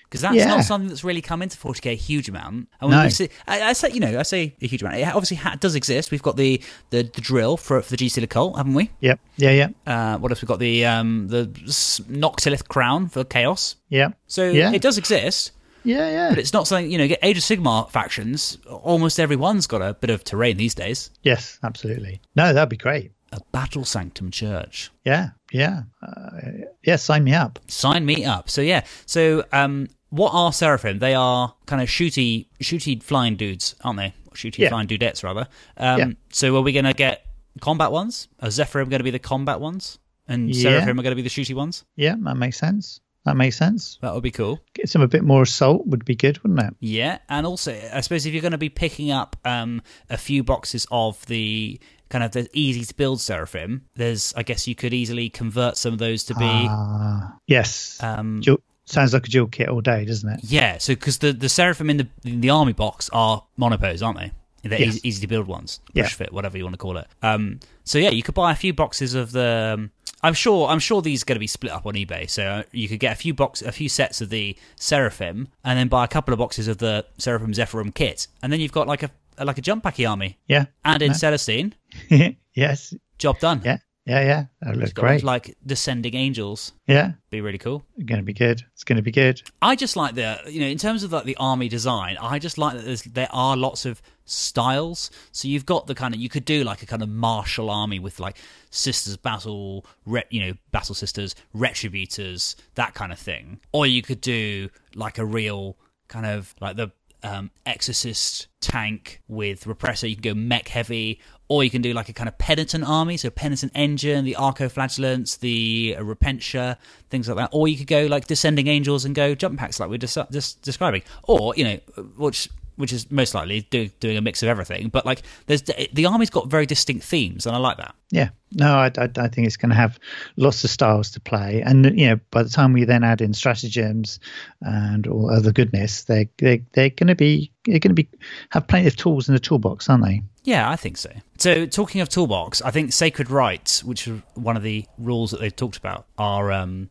Because 0.04 0.22
that's 0.22 0.36
yeah. 0.36 0.46
not 0.46 0.64
something 0.64 0.88
that's 0.88 1.04
really 1.04 1.22
come 1.22 1.42
into 1.42 1.58
40k 1.58 1.92
a 1.92 1.96
huge 1.96 2.30
amount. 2.30 2.70
And 2.82 2.92
no. 2.92 3.10
see, 3.10 3.30
I, 3.48 3.62
I, 3.62 3.74
say, 3.74 3.92
you 3.92 4.00
know, 4.00 4.18
I 4.20 4.24
say 4.24 4.56
a 4.62 4.68
huge 4.68 4.82
amount. 4.82 4.98
It 4.98 5.08
obviously 5.08 5.38
ha- 5.38 5.58
does 5.60 5.76
exist. 5.76 6.12
We've 6.12 6.24
got 6.24 6.38
the, 6.38 6.62
the, 6.90 7.04
the 7.04 7.22
drill 7.22 7.58
for, 7.58 7.82
for 7.82 7.96
the 7.96 7.98
GC 7.98 8.28
cult, 8.30 8.58
haven't 8.58 8.74
we? 8.74 8.90
Yep. 9.02 9.20
Yeah, 9.38 9.52
yeah. 9.52 9.68
Uh, 9.86 10.18
what 10.18 10.32
else? 10.32 10.42
We've 10.42 10.48
got 10.48 10.60
the 10.60 10.86
um, 10.86 11.28
the 11.28 11.46
Noctilith 11.48 12.68
crown 12.68 13.10
for 13.10 13.24
chaos. 13.24 13.76
Yeah. 13.90 14.10
So 14.28 14.50
yeah. 14.50 14.72
it 14.72 14.82
does 14.82 14.98
exist. 14.98 15.52
Yeah, 15.84 16.10
yeah. 16.10 16.30
But 16.30 16.40
it's 16.40 16.54
not 16.54 16.68
something, 16.68 16.92
you 16.92 16.98
know, 16.98 17.08
get 17.08 17.20
Age 17.22 17.38
of 17.38 17.44
Sigmar 17.44 17.90
factions, 17.90 18.58
almost 18.68 19.20
everyone's 19.20 19.68
got 19.68 19.82
a 19.82 19.94
bit 19.94 20.10
of 20.10 20.24
terrain 20.24 20.58
these 20.58 20.76
days. 20.76 21.12
Yes, 21.24 21.60
absolutely. 21.64 22.20
No, 22.36 22.54
that'd 22.54 22.70
be 22.70 22.78
great 22.78 23.12
a 23.32 23.40
Battle 23.52 23.86
Sanctum 23.86 24.32
church. 24.32 24.92
Yeah, 25.04 25.30
yeah, 25.52 25.84
uh, 26.02 26.42
yeah. 26.84 26.96
Sign 26.96 27.24
me 27.24 27.34
up. 27.34 27.60
Sign 27.68 28.06
me 28.06 28.26
up. 28.26 28.50
So 28.50 28.62
yeah, 28.62 28.86
so 29.06 29.44
um, 29.52 29.88
what 30.10 30.32
are 30.34 30.54
Seraphim? 30.54 31.00
They 31.00 31.16
are 31.16 31.54
kind 31.66 31.82
of 31.82 31.90
shooty, 31.90 32.48
shooty 32.62 33.02
flying 33.02 33.36
dudes, 33.36 33.76
aren't 33.84 33.98
they? 33.98 34.14
Shooty 34.34 34.60
yeah. 34.60 34.70
flying 34.70 34.88
dudettes, 34.88 35.24
rather. 35.24 35.48
Um, 35.78 36.00
yeah. 36.00 36.08
So 36.32 36.56
are 36.56 36.62
we 36.62 36.72
going 36.72 36.86
to 36.86 36.94
get 36.94 37.26
combat 37.62 37.92
ones? 37.92 38.28
Are 38.42 38.50
Zephyrim 38.50 38.90
going 38.90 39.00
to 39.00 39.04
be 39.04 39.12
the 39.12 39.20
combat 39.20 39.60
ones, 39.60 40.00
and 40.28 40.54
yeah. 40.54 40.64
Seraphim 40.64 41.00
are 41.00 41.04
going 41.04 41.12
to 41.12 41.22
be 41.22 41.22
the 41.22 41.30
shooty 41.30 41.56
ones? 41.56 41.84
Yeah, 41.96 42.16
that 42.20 42.36
makes 42.36 42.58
sense. 42.58 43.02
That 43.28 43.36
makes 43.36 43.58
sense. 43.58 44.00
That 44.02 44.14
would 44.14 44.24
be 44.24 44.32
cool. 44.32 44.62
Get 44.74 44.88
some 44.88 45.02
a 45.02 45.08
bit 45.08 45.26
more 45.26 45.42
assault 45.42 45.86
would 45.88 46.06
be 46.06 46.16
good, 46.16 46.42
wouldn't 46.44 46.62
it? 46.62 46.74
Yeah, 46.80 47.18
and 47.28 47.46
also 47.46 47.78
I 47.94 48.00
suppose 48.00 48.26
if 48.26 48.34
you're 48.34 48.42
going 48.42 48.54
to 48.54 48.58
be 48.58 48.70
picking 48.70 49.12
up 49.12 49.36
um, 49.44 49.82
a 50.10 50.16
few 50.16 50.44
boxes 50.44 50.88
of 50.92 51.26
the 51.26 51.78
kind 52.10 52.24
of 52.24 52.32
the 52.32 52.50
easy 52.54 52.84
to 52.86 52.96
build 52.96 53.22
seraphim, 53.22 53.86
there's 53.96 54.34
I 54.36 54.44
guess 54.44 54.68
you 54.68 54.76
could 54.76 54.94
easily 54.94 55.30
convert 55.30 55.78
some 55.78 55.94
of 55.94 56.00
those 56.00 56.24
to 56.26 56.36
be 56.36 56.68
uh, 56.70 57.28
yes. 57.48 58.02
Um, 58.02 58.42
dual, 58.42 58.60
sounds 58.86 59.14
like 59.14 59.28
a 59.28 59.30
dual 59.30 59.48
kit 59.48 59.70
all 59.70 59.82
day, 59.82 60.06
doesn't 60.06 60.30
it? 60.30 60.40
Yeah. 60.44 60.78
So 60.78 60.94
because 60.94 61.20
the 61.20 61.34
the 61.34 61.50
seraphim 61.50 61.90
in 61.90 61.98
the 61.98 62.08
in 62.24 62.42
the 62.42 62.50
army 62.50 62.74
box 62.74 63.10
are 63.14 63.44
monopose, 63.58 64.02
aren't 64.02 64.20
they? 64.20 64.32
They're 64.64 64.80
yes. 64.80 64.96
easy, 64.96 65.08
easy, 65.08 65.22
to 65.22 65.28
build 65.28 65.48
ones, 65.48 65.80
push 65.86 65.96
yeah. 65.96 66.08
fit, 66.08 66.34
whatever 66.34 66.58
you 66.58 66.64
want 66.64 66.74
to 66.74 66.78
call 66.78 66.98
it. 66.98 67.08
Um, 67.22 67.60
so 67.84 68.00
yeah, 68.00 68.10
you 68.10 68.24
could 68.24 68.36
buy 68.36 68.52
a 68.52 68.56
few 68.56 68.74
boxes 68.74 69.14
of 69.14 69.32
the. 69.32 69.76
Um, 69.76 69.92
I'm 70.24 70.34
sure. 70.34 70.68
I'm 70.68 70.80
sure 70.80 71.02
these 71.02 71.22
are 71.22 71.26
going 71.26 71.36
to 71.36 71.40
be 71.40 71.48
split 71.48 71.72
up 71.72 71.86
on 71.86 71.94
eBay. 71.94 72.30
So 72.30 72.64
you 72.72 72.90
could 72.90 73.00
get 73.00 73.14
a 73.14 73.16
few 73.16 73.34
box, 73.34 73.62
a 73.62 73.72
few 73.72 73.88
sets 73.88 74.20
of 74.20 74.30
the 74.30 74.58
Seraphim, 74.76 75.48
and 75.64 75.78
then 75.78 75.88
buy 75.88 76.04
a 76.04 76.08
couple 76.08 76.34
of 76.34 76.40
boxes 76.40 76.68
of 76.68 76.80
the 76.80 77.06
Seraphim 77.18 77.54
Zephyrim 77.54 77.94
kit, 77.94 78.28
and 78.42 78.52
then 78.52 78.60
you've 78.60 78.72
got 78.72 78.88
like 78.88 79.04
a 79.04 79.12
like 79.44 79.58
a 79.58 79.62
jump 79.62 79.84
packy 79.84 80.06
army. 80.06 80.38
Yeah, 80.48 80.66
and 80.84 81.02
in 81.02 81.14
Celestine. 81.14 81.74
yes. 82.54 82.94
Job 83.18 83.40
done. 83.40 83.62
Yeah. 83.64 83.78
Yeah, 84.08 84.22
yeah, 84.22 84.46
that 84.62 84.78
looks 84.78 84.94
great. 84.94 85.22
Like 85.22 85.58
descending 85.66 86.16
angels. 86.16 86.72
Yeah, 86.88 87.12
be 87.30 87.42
really 87.42 87.58
cool. 87.58 87.84
It's 87.98 88.06
going 88.06 88.20
to 88.20 88.24
be 88.24 88.32
good. 88.32 88.64
It's 88.72 88.86
going 88.86 88.96
to 88.96 89.02
be 89.02 89.12
good. 89.12 89.42
I 89.62 89.76
just 89.76 89.98
like 89.98 90.16
the 90.16 90.40
you 90.48 90.62
know 90.62 90.68
in 90.68 90.78
terms 90.78 91.04
of 91.04 91.12
like 91.12 91.26
the 91.26 91.36
army 91.36 91.68
design. 91.68 92.16
I 92.22 92.40
just 92.40 92.58
like 92.58 92.78
that 92.78 92.86
there's 92.86 93.02
there 93.02 93.28
are 93.32 93.58
lots 93.58 93.86
of 93.86 94.02
styles. 94.24 95.12
So 95.34 95.50
you've 95.50 95.66
got 95.66 95.88
the 95.88 95.96
kind 95.96 96.14
of 96.14 96.22
you 96.22 96.30
could 96.30 96.46
do 96.46 96.64
like 96.64 96.82
a 96.82 96.86
kind 96.86 97.02
of 97.04 97.10
martial 97.10 97.70
army 97.70 98.00
with 98.00 98.22
like 98.22 98.38
sisters 98.70 99.18
battle, 99.18 99.86
re, 100.06 100.24
you 100.30 100.40
know, 100.40 100.54
battle 100.72 100.96
sisters, 100.96 101.36
retributors, 101.54 102.56
that 102.76 102.94
kind 102.94 103.12
of 103.12 103.20
thing, 103.20 103.60
or 103.74 103.86
you 103.86 104.02
could 104.02 104.22
do 104.22 104.70
like 104.96 105.18
a 105.18 105.26
real 105.26 105.76
kind 106.08 106.26
of 106.26 106.56
like 106.62 106.78
the 106.78 106.94
um, 107.24 107.52
exorcist 107.66 108.48
tank 108.62 109.22
with 109.28 109.66
repressor. 109.66 110.10
You 110.10 110.16
can 110.16 110.22
go 110.22 110.34
mech 110.34 110.68
heavy, 110.68 111.20
or 111.48 111.64
you 111.64 111.70
can 111.70 111.82
do 111.82 111.94
like 111.94 112.10
a 112.10 112.14
kind 112.14 112.28
of 112.28 112.38
penitent 112.38 112.84
army, 112.84 113.18
so 113.18 113.30
penitent 113.30 113.72
engine, 113.76 114.26
the 114.26 114.36
arcoflagellants, 114.38 115.40
the 115.40 115.96
repentia, 116.00 116.78
things 117.10 117.28
like 117.28 117.38
that. 117.38 117.50
Or 117.52 117.68
you 117.68 117.78
could 117.78 117.88
go 117.88 118.06
like 118.06 118.28
descending 118.28 118.68
angels 118.68 119.06
and 119.06 119.16
go 119.16 119.36
jump 119.36 119.60
packs, 119.60 119.80
like 119.80 119.90
we 119.90 119.96
are 119.96 120.00
just, 120.00 120.18
just 120.32 120.62
describing. 120.62 121.04
Or 121.24 121.54
you 121.56 121.64
know, 121.64 121.80
which 122.18 122.50
which 122.78 122.94
is 122.94 123.12
most 123.12 123.36
likely 123.36 123.62
do, 123.62 123.90
doing 124.00 124.18
a 124.18 124.22
mix 124.22 124.42
of 124.42 124.50
everything. 124.50 124.88
But 124.90 125.06
like, 125.06 125.24
there's 125.48 125.64
the 125.64 126.06
army's 126.06 126.30
got 126.30 126.48
very 126.48 126.66
distinct 126.66 127.04
themes, 127.04 127.46
and 127.46 127.56
I 127.56 127.60
like 127.60 127.78
that. 127.78 127.94
Yeah, 128.10 128.30
no, 128.54 128.76
I, 128.76 128.92
I, 128.98 129.10
I 129.18 129.28
think 129.28 129.48
it's 129.48 129.58
going 129.58 129.72
to 129.72 129.76
have 129.76 130.00
lots 130.38 130.64
of 130.64 130.70
styles 130.70 131.12
to 131.12 131.20
play, 131.20 131.62
and 131.66 131.86
you 132.00 132.08
know, 132.08 132.20
by 132.32 132.44
the 132.44 132.50
time 132.50 132.74
we 132.74 132.86
then 132.86 133.04
add 133.04 133.22
in 133.22 133.34
stratagems 133.34 134.20
and 134.62 135.06
all 135.08 135.30
other 135.30 135.52
goodness, 135.52 136.06
they 136.06 136.30
they 136.38 136.64
they're 136.74 136.92
going 136.92 137.08
to 137.08 137.16
be 137.16 137.52
they're 137.66 137.80
going 137.80 137.96
to 137.96 138.04
be 138.04 138.08
have 138.52 138.68
plenty 138.68 138.88
of 138.88 138.96
tools 138.96 139.28
in 139.28 139.34
the 139.34 139.40
toolbox, 139.40 139.90
aren't 139.90 140.06
they? 140.06 140.24
Yeah, 140.44 140.70
I 140.70 140.78
think 140.78 140.98
so. 140.98 141.12
So, 141.38 141.66
talking 141.66 142.00
of 142.00 142.08
toolbox, 142.08 142.62
I 142.62 142.72
think 142.72 142.94
sacred 142.94 143.30
rites, 143.30 143.84
which 143.84 144.08
are 144.08 144.22
one 144.36 144.56
of 144.56 144.64
the 144.64 144.86
rules 144.98 145.32
that 145.32 145.42
they've 145.42 145.56
talked 145.56 145.78
about, 145.78 146.06
are 146.18 146.52
um, 146.52 146.90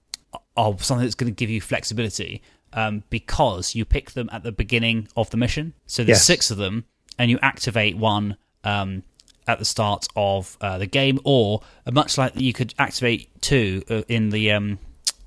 are 0.57 0.76
something 0.78 1.05
that's 1.05 1.14
going 1.14 1.32
to 1.32 1.37
give 1.37 1.51
you 1.51 1.61
flexibility 1.61 2.43
um, 2.77 3.03
because 3.11 3.74
you 3.74 3.85
pick 3.85 4.12
them 4.12 4.29
at 4.33 4.43
the 4.45 4.53
beginning 4.53 5.09
of 5.16 5.31
the 5.31 5.37
mission. 5.37 5.72
So 5.87 6.05
there's 6.05 6.18
Yes. 6.18 6.24
six 6.27 6.51
of 6.53 6.59
them, 6.59 6.85
and 7.18 7.31
you 7.31 7.39
activate 7.43 7.97
one 7.97 8.37
um, 8.62 9.03
at 9.49 9.59
the 9.59 9.64
start 9.64 10.07
of 10.14 10.57
uh, 10.61 10.79
the 10.79 10.87
game, 10.87 11.18
or 11.24 11.62
much 11.91 12.16
like 12.18 12.33
you 12.37 12.53
could 12.53 12.74
activate 12.79 13.29
two 13.41 13.83
uh, 13.91 14.03
in 14.09 14.31
the 14.31 14.53
um, 14.53 14.79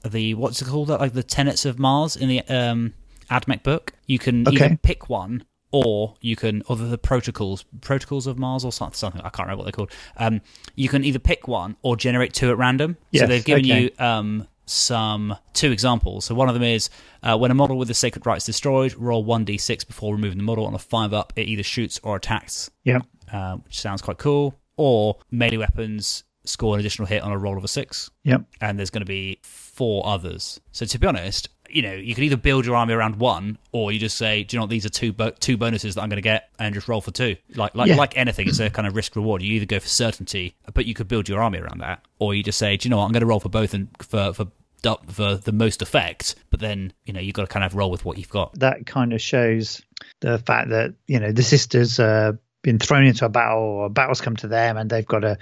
the 0.07 0.33
what's 0.35 0.61
it 0.61 0.65
called? 0.65 0.89
Like 0.89 1.13
the 1.13 1.23
tenets 1.23 1.65
of 1.65 1.77
Mars 1.79 2.15
in 2.15 2.29
the 2.29 2.41
um, 2.47 2.93
AdMech 3.29 3.63
book. 3.63 3.93
You 4.07 4.19
can 4.19 4.47
Okay. 4.47 4.65
either 4.65 4.77
pick 4.77 5.09
one. 5.09 5.43
Or 5.71 6.15
you 6.19 6.35
can, 6.35 6.63
or 6.67 6.75
the 6.75 6.97
protocols, 6.97 7.63
protocols 7.81 8.25
of 8.25 8.39
Mars, 8.39 8.65
or 8.65 8.71
something. 8.71 8.95
something 8.97 9.21
I 9.21 9.29
can't 9.29 9.45
remember 9.45 9.57
what 9.57 9.63
they're 9.65 9.71
called. 9.71 9.91
Um, 10.17 10.41
you 10.75 10.89
can 10.89 11.03
either 11.03 11.19
pick 11.19 11.47
one 11.47 11.75
or 11.83 11.95
generate 11.95 12.33
two 12.33 12.49
at 12.49 12.57
random. 12.57 12.97
so 13.15 13.27
they've 13.27 13.45
given 13.45 13.65
okay. 13.65 13.83
you 13.83 13.91
um, 14.03 14.47
some 14.69 15.35
two 15.53 15.71
examples. 15.71 16.25
So 16.25 16.35
one 16.35 16.47
of 16.47 16.53
them 16.53 16.63
is 16.63 16.89
uh, 17.23 17.37
when 17.37 17.51
a 17.51 17.55
model 17.55 17.77
with 17.77 17.87
the 17.87 17.93
sacred 17.93 18.25
rite 18.25 18.37
is 18.37 18.45
destroyed, 18.45 18.93
roll 18.95 19.23
one 19.23 19.45
d6 19.45 19.85
before 19.87 20.13
removing 20.13 20.37
the 20.37 20.43
model. 20.43 20.65
On 20.65 20.73
a 20.73 20.79
five 20.79 21.13
up, 21.13 21.33
it 21.35 21.47
either 21.47 21.63
shoots 21.63 21.99
or 22.03 22.15
attacks, 22.15 22.69
Yeah, 22.83 22.99
uh, 23.31 23.57
which 23.57 23.79
sounds 23.79 24.01
quite 24.01 24.17
cool. 24.17 24.59
Or 24.77 25.17
melee 25.31 25.57
weapons 25.57 26.23
score 26.45 26.73
an 26.75 26.79
additional 26.79 27.05
hit 27.05 27.21
on 27.21 27.31
a 27.31 27.37
roll 27.37 27.57
of 27.57 27.63
a 27.63 27.67
six, 27.67 28.09
yeah, 28.23 28.37
and 28.61 28.79
there's 28.79 28.89
going 28.89 29.01
to 29.01 29.05
be 29.05 29.39
four 29.43 30.05
others. 30.07 30.59
So 30.71 30.85
to 30.85 30.97
be 30.99 31.05
honest, 31.05 31.49
you 31.69 31.81
know, 31.83 31.93
you 31.93 32.15
can 32.15 32.23
either 32.23 32.37
build 32.37 32.65
your 32.65 32.75
army 32.75 32.93
around 32.93 33.17
one, 33.17 33.57
or 33.73 33.91
you 33.91 33.99
just 33.99 34.17
say, 34.17 34.43
"Do 34.43 34.55
you 34.55 34.59
know 34.59 34.63
what? 34.63 34.69
These 34.71 34.85
are 34.85 34.89
two 34.89 35.11
bo- 35.13 35.31
two 35.31 35.57
bonuses 35.57 35.95
that 35.95 36.01
I'm 36.01 36.09
going 36.09 36.15
to 36.17 36.21
get," 36.21 36.49
and 36.57 36.73
just 36.73 36.87
roll 36.87 37.01
for 37.01 37.11
two. 37.11 37.35
Like 37.55 37.75
like 37.75 37.89
Yeah. 37.89 37.95
like 37.97 38.17
anything, 38.17 38.47
it's 38.47 38.59
a 38.59 38.69
kind 38.69 38.87
of 38.87 38.95
risk 38.95 39.15
reward. 39.17 39.41
You 39.43 39.53
either 39.55 39.65
go 39.65 39.79
for 39.79 39.87
certainty, 39.89 40.55
but 40.73 40.85
you 40.85 40.93
could 40.93 41.07
build 41.09 41.27
your 41.29 41.41
army 41.41 41.59
around 41.59 41.79
that, 41.81 42.03
or 42.19 42.33
you 42.33 42.41
just 42.41 42.57
say, 42.57 42.77
"Do 42.77 42.87
you 42.87 42.89
know 42.89 42.97
what? 42.97 43.05
I'm 43.05 43.11
going 43.11 43.21
to 43.21 43.27
roll 43.27 43.39
for 43.41 43.49
both 43.49 43.73
and 43.73 43.89
for 44.01 44.33
for 44.33 44.47
du- 44.81 44.97
for 45.07 45.35
the 45.35 45.51
most 45.51 45.81
effect." 45.81 46.35
But 46.49 46.59
then 46.59 46.93
you 47.05 47.13
know 47.13 47.19
you've 47.19 47.35
got 47.35 47.43
to 47.43 47.47
kind 47.47 47.65
of 47.65 47.75
roll 47.75 47.91
with 47.91 48.05
what 48.05 48.17
you've 48.17 48.29
got. 48.29 48.57
that 48.59 48.85
kind 48.85 49.13
of 49.13 49.21
shows 49.21 49.81
the 50.21 50.37
fact 50.39 50.69
that 50.69 50.93
you 51.07 51.19
know 51.19 51.31
the 51.31 51.43
sisters 51.43 51.99
uh, 51.99 52.33
been 52.61 52.79
thrown 52.79 53.05
into 53.05 53.25
a 53.25 53.29
battle 53.29 53.59
or 53.59 53.85
a 53.85 53.89
battle's 53.89 54.21
come 54.21 54.35
to 54.37 54.47
them 54.47 54.77
and 54.77 54.89
they've 54.89 55.05
got 55.05 55.19
to 55.19 55.37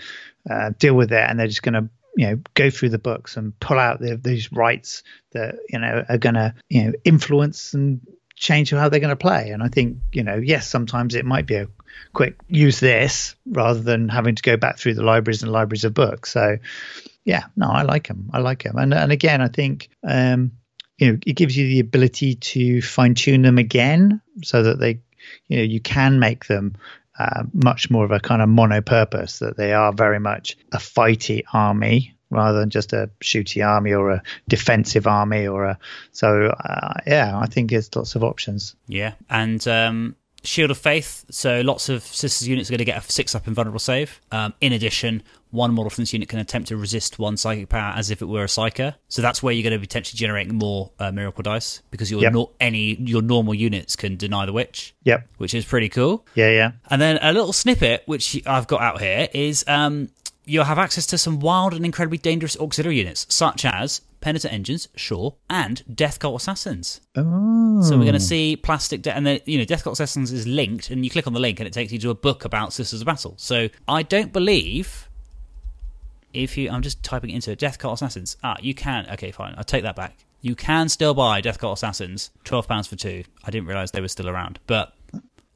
uh, 0.49 0.71
deal 0.77 0.93
with 0.93 1.11
it 1.11 1.29
and 1.29 1.39
they're 1.39 1.47
just 1.47 1.63
going 1.63 1.73
to 1.73 1.89
you 2.15 2.27
know 2.27 2.39
go 2.53 2.69
through 2.69 2.89
the 2.89 2.97
books 2.97 3.38
and 3.38 3.57
pull 3.59 3.77
out 3.77 3.99
the, 3.99 4.17
these 4.17 4.51
rites 4.51 5.03
that 5.31 5.55
you 5.69 5.79
know 5.79 6.03
are 6.09 6.17
going 6.17 6.35
to 6.35 6.53
you 6.69 6.83
know 6.83 6.93
influence 7.03 7.73
and 7.73 8.01
change 8.35 8.69
how 8.69 8.88
they're 8.88 8.99
going 8.99 9.09
to 9.09 9.15
play 9.15 9.49
and 9.49 9.63
i 9.63 9.67
think 9.67 9.97
you 10.11 10.23
know 10.23 10.35
yes 10.35 10.67
sometimes 10.67 11.15
it 11.15 11.25
might 11.25 11.47
be 11.47 11.55
a 11.55 11.67
quick 12.13 12.35
use 12.47 12.79
this 12.79 13.35
rather 13.47 13.79
than 13.79 14.09
having 14.09 14.35
to 14.35 14.43
go 14.43 14.57
back 14.57 14.77
through 14.77 14.93
the 14.93 15.03
libraries 15.03 15.41
and 15.41 15.51
libraries 15.51 15.83
of 15.83 15.93
books 15.93 16.31
so 16.31 16.57
yeah 17.28 17.43
no 17.57 17.67
i 17.69 17.84
like 17.84 18.07
them 18.07 18.30
i 18.34 18.39
like 18.39 18.63
them 18.63 18.78
and 18.78 18.93
and 18.93 19.11
again 19.11 19.41
i 19.41 19.47
think 19.47 19.89
um 20.07 20.51
you 20.97 21.11
know 21.11 21.19
it 21.28 21.34
gives 21.34 21.55
you 21.55 21.67
the 21.67 21.82
ability 21.82 22.36
to 22.36 22.82
fine 22.82 23.13
tune 23.13 23.41
them 23.41 23.57
again 23.57 24.21
so 24.43 24.63
that 24.63 24.80
they 24.80 24.99
you 25.47 25.57
know 25.57 25.63
you 25.63 25.82
can 25.82 26.19
make 26.19 26.45
them 26.45 26.73
uh, 27.19 27.43
much 27.51 27.89
more 27.89 28.05
of 28.05 28.11
a 28.11 28.19
kind 28.19 28.41
of 28.41 28.49
mono 28.49 28.80
purpose 28.80 29.39
that 29.39 29.57
they 29.57 29.73
are 29.73 29.91
very 29.91 30.19
much 30.19 30.55
a 30.71 30.78
fighty 30.78 31.43
army 31.51 32.15
rather 32.30 32.59
than 32.59 32.69
just 32.69 32.93
a 32.93 33.09
shooty 33.21 33.65
army 33.65 33.93
or 33.93 34.11
a 34.11 34.23
defensive 34.47 35.07
army 35.07 35.47
or 35.47 35.65
a 35.65 35.80
so 36.11 36.47
uh, 36.47 36.93
yeah 37.05 37.38
i 37.38 37.45
think 37.45 37.69
there's 37.69 37.93
lots 37.95 38.15
of 38.15 38.23
options. 38.23 38.75
Yeah, 38.88 39.13
and 39.30 39.65
um, 39.67 40.15
Shield 40.43 40.71
of 40.71 40.77
Faith. 40.77 41.25
So 41.29 41.61
lots 41.61 41.89
of 41.89 42.03
sisters 42.03 42.47
units 42.47 42.69
are 42.69 42.73
going 42.73 42.77
to 42.79 42.85
get 42.85 42.97
a 42.97 43.11
six 43.11 43.35
up 43.35 43.47
invulnerable 43.47 43.79
save. 43.79 44.21
Um, 44.31 44.53
in 44.61 44.73
addition, 44.73 45.23
one 45.51 45.73
model 45.73 45.89
from 45.89 46.03
this 46.03 46.13
unit 46.13 46.29
can 46.29 46.39
attempt 46.39 46.67
to 46.69 46.77
resist 46.77 47.19
one 47.19 47.38
psychic 47.38 47.69
power 47.69 47.93
as 47.95 48.11
if 48.11 48.21
it 48.21 48.25
were 48.25 48.43
a 48.43 48.47
psyker. 48.47 48.95
So 49.09 49.21
that's 49.21 49.41
where 49.41 49.53
you're 49.53 49.63
going 49.63 49.73
to 49.73 49.79
be 49.79 49.88
potentially 49.88 50.17
generating 50.17 50.55
more 50.55 50.91
uh, 50.99 51.11
miracle 51.11 51.41
dice 51.43 51.81
because 51.91 52.09
your 52.11 52.21
Yep. 52.21 52.33
nor- 52.33 52.51
any 52.59 52.95
your 52.95 53.21
normal 53.21 53.53
units 53.53 53.95
can 53.95 54.15
deny 54.17 54.45
the 54.45 54.53
witch, 54.53 54.93
yep 55.03 55.27
which 55.38 55.53
is 55.53 55.65
pretty 55.65 55.89
cool. 55.89 56.25
yeah 56.35 56.49
yeah 56.49 56.71
And 56.89 57.01
then 57.01 57.17
a 57.21 57.33
little 57.33 57.53
snippet 57.53 58.03
which 58.05 58.41
I've 58.45 58.67
got 58.67 58.81
out 58.81 59.01
here 59.01 59.27
is 59.33 59.63
um, 59.67 60.09
you'll 60.45 60.65
have 60.65 60.77
access 60.79 61.05
to 61.07 61.17
some 61.17 61.39
wild 61.39 61.73
and 61.73 61.85
incredibly 61.85 62.17
dangerous 62.17 62.57
auxiliary 62.59 62.97
units, 62.97 63.25
such 63.29 63.65
as 63.65 64.01
Penitent 64.28 64.53
Engines, 64.53 64.89
sure, 64.97 65.36
and 65.49 65.84
Death 65.95 66.19
Cult 66.19 66.41
Assassins. 66.41 66.99
oh 67.15 67.82
So 67.82 67.91
we're 67.97 68.03
going 68.03 68.11
to 68.13 68.19
see 68.19 68.57
plastic, 68.57 69.01
de- 69.03 69.15
and 69.15 69.25
then 69.25 69.39
you 69.45 69.57
know, 69.57 69.63
Death 69.63 69.86
Cult 69.86 69.93
Assassins 69.93 70.34
is 70.34 70.45
linked, 70.45 70.89
and 70.89 71.05
you 71.05 71.09
click 71.09 71.28
on 71.28 71.32
the 71.34 71.39
link, 71.39 71.61
and 71.61 71.65
it 71.67 71.71
takes 71.71 71.93
you 71.93 71.99
to 71.99 72.09
a 72.09 72.13
book 72.13 72.43
about 72.43 72.73
Sisters 72.73 72.99
of 72.99 73.05
Battle. 73.05 73.36
So 73.38 73.69
I 73.88 74.03
don't 74.03 74.34
believe 74.34 75.09
if 76.34 76.57
you, 76.57 76.69
I'm 76.69 76.82
just 76.82 77.01
typing 77.03 77.30
into 77.30 77.55
Death 77.55 77.80
Cult 77.80 77.93
Assassins. 77.93 78.36
Ah, 78.43 78.57
you 78.61 78.73
can. 78.75 79.07
Okay, 79.11 79.32
fine. 79.32 79.55
I'll 79.57 79.63
take 79.63 79.84
that 79.84 79.95
back. 79.95 80.25
You 80.41 80.55
can 80.55 80.89
still 80.89 81.13
buy 81.13 81.39
Death 81.39 81.57
Cult 81.59 81.78
Assassins, 81.78 82.32
twelve 82.43 82.67
pounds 82.67 82.88
for 82.88 82.97
two. 82.97 83.23
I 83.45 83.49
didn't 83.51 83.67
realize 83.69 83.91
they 83.91 84.01
were 84.01 84.09
still 84.09 84.28
around, 84.28 84.59
but 84.67 84.93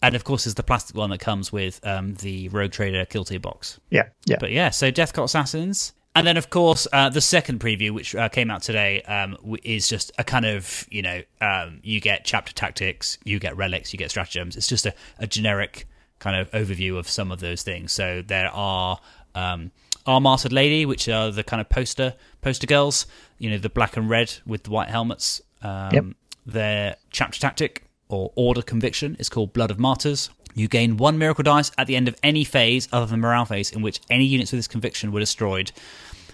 and 0.02 0.16
of 0.16 0.24
course 0.24 0.46
there's 0.46 0.56
the 0.56 0.64
plastic 0.64 0.96
one 0.96 1.10
that 1.10 1.20
comes 1.20 1.52
with 1.52 1.86
um, 1.86 2.14
the 2.16 2.48
Rogue 2.48 2.72
Trader 2.72 3.04
Kill 3.04 3.26
Team 3.26 3.42
box. 3.42 3.82
yeah 3.90 4.04
yeah 4.26 4.38
But 4.40 4.52
yeah, 4.54 4.70
so 4.70 4.92
Death 4.92 5.12
Cult 5.12 5.26
Assassins. 5.26 5.92
And 6.14 6.28
then, 6.28 6.36
of 6.36 6.50
course, 6.50 6.88
uh, 6.92 7.10
the 7.10 7.22
second 7.22 7.60
preview, 7.62 7.92
which 7.92 8.16
uh, 8.16 8.28
came 8.28 8.52
out 8.52 8.62
today, 8.62 9.02
um, 9.04 9.38
is 9.64 9.88
just 9.88 10.12
a 10.18 10.24
kind 10.26 10.46
of, 10.46 10.86
you 10.92 11.02
know, 11.02 11.22
um, 11.40 11.80
you 11.84 12.02
get 12.02 12.26
chapter 12.26 12.54
tactics, 12.54 13.18
you 13.24 13.40
get 13.40 13.56
relics, 13.56 13.94
you 13.94 13.98
get 13.98 14.10
stratagems. 14.10 14.58
It's 14.58 14.68
just 14.68 14.86
a, 14.86 14.94
a 15.20 15.28
generic 15.28 15.88
kind 16.20 16.36
of 16.36 16.52
overview 16.52 16.98
of 16.98 17.10
some 17.10 17.32
of 17.32 17.40
those 17.40 17.64
things. 17.64 17.94
So 17.94 18.22
there 18.22 18.50
are 18.52 19.00
um, 19.36 19.72
Our 20.06 20.20
Martyred 20.20 20.52
Lady, 20.52 20.86
which 20.86 21.08
are 21.08 21.32
the 21.32 21.44
kind 21.44 21.62
of 21.62 21.70
poster 21.70 22.16
poster 22.42 22.68
girls, 22.68 23.06
you 23.38 23.50
know, 23.50 23.58
the 23.58 23.70
black 23.70 23.96
and 23.96 24.10
red 24.10 24.34
with 24.46 24.64
the 24.64 24.72
white 24.72 24.90
helmets. 24.90 25.42
Um, 25.62 25.90
Yep. 25.94 26.06
Their 26.46 26.96
chapter 27.12 27.40
tactic 27.40 27.86
or 28.10 28.34
order 28.36 28.62
conviction 28.62 29.16
is 29.20 29.30
called 29.30 29.54
Blood 29.54 29.72
of 29.72 29.80
Martyrs. 29.80 30.30
You 30.54 30.68
gain 30.68 30.98
one 30.98 31.18
miracle 31.18 31.44
dice 31.44 31.72
at 31.78 31.88
the 31.88 31.96
end 31.96 32.08
of 32.08 32.16
any 32.24 32.44
phase 32.44 32.88
other 32.92 33.06
than 33.06 33.20
morale 33.20 33.46
phase 33.46 33.72
in 33.72 33.82
which 33.82 34.00
any 34.10 34.26
units 34.26 34.52
with 34.52 34.60
this 34.60 34.68
conviction 34.68 35.12
were 35.12 35.20
destroyed. 35.20 35.72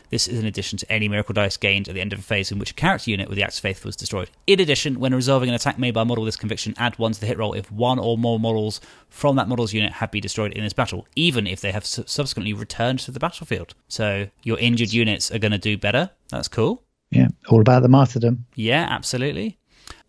This 0.10 0.28
is 0.28 0.40
in 0.40 0.46
addition 0.46 0.78
to 0.80 0.92
any 0.92 1.10
miracle 1.10 1.34
dice 1.34 1.58
gained 1.58 1.90
at 1.90 1.96
the 1.96 2.02
end 2.02 2.14
of 2.14 2.20
a 2.20 2.24
phase 2.24 2.52
in 2.52 2.60
which 2.60 2.72
a 2.72 2.76
character 2.76 3.12
unit 3.12 3.28
with 3.28 3.36
the 3.36 3.44
Acts 3.44 3.58
of 3.58 3.64
Faith 3.64 3.84
was 3.84 3.96
destroyed. 3.96 4.30
In 4.48 4.60
addition, 4.60 5.00
when 5.00 5.14
resolving 5.14 5.50
an 5.50 5.56
attack 5.56 5.78
made 5.78 5.94
by 5.94 6.04
a 6.04 6.06
model 6.06 6.24
with 6.24 6.30
this 6.30 6.40
conviction, 6.40 6.74
add 6.78 6.98
one 6.98 7.12
to 7.12 7.20
the 7.20 7.26
hit 7.26 7.38
roll 7.38 7.54
if 7.54 7.70
one 7.72 8.00
or 8.00 8.18
more 8.18 8.40
models 8.40 8.80
from 9.10 9.36
that 9.36 9.50
model's 9.50 9.74
unit 9.74 9.92
have 9.94 10.12
been 10.12 10.22
destroyed 10.22 10.54
in 10.54 10.64
this 10.64 10.74
battle, 10.74 11.06
even 11.16 11.46
if 11.46 11.60
they 11.60 11.72
have 11.72 11.86
subsequently 11.86 12.54
returned 12.54 13.00
to 13.00 13.12
the 13.12 13.20
battlefield. 13.20 13.76
So 13.90 14.30
your 14.44 14.58
injured 14.60 14.94
units 14.94 15.30
are 15.32 15.40
going 15.40 15.52
to 15.52 15.58
do 15.58 15.78
better. 15.78 16.12
That's 16.30 16.48
cool. 16.48 16.84
yeah 17.12 17.28
all 17.50 17.62
about 17.62 17.82
the 17.82 17.90
martyrdom 17.90 18.46
Yeah, 18.56 18.88
absolutely. 18.90 19.58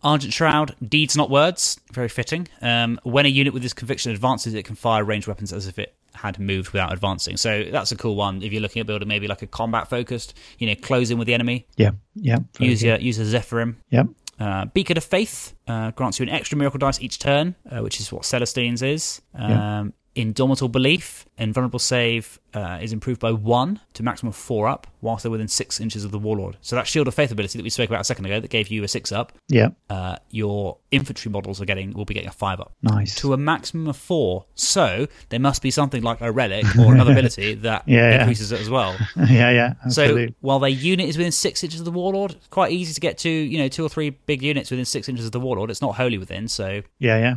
Argent 0.03 0.33
Shroud, 0.33 0.75
deeds 0.87 1.15
not 1.17 1.29
words, 1.29 1.79
very 1.91 2.09
fitting. 2.09 2.47
Um, 2.61 2.99
when 3.03 3.25
a 3.25 3.29
unit 3.29 3.53
with 3.53 3.63
this 3.63 3.73
conviction 3.73 4.11
advances, 4.11 4.53
it 4.53 4.63
can 4.63 4.75
fire 4.75 5.03
ranged 5.03 5.27
weapons 5.27 5.51
as 5.51 5.67
if 5.67 5.77
it 5.77 5.93
had 6.13 6.39
moved 6.39 6.71
without 6.71 6.91
advancing. 6.91 7.37
So 7.37 7.65
that's 7.71 7.91
a 7.91 7.95
cool 7.95 8.15
one. 8.15 8.41
If 8.41 8.51
you're 8.51 8.61
looking 8.61 8.79
at 8.81 8.87
building 8.87 9.07
maybe 9.07 9.27
like 9.27 9.41
a 9.41 9.47
combat 9.47 9.89
focused, 9.89 10.33
you 10.57 10.67
know, 10.67 10.75
close 10.75 11.11
in 11.11 11.17
with 11.17 11.27
the 11.27 11.33
enemy, 11.33 11.67
yeah 11.75 11.91
yeah 12.15 12.39
use 12.59 12.81
your 12.83 12.97
use 12.97 13.19
a 13.19 13.23
Zephyrim. 13.25 13.75
yeah 13.89 14.03
Uh, 14.39 14.65
Beacon 14.65 14.97
of 14.97 15.03
Faith 15.03 15.53
uh, 15.67 15.91
grants 15.91 16.17
you 16.19 16.23
an 16.23 16.29
extra 16.29 16.57
miracle 16.57 16.77
dice 16.79 17.01
each 17.01 17.19
turn, 17.19 17.55
uh, 17.69 17.79
which 17.79 17.99
is 17.99 18.09
what 18.11 18.23
Celestine's 18.23 18.81
is. 18.81 19.21
Um, 19.35 19.49
Yeah. 19.51 19.83
Indomitable 20.15 20.69
Belief, 20.69 21.25
Invulnerable 21.37 21.79
Save 21.79 22.39
uh, 22.53 22.79
is 22.81 22.91
improved 22.91 23.21
by 23.21 23.31
one 23.31 23.79
to 23.93 24.03
maximum 24.03 24.33
four 24.33 24.67
up, 24.67 24.87
whilst 25.01 25.23
they're 25.23 25.31
within 25.31 25.47
six 25.47 25.79
inches 25.79 26.03
of 26.03 26.11
the 26.11 26.17
Warlord. 26.19 26.57
So 26.61 26.75
that 26.75 26.87
Shield 26.87 27.07
of 27.07 27.13
Faith 27.13 27.31
ability 27.31 27.57
that 27.57 27.63
we 27.63 27.69
spoke 27.69 27.89
about 27.89 28.01
a 28.01 28.03
second 28.03 28.25
ago 28.25 28.39
that 28.39 28.49
gave 28.49 28.67
you 28.69 28.83
a 28.83 28.87
six 28.87 29.11
up, 29.11 29.31
yeah 29.47 29.69
uh, 29.89 30.17
your 30.31 30.77
infantry 30.91 31.31
models 31.31 31.61
are 31.61 31.65
getting 31.65 31.93
will 31.93 32.05
be 32.05 32.13
getting 32.15 32.27
a 32.29 32.33
five 32.33 32.59
up 32.59 32.73
nice 32.81 33.13
to 33.15 33.33
a 33.33 33.37
maximum 33.37 33.87
of 33.87 33.95
four. 33.95 34.45
So 34.55 35.07
there 35.29 35.39
must 35.39 35.61
be 35.61 35.71
something 35.71 36.01
like 36.03 36.19
a 36.21 36.31
relic 36.31 36.65
or 36.79 36.93
another 36.93 37.11
ability 37.11 37.53
that 37.55 37.83
Yeah, 37.87 38.09
yeah. 38.09 38.19
increases 38.21 38.51
it 38.51 38.59
as 38.59 38.69
well. 38.69 38.97
yeah 39.15 39.51
yeah 39.51 39.73
So 39.89 40.27
while 40.41 40.59
their 40.59 40.69
unit 40.69 41.07
is 41.07 41.17
within 41.17 41.31
six 41.31 41.63
inches 41.63 41.79
of 41.79 41.85
the 41.85 41.91
warlord, 41.91 42.31
it's 42.31 42.47
quite 42.47 42.71
easy 42.71 42.93
to 42.93 42.99
get 42.99 43.19
to, 43.19 43.29
you 43.29 43.59
know, 43.59 43.67
two 43.67 43.85
or 43.85 43.89
three 43.89 44.09
big 44.09 44.41
units 44.41 44.71
within 44.71 44.85
six 44.85 45.07
inches 45.07 45.25
of 45.25 45.31
the 45.31 45.39
warlord. 45.39 45.69
It's 45.69 45.81
not 45.81 45.95
wholly 45.95 46.17
within, 46.17 46.47
so 46.47 46.81
yeah 46.97 47.17
yeah 47.19 47.35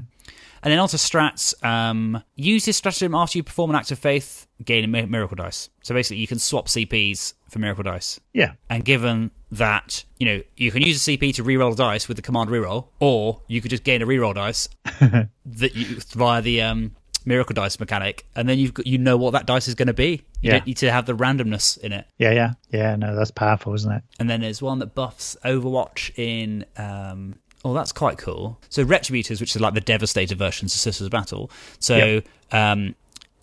And 0.63 0.71
then 0.73 0.79
onto 0.79 0.97
strats. 0.97 1.55
Um, 1.65 2.23
use 2.37 2.65
this 2.65 2.77
stratagem 2.77 3.15
after 3.15 3.37
you 3.39 3.43
perform 3.43 3.71
an 3.71 3.77
act 3.77 3.91
of 3.91 3.99
faith, 3.99 4.47
gain 4.65 4.85
a 4.85 4.87
mi- 4.87 5.07
miracle 5.07 5.35
dice. 5.37 5.69
So 5.83 5.95
basically, 5.95 6.19
you 6.19 6.27
can 6.29 6.39
swap 6.39 6.69
CPs 6.69 7.35
for 7.49 7.59
miracle 7.59 7.83
dice. 7.83 8.21
Yeah. 8.33 8.53
And 8.71 8.85
given 8.85 9.31
that, 9.51 10.05
you 10.19 10.27
know, 10.27 10.43
you 10.57 10.71
can 10.71 10.83
use 10.83 11.07
a 11.07 11.11
CP 11.11 11.35
to 11.35 11.45
reroll 11.45 11.73
a 11.73 11.77
dice 11.77 12.07
with 12.09 12.17
the 12.17 12.23
command 12.23 12.49
reroll, 12.51 12.87
or 13.01 13.43
you 13.49 13.61
could 13.61 13.71
just 13.71 13.83
gain 13.85 14.03
a 14.03 14.07
reroll 14.07 14.35
dice 14.35 14.69
that 15.01 15.75
you 15.75 15.99
via 16.15 16.41
the 16.41 16.63
um, 16.63 16.93
miracle 17.25 17.55
dice 17.55 17.79
mechanic, 17.81 18.25
and 18.37 18.49
then 18.49 18.59
you've 18.59 18.73
got, 18.75 18.87
you 18.87 18.99
know 18.99 19.17
what 19.17 19.33
that 19.33 19.47
dice 19.47 19.67
is 19.69 19.75
going 19.75 19.89
to 19.89 19.93
be. 19.93 20.23
You 20.41 20.49
Yeah. 20.49 20.53
don't 20.53 20.67
need 20.67 20.77
to 20.79 20.91
have 20.93 21.07
the 21.07 21.15
randomness 21.15 21.77
in 21.79 21.93
it. 21.93 22.07
Yeah, 22.19 22.31
yeah. 22.33 22.53
Yeah, 22.71 22.95
no, 22.97 23.15
that's 23.17 23.31
powerful, 23.33 23.75
isn't 23.75 23.91
it? 23.93 24.03
And 24.21 24.31
then 24.31 24.41
there's 24.41 24.63
one 24.63 24.79
that 24.79 24.95
buffs 24.95 25.37
Overwatch 25.45 26.17
in. 26.17 26.65
Um, 26.77 27.35
oh, 27.65 27.75
that's 27.75 27.93
quite 27.93 28.19
cool. 28.19 28.59
So 28.69 28.85
Retributors, 28.85 29.41
which 29.41 29.55
is 29.55 29.61
like 29.63 29.75
the 29.75 29.81
Devastator 29.81 30.35
versions 30.35 30.75
of 30.75 30.81
Sisters 30.81 31.07
of 31.07 31.11
Battle. 31.11 31.51
So 31.79 31.97
Yep. 31.97 32.27
um, 32.53 32.95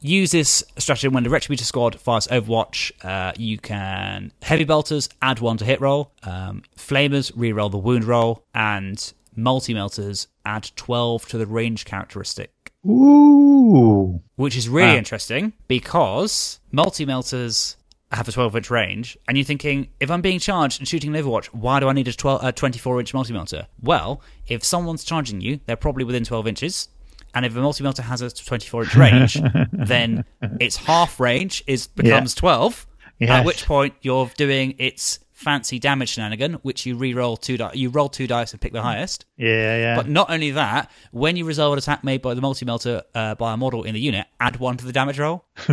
use 0.02 0.32
this 0.32 0.64
strategy 0.78 1.08
when 1.10 1.24
the 1.24 1.30
Retributor 1.30 1.62
squad 1.64 2.00
fires 2.00 2.28
Overwatch. 2.28 2.92
Uh, 3.04 3.34
you 3.38 3.58
can 3.58 4.32
Heavy 4.42 4.64
Bolters 4.66 5.10
add 5.22 5.40
one 5.40 5.58
to 5.58 5.66
hit 5.66 5.82
roll, 5.82 6.12
um, 6.24 6.64
Flamers 6.78 7.32
reroll 7.34 7.72
the 7.72 7.78
wound 7.78 8.06
roll, 8.06 8.44
and 8.54 9.14
Multi 9.36 9.74
Melters 9.74 10.28
add 10.46 10.70
12 10.76 11.28
to 11.28 11.38
the 11.38 11.46
range 11.46 11.86
characteristic 11.86 12.52
Ooh. 12.86 14.22
which 14.36 14.56
is 14.56 14.68
really 14.70 14.90
Wow. 14.92 14.96
interesting 14.98 15.54
because 15.68 16.60
multi 16.72 17.06
melters 17.06 17.76
have 18.12 18.28
a 18.28 18.32
12 18.32 18.56
inch 18.56 18.70
range, 18.70 19.18
and 19.28 19.38
you're 19.38 19.46
thinking, 19.46 19.90
if 20.00 20.10
I'm 20.10 20.22
being 20.22 20.40
charged 20.40 20.80
and 20.80 20.88
shooting 20.88 21.16
an 21.16 21.24
Overwatch, 21.24 21.46
why 21.48 21.80
do 21.80 21.88
I 21.88 21.94
need 21.94 22.08
a 22.08 22.14
12, 22.14 22.44
uh, 22.44 22.52
24 22.52 23.00
inch 23.00 23.14
multi 23.14 23.34
melter? 23.34 23.68
Well, 23.82 24.22
if 24.48 24.64
someone's 24.64 25.04
charging 25.04 25.42
you, 25.42 25.60
they're 25.66 25.76
probably 25.76 26.04
within 26.04 26.24
12 26.24 26.48
inches. 26.48 26.90
And 27.36 27.46
if 27.46 27.56
a 27.56 27.60
multi 27.62 27.84
melter 27.84 28.02
has 28.02 28.22
a 28.22 28.32
24 28.32 28.84
inch 28.84 28.96
range, 28.96 29.38
then 29.72 30.26
its 30.60 30.78
half 30.78 31.20
range 31.20 31.64
is 31.68 31.88
becomes 31.88 32.34
12. 32.34 32.88
At 33.22 33.46
which 33.46 33.66
point 33.66 33.94
you're 34.02 34.32
doing 34.38 34.76
its 34.80 35.20
fancy 35.40 35.80
damage 35.80 36.10
shenanigan, 36.10 36.56
which 36.64 36.86
you 36.86 36.96
re-roll 36.98 37.38
two 37.38 37.56
di- 37.58 37.72
you 37.74 37.90
roll 37.90 38.10
two 38.10 38.28
dice 38.28 38.52
and 38.52 38.60
pick 38.62 38.74
the 38.74 38.82
highest. 38.82 39.26
Yeah, 39.38 39.78
yeah. 39.78 39.96
But 39.96 40.10
not 40.10 40.30
only 40.30 40.52
that, 40.52 40.92
when 41.12 41.38
you 41.38 41.46
resolve 41.46 41.72
an 41.74 41.80
attack 41.80 42.04
made 42.04 42.22
by 42.22 42.34
the 42.34 42.42
multi 42.42 42.66
melter 42.66 43.04
uh, 43.16 43.36
by 43.36 43.54
a 43.54 43.58
model 43.58 43.84
in 43.84 43.94
the 43.94 44.02
unit, 44.02 44.28
add 44.40 44.58
one 44.58 44.76
to 44.78 44.86
the 44.86 44.92
damage 44.92 45.18
roll. 45.18 45.46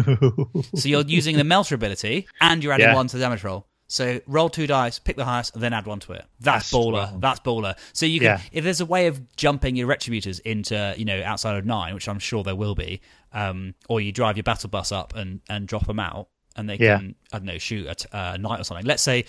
so 0.75 0.89
you're 0.89 1.03
using 1.03 1.37
the 1.37 1.45
melter 1.45 1.75
ability 1.75 2.29
and 2.41 2.63
you're 2.63 2.73
adding 2.73 2.87
Yeah. 2.87 2.95
one 2.95 3.09
to 3.09 3.17
the 3.17 3.23
damage 3.23 3.43
roll. 3.45 3.67
So 3.89 4.21
roll 4.27 4.49
two 4.49 4.67
dice, 4.67 4.99
pick 4.99 5.17
the 5.17 5.25
highest, 5.25 5.55
and 5.55 5.63
then 5.63 5.73
add 5.73 5.87
one 5.87 6.01
to 6.01 6.13
it. 6.13 6.25
That's, 6.41 6.71
That's 6.71 6.73
baller. 6.73 7.07
strong. 7.07 7.21
That's 7.21 7.41
baller. 7.41 7.77
So 7.93 8.05
you 8.07 8.19
can, 8.21 8.27
Yeah. 8.27 8.41
if 8.53 8.65
there's 8.65 8.81
a 8.81 8.87
way 8.87 9.07
of 9.07 9.37
jumping 9.37 9.77
your 9.77 9.87
retributors 9.89 10.41
into, 10.41 10.95
you 10.97 11.05
know, 11.05 11.23
outside 11.25 11.57
of 11.57 11.65
nine, 11.65 11.95
which 11.95 12.09
I'm 12.09 12.19
sure 12.19 12.43
there 12.43 12.57
will 12.57 12.75
be, 12.75 13.01
um, 13.33 13.75
or 13.89 14.01
you 14.01 14.11
drive 14.11 14.37
your 14.37 14.43
battle 14.43 14.71
bus 14.71 14.91
up 14.91 15.15
and 15.15 15.41
and 15.49 15.69
drop 15.69 15.87
them 15.87 16.01
out, 16.01 16.29
and 16.57 16.69
they 16.69 16.77
Yeah. 16.77 16.99
can, 16.99 17.15
I 17.33 17.39
don't 17.39 17.47
know, 17.47 17.59
shoot 17.59 17.87
at 17.87 18.07
uh, 18.15 18.37
knight 18.37 18.61
or 18.61 18.65
something. 18.65 18.87
Let's 18.87 19.03
say, 19.03 19.25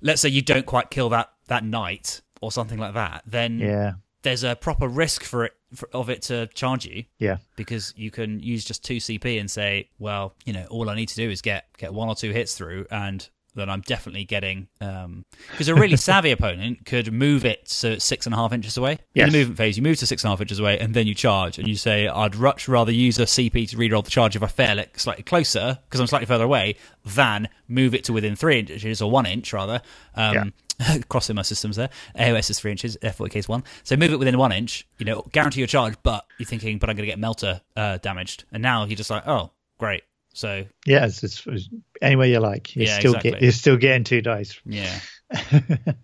let's 0.00 0.20
say 0.20 0.28
you 0.28 0.42
don't 0.42 0.66
quite 0.66 0.90
kill 0.90 1.08
that 1.10 1.30
that 1.48 1.64
knight 1.64 2.20
or 2.40 2.50
something 2.52 2.78
like 2.78 2.94
that, 2.94 3.22
then 3.26 3.58
yeah, 3.58 3.92
there's 4.22 4.44
a 4.44 4.56
proper 4.56 4.88
risk 4.88 5.22
for 5.22 5.44
it 5.46 5.52
for, 5.74 5.88
of 5.92 6.08
it 6.08 6.22
to 6.22 6.46
charge 6.48 6.86
you 6.86 7.04
yeah. 7.18 7.38
because 7.56 7.92
you 7.96 8.10
can 8.10 8.38
use 8.40 8.64
just 8.64 8.84
two 8.84 8.96
CP 8.96 9.40
and 9.40 9.50
say, 9.50 9.88
well, 9.98 10.34
you 10.44 10.52
know, 10.52 10.66
all 10.70 10.88
I 10.88 10.94
need 10.94 11.08
to 11.08 11.16
do 11.16 11.28
is 11.30 11.42
get 11.42 11.66
get 11.78 11.92
one 11.92 12.08
or 12.08 12.14
two 12.14 12.30
hits 12.32 12.54
through, 12.54 12.86
and 12.90 13.28
then 13.54 13.70
I'm 13.70 13.80
definitely 13.82 14.24
getting. 14.24 14.68
Because 15.50 15.68
a 15.68 15.74
really 15.74 15.96
savvy 15.96 16.30
opponent 16.32 16.84
could 16.86 17.12
move 17.12 17.44
it 17.44 17.66
to 17.66 18.00
six 18.00 18.26
and 18.26 18.34
a 18.34 18.36
half 18.36 18.52
inches 18.52 18.76
away. 18.76 18.98
In 19.26 19.32
the 19.32 19.38
movement 19.38 19.58
phase, 19.58 19.76
you 19.76 19.82
move 19.82 19.98
to 19.98 20.06
six 20.06 20.22
and 20.22 20.28
a 20.28 20.32
half 20.32 20.40
inches 20.40 20.58
away, 20.58 20.78
and 20.78 20.94
then 20.94 21.06
you 21.06 21.14
charge, 21.14 21.58
and 21.58 21.68
you 21.68 21.76
say, 21.76 22.08
I'd 22.08 22.36
much 22.36 22.68
rather 22.68 22.92
use 22.92 23.18
a 23.18 23.24
CP 23.24 23.68
to 23.70 23.76
reroll 23.76 24.04
the 24.04 24.10
charge 24.10 24.36
if 24.36 24.42
I 24.42 24.48
fail 24.48 24.78
it 24.78 24.98
slightly 24.98 25.22
closer 25.22 25.78
because 25.84 26.00
I'm 26.00 26.06
slightly 26.06 26.26
further 26.26 26.44
away 26.44 26.76
than 27.04 27.48
move 27.68 27.94
it 27.94 28.04
to 28.04 28.12
within 28.12 28.36
three 28.36 28.58
inches 28.60 29.02
or 29.02 29.10
one 29.10 29.26
inch 29.26 29.52
rather. 29.52 29.80
Um, 30.14 30.52
crossing 31.08 31.36
my 31.36 31.42
systems 31.42 31.76
there. 31.76 31.90
AOS 32.18 32.50
is 32.50 32.58
three 32.58 32.70
inches, 32.70 32.96
F40K 33.02 33.36
is 33.36 33.48
one. 33.48 33.64
So 33.82 33.96
move 33.96 34.12
it 34.12 34.18
within 34.18 34.38
one 34.38 34.52
inch, 34.52 34.86
you 34.98 35.06
know, 35.06 35.24
guarantee 35.32 35.60
your 35.60 35.66
charge, 35.66 35.94
but 36.02 36.26
you're 36.38 36.46
thinking, 36.46 36.78
but 36.78 36.90
I'm 36.90 36.96
going 36.96 37.06
to 37.06 37.12
get 37.12 37.18
melter 37.18 37.60
uh, 37.76 37.98
damaged. 37.98 38.44
And 38.52 38.62
now 38.62 38.84
you're 38.84 38.96
just 38.96 39.10
like, 39.10 39.26
oh, 39.26 39.52
great. 39.78 40.02
So, 40.34 40.64
Yeah, 40.84 41.06
it's, 41.06 41.22
it's, 41.22 41.46
it's 41.46 41.68
any 42.02 42.16
way 42.16 42.30
you 42.30 42.40
like. 42.40 42.74
You're 42.76 42.84
Yeah, 42.86 42.98
still 42.98 43.12
exactly. 43.12 43.30
get, 43.30 43.42
you're 43.42 43.52
still 43.52 43.76
getting 43.78 44.04
two 44.04 44.20
dice. 44.20 44.60
yeah. 44.66 45.00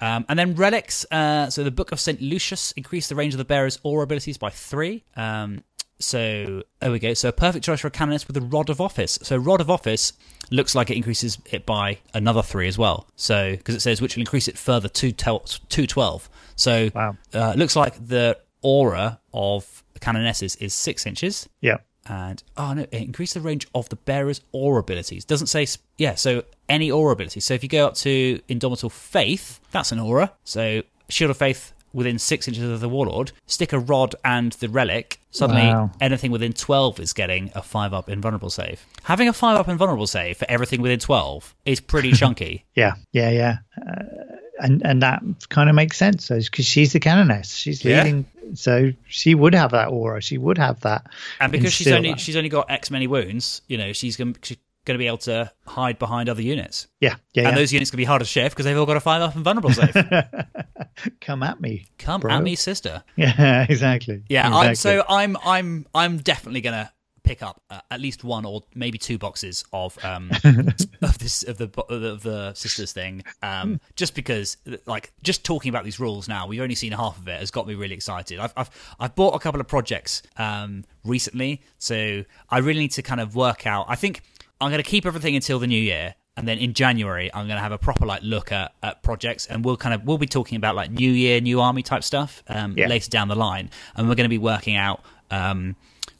um, 0.00 0.24
and 0.28 0.38
then 0.38 0.54
relics. 0.54 1.06
Uh, 1.10 1.48
so 1.50 1.64
the 1.64 1.70
Book 1.70 1.92
of 1.92 2.00
St. 2.00 2.20
Lucius 2.20 2.72
increased 2.72 3.08
the 3.08 3.14
range 3.14 3.34
of 3.34 3.38
the 3.38 3.44
bearer's 3.44 3.78
aura 3.82 4.04
abilities 4.04 4.36
by 4.36 4.50
three. 4.50 5.04
Um, 5.16 5.62
so 5.98 6.62
there 6.80 6.90
we 6.92 6.98
go. 6.98 7.14
So 7.14 7.28
a 7.30 7.32
perfect 7.32 7.64
choice 7.64 7.80
for 7.80 7.88
a 7.88 7.90
canoness 7.90 8.26
with 8.26 8.34
the 8.34 8.42
Rod 8.42 8.68
of 8.68 8.80
Office. 8.80 9.18
So 9.22 9.36
Rod 9.36 9.60
of 9.62 9.70
Office 9.70 10.12
looks 10.50 10.74
like 10.74 10.90
it 10.90 10.96
increases 10.96 11.38
it 11.50 11.64
by 11.64 11.98
another 12.12 12.42
three 12.42 12.68
as 12.68 12.76
well. 12.76 13.08
So 13.16 13.52
because 13.56 13.74
it 13.74 13.80
says 13.80 14.02
which 14.02 14.16
will 14.16 14.20
increase 14.22 14.46
it 14.48 14.58
further 14.58 14.88
to 14.88 15.12
to 15.12 15.86
twelve. 15.86 16.28
So 16.54 16.90
Wow. 16.94 17.16
uh, 17.32 17.54
looks 17.56 17.76
like 17.76 17.94
the 18.06 18.38
aura 18.60 19.20
of 19.32 19.82
canonesses 20.00 20.60
is 20.60 20.74
six 20.74 21.06
inches 21.06 21.48
Yeah. 21.62 21.78
And 22.08 22.42
oh 22.56 22.72
no, 22.74 22.82
it 22.82 22.92
increased 22.92 23.34
the 23.34 23.40
range 23.40 23.66
of 23.74 23.88
the 23.88 23.96
bearer's 23.96 24.40
aura 24.52 24.80
abilities. 24.80 25.24
Doesn't 25.24 25.46
say 25.48 25.66
yeah, 25.98 26.14
so 26.14 26.44
any 26.68 26.90
aura 26.90 27.12
ability. 27.12 27.40
So 27.40 27.54
if 27.54 27.62
you 27.62 27.68
go 27.68 27.86
up 27.86 27.94
to 27.96 28.40
Indomitable 28.48 28.90
Faith, 28.90 29.60
that's 29.70 29.92
an 29.92 29.98
aura. 29.98 30.32
So 30.44 30.82
Shield 31.08 31.30
of 31.30 31.36
Faith 31.36 31.72
within 31.92 32.18
six 32.18 32.46
inches 32.46 32.68
of 32.68 32.80
the 32.80 32.88
Warlord, 32.90 33.32
stick 33.46 33.72
a 33.72 33.78
rod 33.78 34.14
and 34.22 34.52
the 34.54 34.68
relic. 34.68 35.18
Suddenly, 35.30 35.62
Wow. 35.62 35.90
anything 36.00 36.30
within 36.30 36.52
twelve 36.52 37.00
is 37.00 37.12
getting 37.12 37.50
a 37.54 37.62
five 37.62 37.92
up 37.94 38.08
invulnerable 38.08 38.50
save. 38.50 38.84
Having 39.04 39.28
a 39.28 39.32
five 39.32 39.56
up 39.58 39.68
invulnerable 39.68 40.06
save 40.06 40.36
for 40.36 40.44
everything 40.50 40.82
within 40.82 40.98
twelve 40.98 41.54
is 41.64 41.80
pretty 41.80 42.12
chunky. 42.20 42.64
Yeah, 42.74 42.94
yeah, 43.12 43.30
yeah. 43.30 43.58
Uh, 43.80 44.35
and 44.60 44.82
and 44.84 45.02
that 45.02 45.22
kind 45.48 45.68
of 45.68 45.74
makes 45.76 45.96
sense 45.96 46.28
because 46.28 46.64
she's 46.66 46.92
the 46.92 47.00
canoness. 47.00 47.54
She's 47.54 47.84
Yeah. 47.84 48.02
leading, 48.02 48.26
so 48.54 48.92
she 49.08 49.34
would 49.34 49.54
have 49.54 49.70
that 49.72 49.88
aura. 49.88 50.20
She 50.22 50.38
would 50.38 50.58
have 50.58 50.80
that. 50.80 51.06
And 51.40 51.52
because 51.52 51.72
she's 51.72 51.88
only 51.88 52.10
that. 52.10 52.20
she's 52.20 52.36
only 52.36 52.48
got 52.48 52.70
X 52.70 52.90
many 52.90 53.06
wounds, 53.06 53.62
you 53.68 53.76
know, 53.78 53.92
she's 53.92 54.16
going 54.16 54.36
she's 54.42 54.58
going 54.84 54.94
to 54.94 54.98
be 55.02 55.08
able 55.08 55.18
to 55.18 55.50
hide 55.66 55.98
behind 55.98 56.28
other 56.28 56.42
units. 56.42 56.86
yeah, 57.00 57.16
yeah, 57.34 57.42
And 57.48 57.56
yeah. 57.56 57.60
those 57.60 57.72
units 57.72 57.90
can 57.90 57.96
be 57.96 58.04
hard 58.04 58.20
to 58.20 58.24
shift 58.24 58.54
because 58.54 58.66
they've 58.66 58.78
all 58.78 58.86
got 58.86 58.96
a 58.96 59.00
five 59.00 59.20
up 59.20 59.34
invulnerable 59.34 59.72
save. 59.72 59.92
Come 61.20 61.42
at 61.42 61.60
me. 61.60 61.86
Come 61.98 62.20
bro. 62.20 62.32
at 62.32 62.42
me, 62.42 62.54
sister. 62.54 63.02
Yeah, 63.16 63.66
exactly. 63.68 64.22
Yeah, 64.28 64.48
I'm, 64.48 64.74
so 64.76 65.04
I'm 65.08 65.36
I'm 65.44 65.86
I'm 65.94 66.18
definitely 66.18 66.60
gonna 66.60 66.92
pick 67.26 67.42
up 67.42 67.60
uh, 67.70 67.80
at 67.90 68.00
least 68.00 68.24
one 68.24 68.44
or 68.46 68.62
maybe 68.74 68.96
two 68.98 69.18
boxes 69.18 69.64
of 69.72 70.02
um 70.04 70.30
of 71.02 71.18
this 71.18 71.42
of 71.42 71.58
the 71.58 71.68
of 71.90 72.22
the 72.22 72.54
sisters 72.54 72.92
thing. 72.92 73.22
Um 73.42 73.80
just 73.96 74.14
because 74.14 74.56
like 74.86 75.12
just 75.22 75.44
talking 75.44 75.68
about 75.68 75.84
these 75.84 75.98
rules 76.00 76.28
now 76.28 76.46
we've 76.46 76.60
only 76.62 76.74
seen 76.76 76.92
half 76.92 77.18
of 77.18 77.26
it 77.28 77.38
has 77.40 77.50
got 77.50 77.66
me 77.66 77.74
really 77.74 77.94
excited. 77.94 78.38
I've 78.38 78.52
I've 78.56 78.70
I've 79.00 79.14
bought 79.14 79.34
a 79.34 79.38
couple 79.40 79.60
of 79.60 79.68
projects 79.68 80.22
um 80.38 80.84
recently 81.04 81.62
so 81.78 82.24
I 82.48 82.58
really 82.58 82.80
need 82.80 82.92
to 82.92 83.02
kind 83.02 83.20
of 83.20 83.34
work 83.36 83.66
out. 83.66 83.86
I 83.88 83.96
think 83.96 84.22
I'm 84.60 84.70
going 84.70 84.82
to 84.82 84.88
keep 84.88 85.04
everything 85.04 85.34
until 85.36 85.58
the 85.58 85.66
new 85.66 85.80
year 85.82 86.14
and 86.36 86.46
then 86.46 86.58
in 86.58 86.72
January 86.74 87.30
I'm 87.34 87.46
going 87.46 87.56
to 87.56 87.62
have 87.62 87.72
a 87.72 87.78
proper 87.78 88.06
like 88.06 88.22
look 88.22 88.52
at, 88.52 88.72
at 88.82 89.02
projects 89.02 89.46
and 89.46 89.64
we'll 89.64 89.76
kind 89.76 89.94
of 89.94 90.04
we'll 90.04 90.18
be 90.18 90.26
talking 90.26 90.56
about 90.56 90.74
like 90.76 90.90
new 90.90 91.10
year 91.10 91.40
new 91.40 91.60
army 91.60 91.82
type 91.82 92.04
stuff 92.04 92.42
um 92.48 92.74
Yeah. 92.76 92.86
later 92.88 93.10
down 93.10 93.28
the 93.28 93.34
line. 93.36 93.70
And 93.96 94.08
we're 94.08 94.14
going 94.14 94.24
to 94.30 94.36
be 94.38 94.38
working 94.38 94.76
out 94.76 95.02
um 95.30 95.74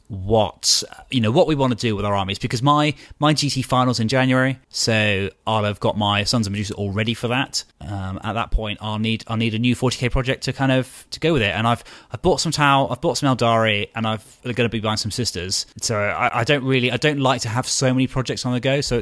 what 0.07 0.83
you 1.11 1.19
know 1.19 1.31
what 1.31 1.47
we 1.47 1.55
want 1.55 1.71
to 1.71 1.77
do 1.77 1.95
with 1.95 2.05
our 2.05 2.15
armies 2.15 2.39
because 2.39 2.61
my 2.61 2.93
my 3.19 3.33
GT 3.33 3.65
finals 3.65 3.99
in 3.99 4.07
January 4.07 4.57
so 4.69 5.29
I'll 5.45 5.65
have 5.65 5.79
got 5.79 5.97
my 5.97 6.23
Sons 6.23 6.47
of 6.47 6.51
Medusa 6.51 6.73
all 6.75 6.91
ready 6.91 7.13
for 7.13 7.27
that. 7.27 7.63
Um, 7.81 8.19
at 8.23 8.33
that 8.33 8.51
point 8.51 8.79
I'll 8.81 8.99
need 8.99 9.23
I'll 9.27 9.37
need 9.37 9.53
a 9.53 9.59
new 9.59 9.75
40k 9.75 10.11
project 10.11 10.43
to 10.43 10.53
kind 10.53 10.71
of 10.71 11.05
to 11.11 11.19
go 11.19 11.33
with 11.33 11.41
it. 11.41 11.53
And 11.53 11.67
I've 11.67 11.83
I've 12.11 12.21
bought 12.21 12.39
some 12.39 12.51
Tau 12.51 12.87
I've 12.87 13.01
bought 13.01 13.17
some 13.17 13.35
Aeldari 13.35 13.89
and 13.95 14.07
I've 14.07 14.25
going 14.43 14.55
to 14.55 14.69
be 14.69 14.79
buying 14.79 14.97
some 14.97 15.11
sisters. 15.11 15.65
So 15.81 15.97
I, 15.97 16.39
I 16.39 16.43
don't 16.43 16.63
really 16.63 16.91
I 16.91 16.97
don't 16.97 17.19
like 17.19 17.41
to 17.41 17.49
have 17.49 17.67
so 17.67 17.93
many 17.93 18.07
projects 18.07 18.45
on 18.45 18.53
the 18.53 18.59
go 18.59 18.81
so 18.81 18.99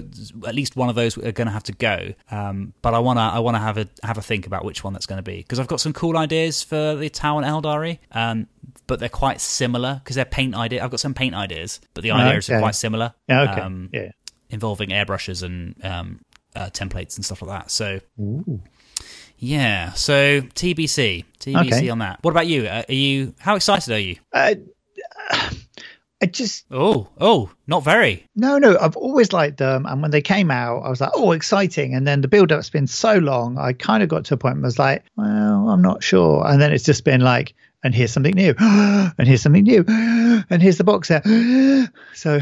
at 0.47 0.55
least 0.55 0.75
one 0.75 0.89
of 0.89 0.95
those 0.95 1.17
are 1.17 1.31
going 1.31 1.47
to 1.47 1.53
have 1.53 1.63
to 1.63 1.73
go. 1.73 2.13
Um, 2.31 2.73
but 2.81 2.93
I 2.93 2.99
want 2.99 3.17
to 3.17 3.21
I 3.21 3.39
want 3.39 3.55
to 3.55 3.61
have 3.61 3.77
a 3.77 3.87
have 4.03 4.17
a 4.17 4.21
think 4.21 4.47
about 4.47 4.65
which 4.65 4.83
one 4.83 4.93
that's 4.93 5.05
going 5.05 5.17
to 5.17 5.23
be 5.23 5.37
because 5.37 5.59
I've 5.59 5.67
got 5.67 5.79
some 5.79 5.93
cool 5.93 6.17
ideas 6.17 6.63
for 6.63 6.95
the 6.95 7.09
Tau 7.09 7.37
and 7.37 7.45
Aeldari 7.45 7.99
um, 8.11 8.47
but 8.87 8.99
they're 8.99 9.09
quite 9.09 9.41
similar 9.41 9.99
because 10.03 10.15
they're 10.15 10.25
paint 10.25 10.55
idea. 10.55 10.83
Got 10.95 10.99
some 11.01 11.13
paint 11.13 11.35
ideas, 11.35 11.81
but 11.93 12.03
the 12.03 12.11
ideas 12.11 12.49
are 12.49 12.59
quite 12.59 12.75
similar. 12.75 13.13
Yeah, 13.27 13.51
okay. 13.51 13.61
um, 13.61 13.89
yeah. 13.91 14.11
involving 14.49 14.89
airbrushes 14.89 15.43
and 15.43 15.75
um, 15.83 16.21
uh, 16.55 16.69
templates 16.71 17.17
and 17.17 17.25
stuff 17.25 17.41
like 17.41 17.51
that. 17.59 17.69
So, 17.69 17.99
yeah. 19.37 19.91
So 19.93 20.41
TBC, 20.41 21.25
TBC 21.39 21.67
Okay. 21.67 21.89
on 21.89 21.99
that. 21.99 22.19
What 22.21 22.31
about 22.31 22.47
you? 22.47 22.65
Uh, 22.67 22.83
are 22.87 22.93
you 22.93 23.33
how 23.39 23.55
excited 23.55 23.93
are 23.93 23.99
you? 23.99 24.15
Uh, 24.31 24.55
I 26.23 26.27
just 26.27 26.65
Oh, 26.71 27.09
oh, 27.19 27.51
not 27.67 27.83
very. 27.83 28.25
no, 28.37 28.57
no. 28.57 28.77
I've 28.79 28.95
always 28.95 29.33
liked 29.33 29.57
them, 29.57 29.85
and 29.85 30.01
when 30.01 30.11
they 30.11 30.21
came 30.21 30.49
out, 30.49 30.79
I 30.83 30.89
was 30.89 31.01
like, 31.01 31.11
"Oh, 31.13 31.33
exciting!" 31.33 31.93
And 31.93 32.07
then 32.07 32.21
the 32.21 32.29
build-up's 32.29 32.69
been 32.69 32.87
so 32.87 33.17
long, 33.17 33.57
I 33.57 33.73
kind 33.73 34.01
of 34.01 34.07
got 34.07 34.23
to 34.25 34.35
a 34.35 34.37
point 34.37 34.55
where 34.55 34.63
I 34.63 34.67
was 34.67 34.79
like, 34.79 35.03
"Well, 35.17 35.69
I'm 35.69 35.81
not 35.81 36.01
sure." 36.03 36.47
And 36.47 36.61
then 36.61 36.71
it's 36.71 36.85
just 36.85 37.03
been 37.03 37.19
like 37.19 37.53
and 37.85 37.95
here's 37.95 38.11
something 38.11 38.35
new, 38.35 38.53
and 38.59 39.27
here's 39.27 39.41
something 39.43 39.63
new, 39.63 39.85
and 40.49 40.61
here's 40.61 40.77
the 40.77 40.83
box 40.83 41.07
set. 41.07 41.23
So 42.15 42.39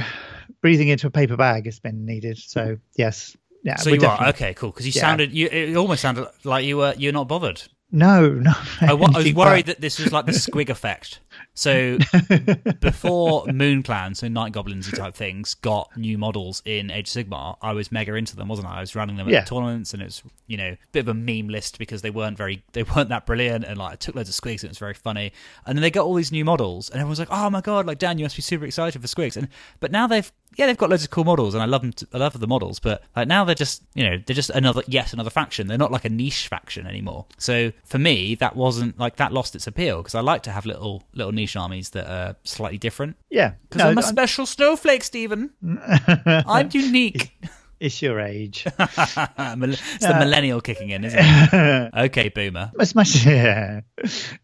breathing 0.62 0.88
into 0.88 1.08
a 1.08 1.12
paper 1.12 1.36
bag 1.36 1.66
has 1.66 1.80
been 1.80 2.06
needed. 2.06 2.38
So 2.38 2.78
yes, 2.96 3.36
yeah. 3.64 3.76
So 3.76 3.90
you 3.90 3.98
definitely- 4.00 4.26
are 4.26 4.30
okay, 4.30 4.54
cool. 4.54 4.72
Because 4.72 4.86
you 4.88 4.94
Yeah. 4.96 5.02
sounded, 5.02 5.32
you 5.34 5.48
it 5.52 5.76
almost 5.76 6.02
sounded 6.02 6.28
like 6.44 6.66
you 6.66 6.78
were 6.78 6.94
you're 6.98 7.14
not 7.14 7.28
bothered. 7.28 7.62
No, 7.96 8.28
no. 8.30 8.52
I, 8.82 8.94
wa- 8.96 9.10
I 9.14 9.20
was 9.20 9.34
worried 9.36 9.68
but- 9.68 9.76
that 9.76 9.82
this 9.82 10.00
was 10.00 10.12
like 10.12 10.26
the 10.26 10.32
squig 10.32 10.70
effect. 10.70 11.20
So 11.54 12.00
before 12.80 13.46
Moon 13.48 13.84
Clan, 13.84 14.16
so 14.16 14.28
Night 14.28 14.52
Goblins 14.52 14.90
type 14.92 15.16
things, 15.16 15.54
got 15.56 15.96
new 15.96 16.18
models 16.18 16.62
in 16.66 16.90
Age 16.92 17.16
of 17.16 17.28
Sigmar, 17.28 17.58
I 17.62 17.74
was 17.74 17.92
mega 17.92 18.16
into 18.16 18.36
them, 18.36 18.48
wasn't 18.48 18.68
I? 18.68 18.78
I 18.78 18.80
was 18.82 18.96
running 18.96 19.18
them 19.18 19.28
at 19.28 19.34
Yeah. 19.34 19.44
tournaments, 19.44 19.94
and 19.94 20.02
it 20.02 20.06
was 20.06 20.24
you 20.48 20.58
know 20.58 20.70
a 20.70 20.78
bit 20.92 21.02
of 21.02 21.08
a 21.08 21.14
meme 21.14 21.50
list 21.50 21.78
because 21.80 22.02
they 22.02 22.10
weren't 22.10 22.38
very 22.38 22.64
they 22.74 22.84
weren't 22.84 23.10
that 23.10 23.26
brilliant, 23.26 23.66
and 23.66 23.78
like 23.78 23.94
I 23.94 23.96
took 23.96 24.16
loads 24.16 24.30
of 24.30 24.36
squigs, 24.36 24.62
and 24.62 24.66
it 24.66 24.70
was 24.70 24.78
very 24.80 24.94
funny. 24.94 25.32
And 25.66 25.78
then 25.78 25.82
they 25.82 25.92
got 25.92 26.06
all 26.06 26.16
these 26.16 26.32
new 26.32 26.46
models, 26.46 26.90
and 26.90 27.00
everyone's 27.00 27.20
like, 27.20 27.30
"Oh 27.32 27.50
my 27.50 27.62
god, 27.62 27.86
like 27.86 28.00
Dan, 28.00 28.18
you 28.18 28.26
must 28.26 28.36
be 28.36 28.42
super 28.42 28.66
excited 28.66 29.02
for 29.02 29.08
squigs." 29.08 29.38
And 29.38 29.48
but 29.80 29.92
now 29.92 30.08
they've 30.08 30.32
yeah 30.58 30.66
they've 30.68 30.78
got 30.78 30.90
loads 30.90 31.04
of 31.04 31.10
cool 31.10 31.24
models, 31.24 31.54
and 31.54 31.62
I 31.64 31.66
love 31.66 31.82
them. 31.82 31.94
To, 31.94 32.08
I 32.14 32.18
love 32.18 32.40
the 32.40 32.48
models, 32.48 32.80
but 32.80 33.04
like 33.16 33.28
now 33.28 33.44
they're 33.46 33.56
just 33.56 33.84
you 33.96 34.04
know 34.04 34.18
they're 34.26 34.36
just 34.36 34.50
another 34.52 34.84
yet 34.88 35.14
another 35.14 35.30
faction. 35.30 35.68
They're 35.68 35.78
not 35.78 35.92
like 35.92 36.06
a 36.06 36.10
niche 36.10 36.48
faction 36.48 36.88
anymore. 36.88 37.26
So 37.38 37.72
for 37.86 38.00
me, 38.00 38.36
that 38.36 38.56
wasn't 38.56 38.98
like 39.00 39.16
that 39.18 39.32
lost 39.34 39.56
its 39.56 39.68
appeal 39.68 39.98
because 39.98 40.16
I 40.16 40.22
like 40.22 40.44
to 40.44 40.52
have 40.52 40.66
little 40.66 41.04
little 41.14 41.32
niche 41.32 41.56
armies 41.56 41.90
that 41.92 42.08
are 42.08 42.36
slightly 42.44 42.78
different. 42.78 43.16
Yeah, 43.30 43.54
Because 43.70 43.80
no, 43.80 43.90
I'm 43.90 43.98
a 43.98 44.02
I'm- 44.02 44.10
special 44.10 44.46
snowflake, 44.46 45.04
Stephen. 45.04 45.52
I'm 46.26 46.70
unique. 46.72 47.32
it's 47.80 48.02
your 48.02 48.20
age. 48.20 48.66
It's 48.78 50.06
the 50.06 50.16
millennial 50.20 50.62
kicking 50.62 50.90
in, 50.90 51.04
isn't 51.04 51.20
it? 51.20 51.92
okay, 51.98 52.30
boomer. 52.30 52.72
as 52.80 52.96
much 52.96 53.26
yeah, 53.26 53.82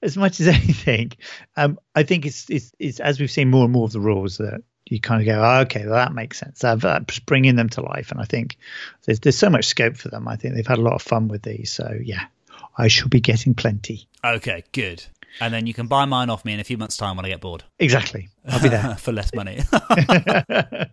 as 0.02 0.18
much 0.18 0.40
as 0.40 0.48
anything, 0.48 1.12
um, 1.56 1.80
I 1.96 2.04
think 2.04 2.26
it's, 2.26 2.50
it's 2.50 2.72
it's 2.80 3.00
as 3.00 3.20
we've 3.20 3.32
seen 3.32 3.50
more 3.50 3.64
and 3.64 3.74
more 3.74 3.86
of 3.86 3.92
the 3.92 4.00
rules 4.00 4.38
that 4.38 4.62
you 4.92 5.00
kind 5.00 5.22
of 5.22 5.26
go, 5.26 5.42
oh, 5.44 5.60
okay, 5.62 5.86
well, 5.86 5.96
that 5.96 6.14
makes 6.14 6.40
sense. 6.40 6.64
Uh, 6.64 6.76
but 6.76 7.08
just 7.08 7.26
bringing 7.26 7.56
them 7.56 7.70
to 7.70 7.82
life, 7.82 8.12
and 8.12 8.20
I 8.20 8.26
think 8.26 8.58
there's 9.06 9.20
there's 9.20 9.38
so 9.38 9.50
much 9.50 9.66
scope 9.66 9.98
for 9.98 10.10
them. 10.10 10.28
I 10.28 10.36
think 10.36 10.56
they've 10.56 10.68
had 10.68 10.80
a 10.80 10.82
lot 10.82 10.94
of 10.94 11.02
fun 11.02 11.28
with 11.28 11.44
these. 11.44 11.72
So 11.72 11.98
yeah, 12.04 12.26
I 12.78 12.88
shall 12.88 13.10
be 13.10 13.22
getting 13.22 13.54
plenty. 13.54 14.08
Okay, 14.24 14.64
good. 14.72 15.06
And 15.40 15.54
then 15.54 15.68
you 15.68 15.74
can 15.76 15.88
buy 15.88 16.06
mine 16.06 16.32
off 16.32 16.44
me 16.44 16.54
in 16.54 16.60
a 16.60 16.64
few 16.64 16.78
months' 16.78 16.98
time 16.98 17.16
when 17.16 17.24
I 17.24 17.30
get 17.30 17.40
bored 17.40 17.64
Exactly, 17.78 18.30
I'll 18.48 18.62
be 18.62 18.70
there. 18.70 18.96
for 18.96 19.12
less 19.12 19.34
money. 19.34 19.60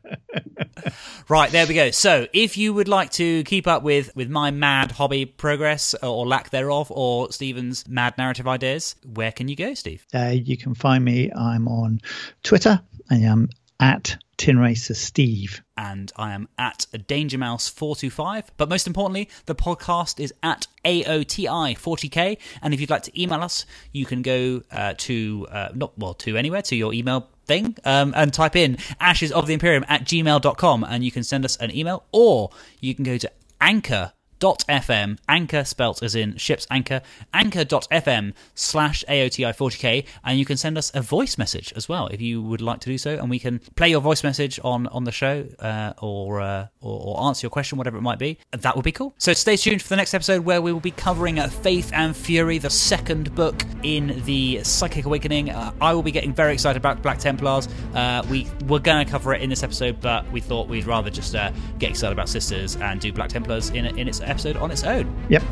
right, 1.28 1.50
there 1.50 1.66
we 1.66 1.74
go. 1.74 1.90
So, 1.90 2.26
if 2.32 2.56
you 2.56 2.74
would 2.74 2.88
like 2.88 3.10
to 3.12 3.42
keep 3.44 3.66
up 3.66 3.82
with, 3.82 4.14
with 4.14 4.28
my 4.28 4.50
mad 4.50 4.92
hobby 4.92 5.24
progress 5.24 5.94
or 6.02 6.26
lack 6.26 6.50
thereof, 6.50 6.90
or 6.90 7.32
Stephen's 7.32 7.88
mad 7.88 8.16
narrative 8.18 8.46
ideas, 8.46 8.94
where 9.04 9.32
can 9.32 9.48
you 9.48 9.56
go, 9.56 9.74
Steve? 9.74 10.06
uh, 10.14 10.32
you 10.34 10.56
can 10.56 10.74
find 10.74 11.04
me. 11.04 11.32
I'm 11.32 11.66
on 11.66 12.00
Twitter. 12.42 12.80
I 13.10 13.16
am 13.16 13.48
at 13.80 14.16
Tinracer 14.38 14.94
Steve. 14.94 15.62
and 15.76 16.12
I 16.16 16.32
am 16.32 16.48
at 16.58 16.86
Danger 17.06 17.38
Mouse 17.38 17.68
425 17.68 18.52
But 18.56 18.68
most 18.68 18.86
importantly, 18.86 19.28
the 19.46 19.54
podcast 19.54 20.20
is 20.20 20.32
at 20.42 20.66
AOTI40K. 20.84 22.38
And 22.62 22.74
if 22.74 22.80
you'd 22.80 22.90
like 22.90 23.02
to 23.04 23.20
email 23.20 23.40
us, 23.40 23.66
you 23.92 24.06
can 24.06 24.22
go 24.22 24.62
uh, 24.70 24.94
to, 24.98 25.46
uh, 25.50 25.68
not 25.74 25.98
well, 25.98 26.14
to 26.14 26.36
anywhere, 26.36 26.62
to 26.62 26.76
your 26.76 26.92
email 26.92 27.28
thing 27.46 27.76
um, 27.84 28.12
and 28.16 28.32
type 28.32 28.56
in 28.56 28.76
ashes 29.00 29.32
of 29.32 29.46
the 29.46 29.54
imperium 29.54 29.84
at 29.88 30.04
gmail.com 30.04 30.84
and 30.84 31.04
you 31.04 31.12
can 31.12 31.22
send 31.22 31.44
us 31.44 31.56
an 31.58 31.74
email 31.74 32.04
or 32.10 32.50
you 32.80 32.94
can 32.94 33.04
go 33.04 33.16
to 33.16 33.30
anchor 33.60 34.12
dot 34.38 34.64
fm 34.68 35.18
anchor 35.28 35.64
spelt 35.64 36.02
as 36.02 36.14
in 36.14 36.36
ship's 36.36 36.66
anchor 36.70 37.00
anchor.fm 37.32 38.32
slash 38.54 39.04
aoti40k 39.08 40.04
and 40.24 40.38
you 40.38 40.44
can 40.44 40.56
send 40.56 40.76
us 40.76 40.90
a 40.94 41.00
voice 41.00 41.38
message 41.38 41.72
as 41.76 41.88
well 41.88 42.08
if 42.08 42.20
you 42.20 42.42
would 42.42 42.60
like 42.60 42.80
to 42.80 42.88
do 42.88 42.98
so 42.98 43.16
and 43.18 43.30
we 43.30 43.38
can 43.38 43.58
play 43.76 43.88
your 43.88 44.00
voice 44.00 44.22
message 44.22 44.58
on 44.62 44.86
on 44.88 45.04
the 45.04 45.12
show 45.12 45.46
uh, 45.60 45.92
or, 46.00 46.40
uh, 46.40 46.66
or 46.80 46.96
or 47.06 47.26
answer 47.28 47.44
your 47.44 47.50
question 47.50 47.78
whatever 47.78 47.98
it 47.98 48.02
might 48.02 48.18
be. 48.18 48.38
That 48.52 48.76
would 48.76 48.84
be 48.84 48.92
cool. 48.92 49.14
So 49.18 49.32
stay 49.32 49.56
tuned 49.56 49.82
for 49.82 49.88
the 49.88 49.96
next 49.96 50.14
episode 50.14 50.44
where 50.44 50.60
we 50.60 50.72
will 50.72 50.80
be 50.80 50.90
covering 50.90 51.38
uh, 51.38 51.48
faith 51.48 51.90
and 51.92 52.16
fury 52.16 52.58
the 52.58 52.70
second 52.70 53.34
book 53.34 53.62
in 53.82 54.22
the 54.24 54.62
psychic 54.64 55.04
awakening. 55.04 55.50
Uh, 55.50 55.72
i 55.80 55.92
will 55.92 56.02
be 56.02 56.10
getting 56.10 56.32
very 56.32 56.52
excited 56.52 56.76
about 56.76 57.02
black 57.02 57.18
templars. 57.18 57.68
Uh, 57.94 58.24
we 58.30 58.46
were 58.66 58.78
going 58.78 59.04
to 59.04 59.10
cover 59.10 59.34
it 59.34 59.42
in 59.42 59.50
this 59.50 59.62
episode 59.62 60.00
but 60.00 60.30
we 60.32 60.40
thought 60.40 60.68
we'd 60.68 60.86
rather 60.86 61.10
just 61.10 61.34
uh, 61.34 61.50
get 61.78 61.90
excited 61.90 62.12
about 62.12 62.28
sisters 62.28 62.76
and 62.76 63.00
do 63.00 63.12
black 63.12 63.28
templars 63.28 63.70
in, 63.70 63.86
in 63.86 64.08
its 64.08 64.20
episode 64.26 64.56
on 64.56 64.70
its 64.70 64.84
own 64.84 65.12
Yep. 65.28 65.42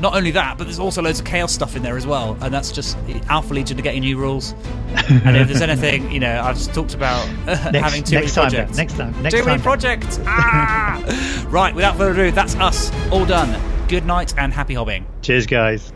not 0.00 0.14
only 0.16 0.30
that, 0.32 0.58
but 0.58 0.64
there's 0.64 0.78
also 0.80 1.00
loads 1.02 1.20
of 1.20 1.24
chaos 1.26 1.52
stuff 1.52 1.76
in 1.76 1.82
there 1.82 1.96
as 1.96 2.06
well, 2.06 2.36
and 2.40 2.52
that's 2.52 2.72
just 2.72 2.96
Alpha 3.28 3.54
Legion 3.54 3.78
are 3.78 3.82
getting 3.82 4.00
new 4.02 4.16
rules. 4.18 4.52
and 5.08 5.36
if 5.36 5.48
there's 5.48 5.62
anything, 5.62 6.10
you 6.10 6.20
know, 6.20 6.40
I've 6.42 6.56
just 6.56 6.74
talked 6.74 6.94
about 6.94 7.26
Next, 7.46 7.76
having 7.78 8.02
too 8.02 8.16
next 8.16 8.36
many 8.36 8.50
time. 8.50 8.66
Projects. 8.66 8.76
Next 8.76 8.96
time. 8.96 9.22
Next 9.22 9.34
too 9.34 9.40
time. 9.40 9.46
many 9.48 9.62
projects. 9.62 10.18
Ah! 10.26 11.46
right, 11.48 11.74
without 11.74 11.96
further 11.96 12.24
ado, 12.26 12.30
that's 12.32 12.54
us 12.56 12.90
all 13.10 13.24
done. 13.24 13.58
Good 13.88 14.04
night 14.04 14.34
and 14.36 14.52
happy 14.52 14.74
hobbing. 14.74 15.06
Cheers, 15.22 15.46
guys. 15.46 15.92